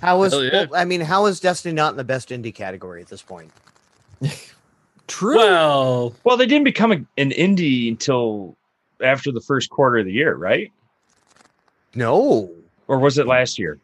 [0.02, 0.66] How is Hell yeah.
[0.70, 3.52] well, I mean, how is Destiny not in the best indie category at this point?
[5.08, 5.38] True.
[5.38, 8.56] Well, well, they didn't become a, an indie until
[9.02, 10.72] after the first quarter of the year, right?
[11.96, 12.52] No.
[12.88, 13.80] Or was it last year?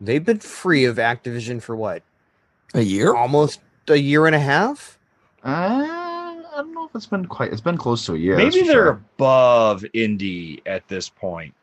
[0.00, 2.02] They've been free of Activision for what?
[2.74, 3.14] a year?
[3.14, 4.98] Almost a year and a half?
[5.44, 7.52] Uh, I don't know if it's been quite.
[7.52, 8.36] It's been close to a year.
[8.36, 8.88] Maybe they're sure.
[9.16, 11.54] above indie at this point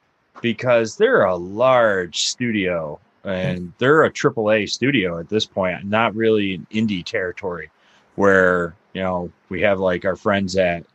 [0.42, 6.54] because they're a large studio and they're a AAA studio at this point, not really
[6.54, 7.70] in indie territory
[8.16, 10.86] where, you know, we have like our friends at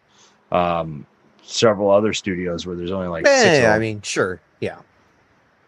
[0.51, 1.06] um,
[1.43, 3.59] several other studios where there's only like six.
[3.60, 4.40] Yeah, I mean, sure.
[4.60, 4.78] Yeah.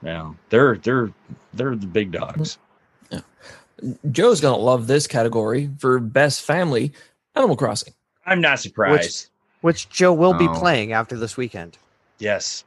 [0.02, 1.12] yeah, they're they're
[1.52, 2.58] they're the big dogs.
[3.12, 3.18] Mm-hmm.
[3.82, 3.92] Yeah.
[4.10, 6.92] Joe's gonna love this category for best family.
[7.36, 7.92] Animal Crossing.
[8.24, 9.28] I'm not surprised.
[9.60, 10.54] Which which Joe will be Oh.
[10.54, 11.78] playing after this weekend.
[12.18, 12.64] yes.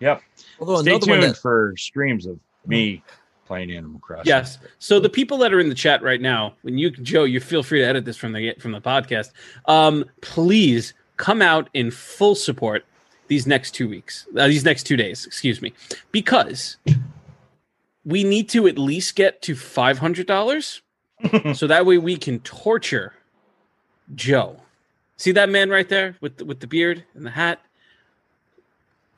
[0.00, 0.20] Yep.
[0.58, 3.21] Although Stay another one tuned that for streams of me mm-hmm.
[3.52, 4.26] Playing Animal Crossing.
[4.26, 4.56] yes.
[4.78, 7.62] So the people that are in the chat right now, when you Joe, you feel
[7.62, 9.32] free to edit this from the from the podcast.
[9.66, 12.86] Um, please come out in full support
[13.28, 15.74] these next two weeks, uh, these next two days, excuse me,
[16.12, 16.78] because
[18.06, 20.80] we need to at least get to five hundred dollars,
[21.52, 23.12] so that way we can torture
[24.14, 24.56] Joe.
[25.18, 27.60] See that man right there with the, with the beard and the hat.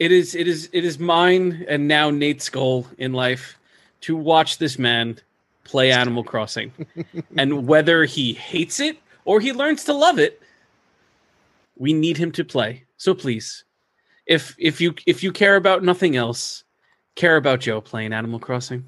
[0.00, 3.56] It is it is it is mine and now Nate's goal in life
[4.04, 5.18] to watch this man
[5.64, 6.70] play Animal Crossing,
[7.38, 10.42] and whether he hates it or he learns to love it,
[11.78, 12.84] we need him to play.
[12.98, 13.64] So please,
[14.26, 16.64] if if you if you care about nothing else,
[17.14, 18.84] care about Joe playing Animal Crossing.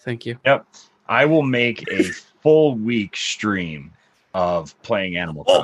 [0.00, 0.36] Thank you.
[0.44, 0.66] Yep.
[1.08, 2.02] I will make a
[2.42, 3.92] full week stream
[4.34, 5.62] of playing Animal Oh.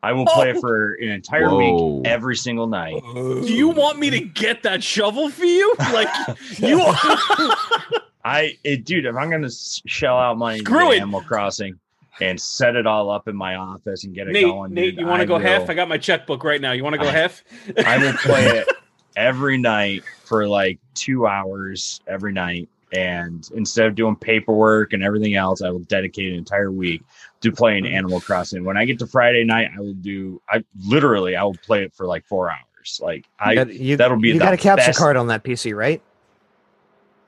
[0.00, 0.10] Crossing.
[0.10, 1.96] I will play it for an entire Whoa.
[1.98, 3.02] week every single night.
[3.04, 3.42] Oh.
[3.42, 5.74] Do you want me to get that shovel for you?
[5.92, 6.08] Like
[6.58, 6.80] you?
[8.24, 10.96] I, it, dude, if I'm gonna shell out money to Screw get it.
[10.98, 11.78] Animal Crossing
[12.20, 15.00] and set it all up in my office and get it Nate, going, Nate, dude,
[15.00, 15.70] you want I to go half?
[15.70, 16.72] I got my checkbook right now.
[16.72, 17.42] You want to go I- half?
[17.86, 18.68] I will play it
[19.16, 22.68] every night for like two hours every night.
[22.92, 27.02] And instead of doing paperwork and everything else, I will dedicate an entire week
[27.40, 28.64] to playing Animal Crossing.
[28.64, 31.92] When I get to Friday night, I will do, I literally, I will play it
[31.94, 33.00] for like four hours.
[33.02, 35.44] Like, I, You got, you, that'll be you got a capture best- card on that
[35.44, 36.02] PC, right?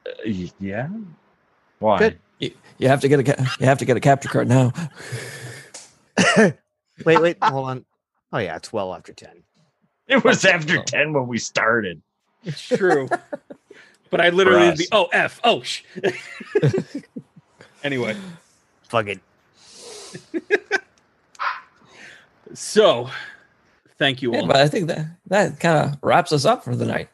[0.07, 0.11] uh,
[0.59, 0.89] yeah.
[1.78, 1.99] Why?
[1.99, 2.19] Good.
[2.78, 4.73] You have to get a you have to get a capture card now.
[7.05, 7.85] Wait, wait, hold on.
[8.32, 9.43] Oh yeah, it's well after ten.
[10.09, 10.82] It was after Oh.
[10.82, 12.01] 10 when we started.
[12.45, 13.07] It's true.
[14.11, 15.82] but I literally be oh f oh sh.
[17.85, 18.16] anyway,
[18.89, 19.20] Fuck it.
[22.55, 23.09] So
[23.99, 24.47] thank you Yeah, all.
[24.47, 27.09] but I think that that kind of wraps us up for the night.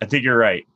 [0.00, 0.66] I think you're right.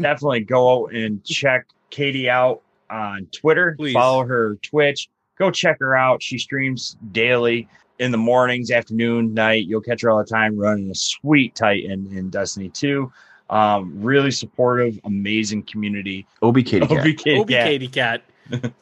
[0.00, 3.74] Definitely go out and check Katie out on Twitter.
[3.78, 3.94] Please.
[3.94, 5.08] Follow her Twitch.
[5.38, 6.22] Go check her out.
[6.22, 7.68] She streams daily
[7.98, 9.66] in the mornings, afternoon, night.
[9.66, 13.10] You'll catch her all the time running a sweet Titan in Destiny 2.
[13.50, 16.26] Um, really supportive, amazing community.
[16.42, 17.04] Obi Kitty Cat.
[17.04, 18.22] OBK Obi Katie Cat.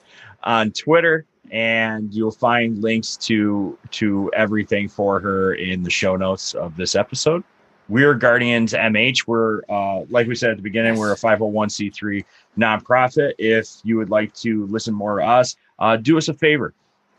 [0.45, 6.55] on Twitter, and you'll find links to to everything for her in the show notes
[6.55, 7.43] of this episode.
[7.89, 9.27] We're Guardians MH.
[9.27, 12.25] We're uh, like we said at the beginning, we're a 501c3
[12.57, 13.33] nonprofit.
[13.39, 16.73] If you would like to listen more to us, uh, do us a favor,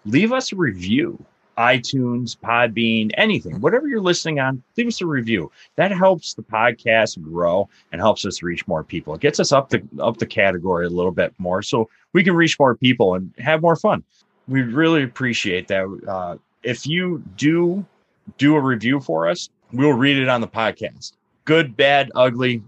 [0.05, 1.23] leave us a review.
[1.57, 5.51] iTunes, Podbean, anything, whatever you're listening on, leave us a review.
[5.75, 9.13] That helps the podcast grow and helps us reach more people.
[9.13, 12.35] It gets us up the up the category a little bit more, so we can
[12.35, 14.03] reach more people and have more fun.
[14.47, 15.85] We really appreciate that.
[16.07, 17.85] Uh, if you do
[18.37, 21.13] do a review for us, we'll read it on the podcast.
[21.45, 22.63] Good, bad, ugly,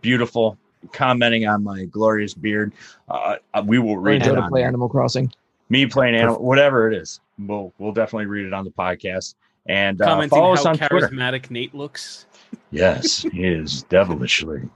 [0.00, 0.58] beautiful.
[0.92, 2.72] Commenting on my glorious beard,
[3.08, 4.62] uh, we will read it to on play.
[4.62, 5.32] Animal Crossing.
[5.68, 7.20] Me playing animal, whatever it is.
[7.38, 9.34] We'll we'll definitely read it on the podcast
[9.68, 11.08] and uh, Commenting follow how us on Twitter.
[11.08, 12.26] charismatic Nate looks.
[12.70, 14.68] Yes, he is devilishly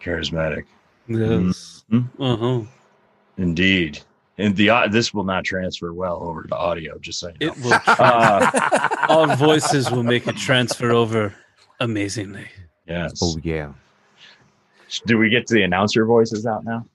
[0.00, 0.64] charismatic.
[1.08, 1.84] Yes.
[1.90, 2.08] Mhm.
[2.18, 2.66] Uh-huh.
[3.38, 4.00] Indeed.
[4.38, 7.52] And the au- this will not transfer well over to audio, just so you know.
[7.52, 11.34] It will Uh, our voices will make it transfer over
[11.80, 12.46] amazingly.
[12.86, 13.20] yes.
[13.22, 13.72] Oh yeah.
[15.06, 16.86] Do we get to the announcer voices out now?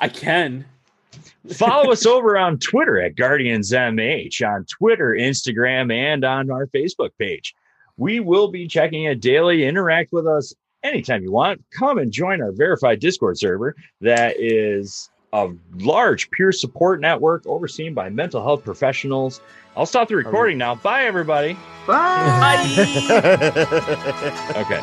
[0.00, 0.64] I can.
[1.54, 7.10] Follow us over on Twitter at Guardians MH, on Twitter, Instagram, and on our Facebook
[7.18, 7.54] page.
[7.96, 9.64] We will be checking it daily.
[9.64, 11.64] Interact with us anytime you want.
[11.76, 17.94] Come and join our verified Discord server that is a large peer support network overseen
[17.94, 19.40] by mental health professionals.
[19.76, 20.74] I'll stop the recording oh, now.
[20.76, 21.56] Bye, everybody.
[21.86, 22.64] Bye.
[24.56, 24.82] Okay.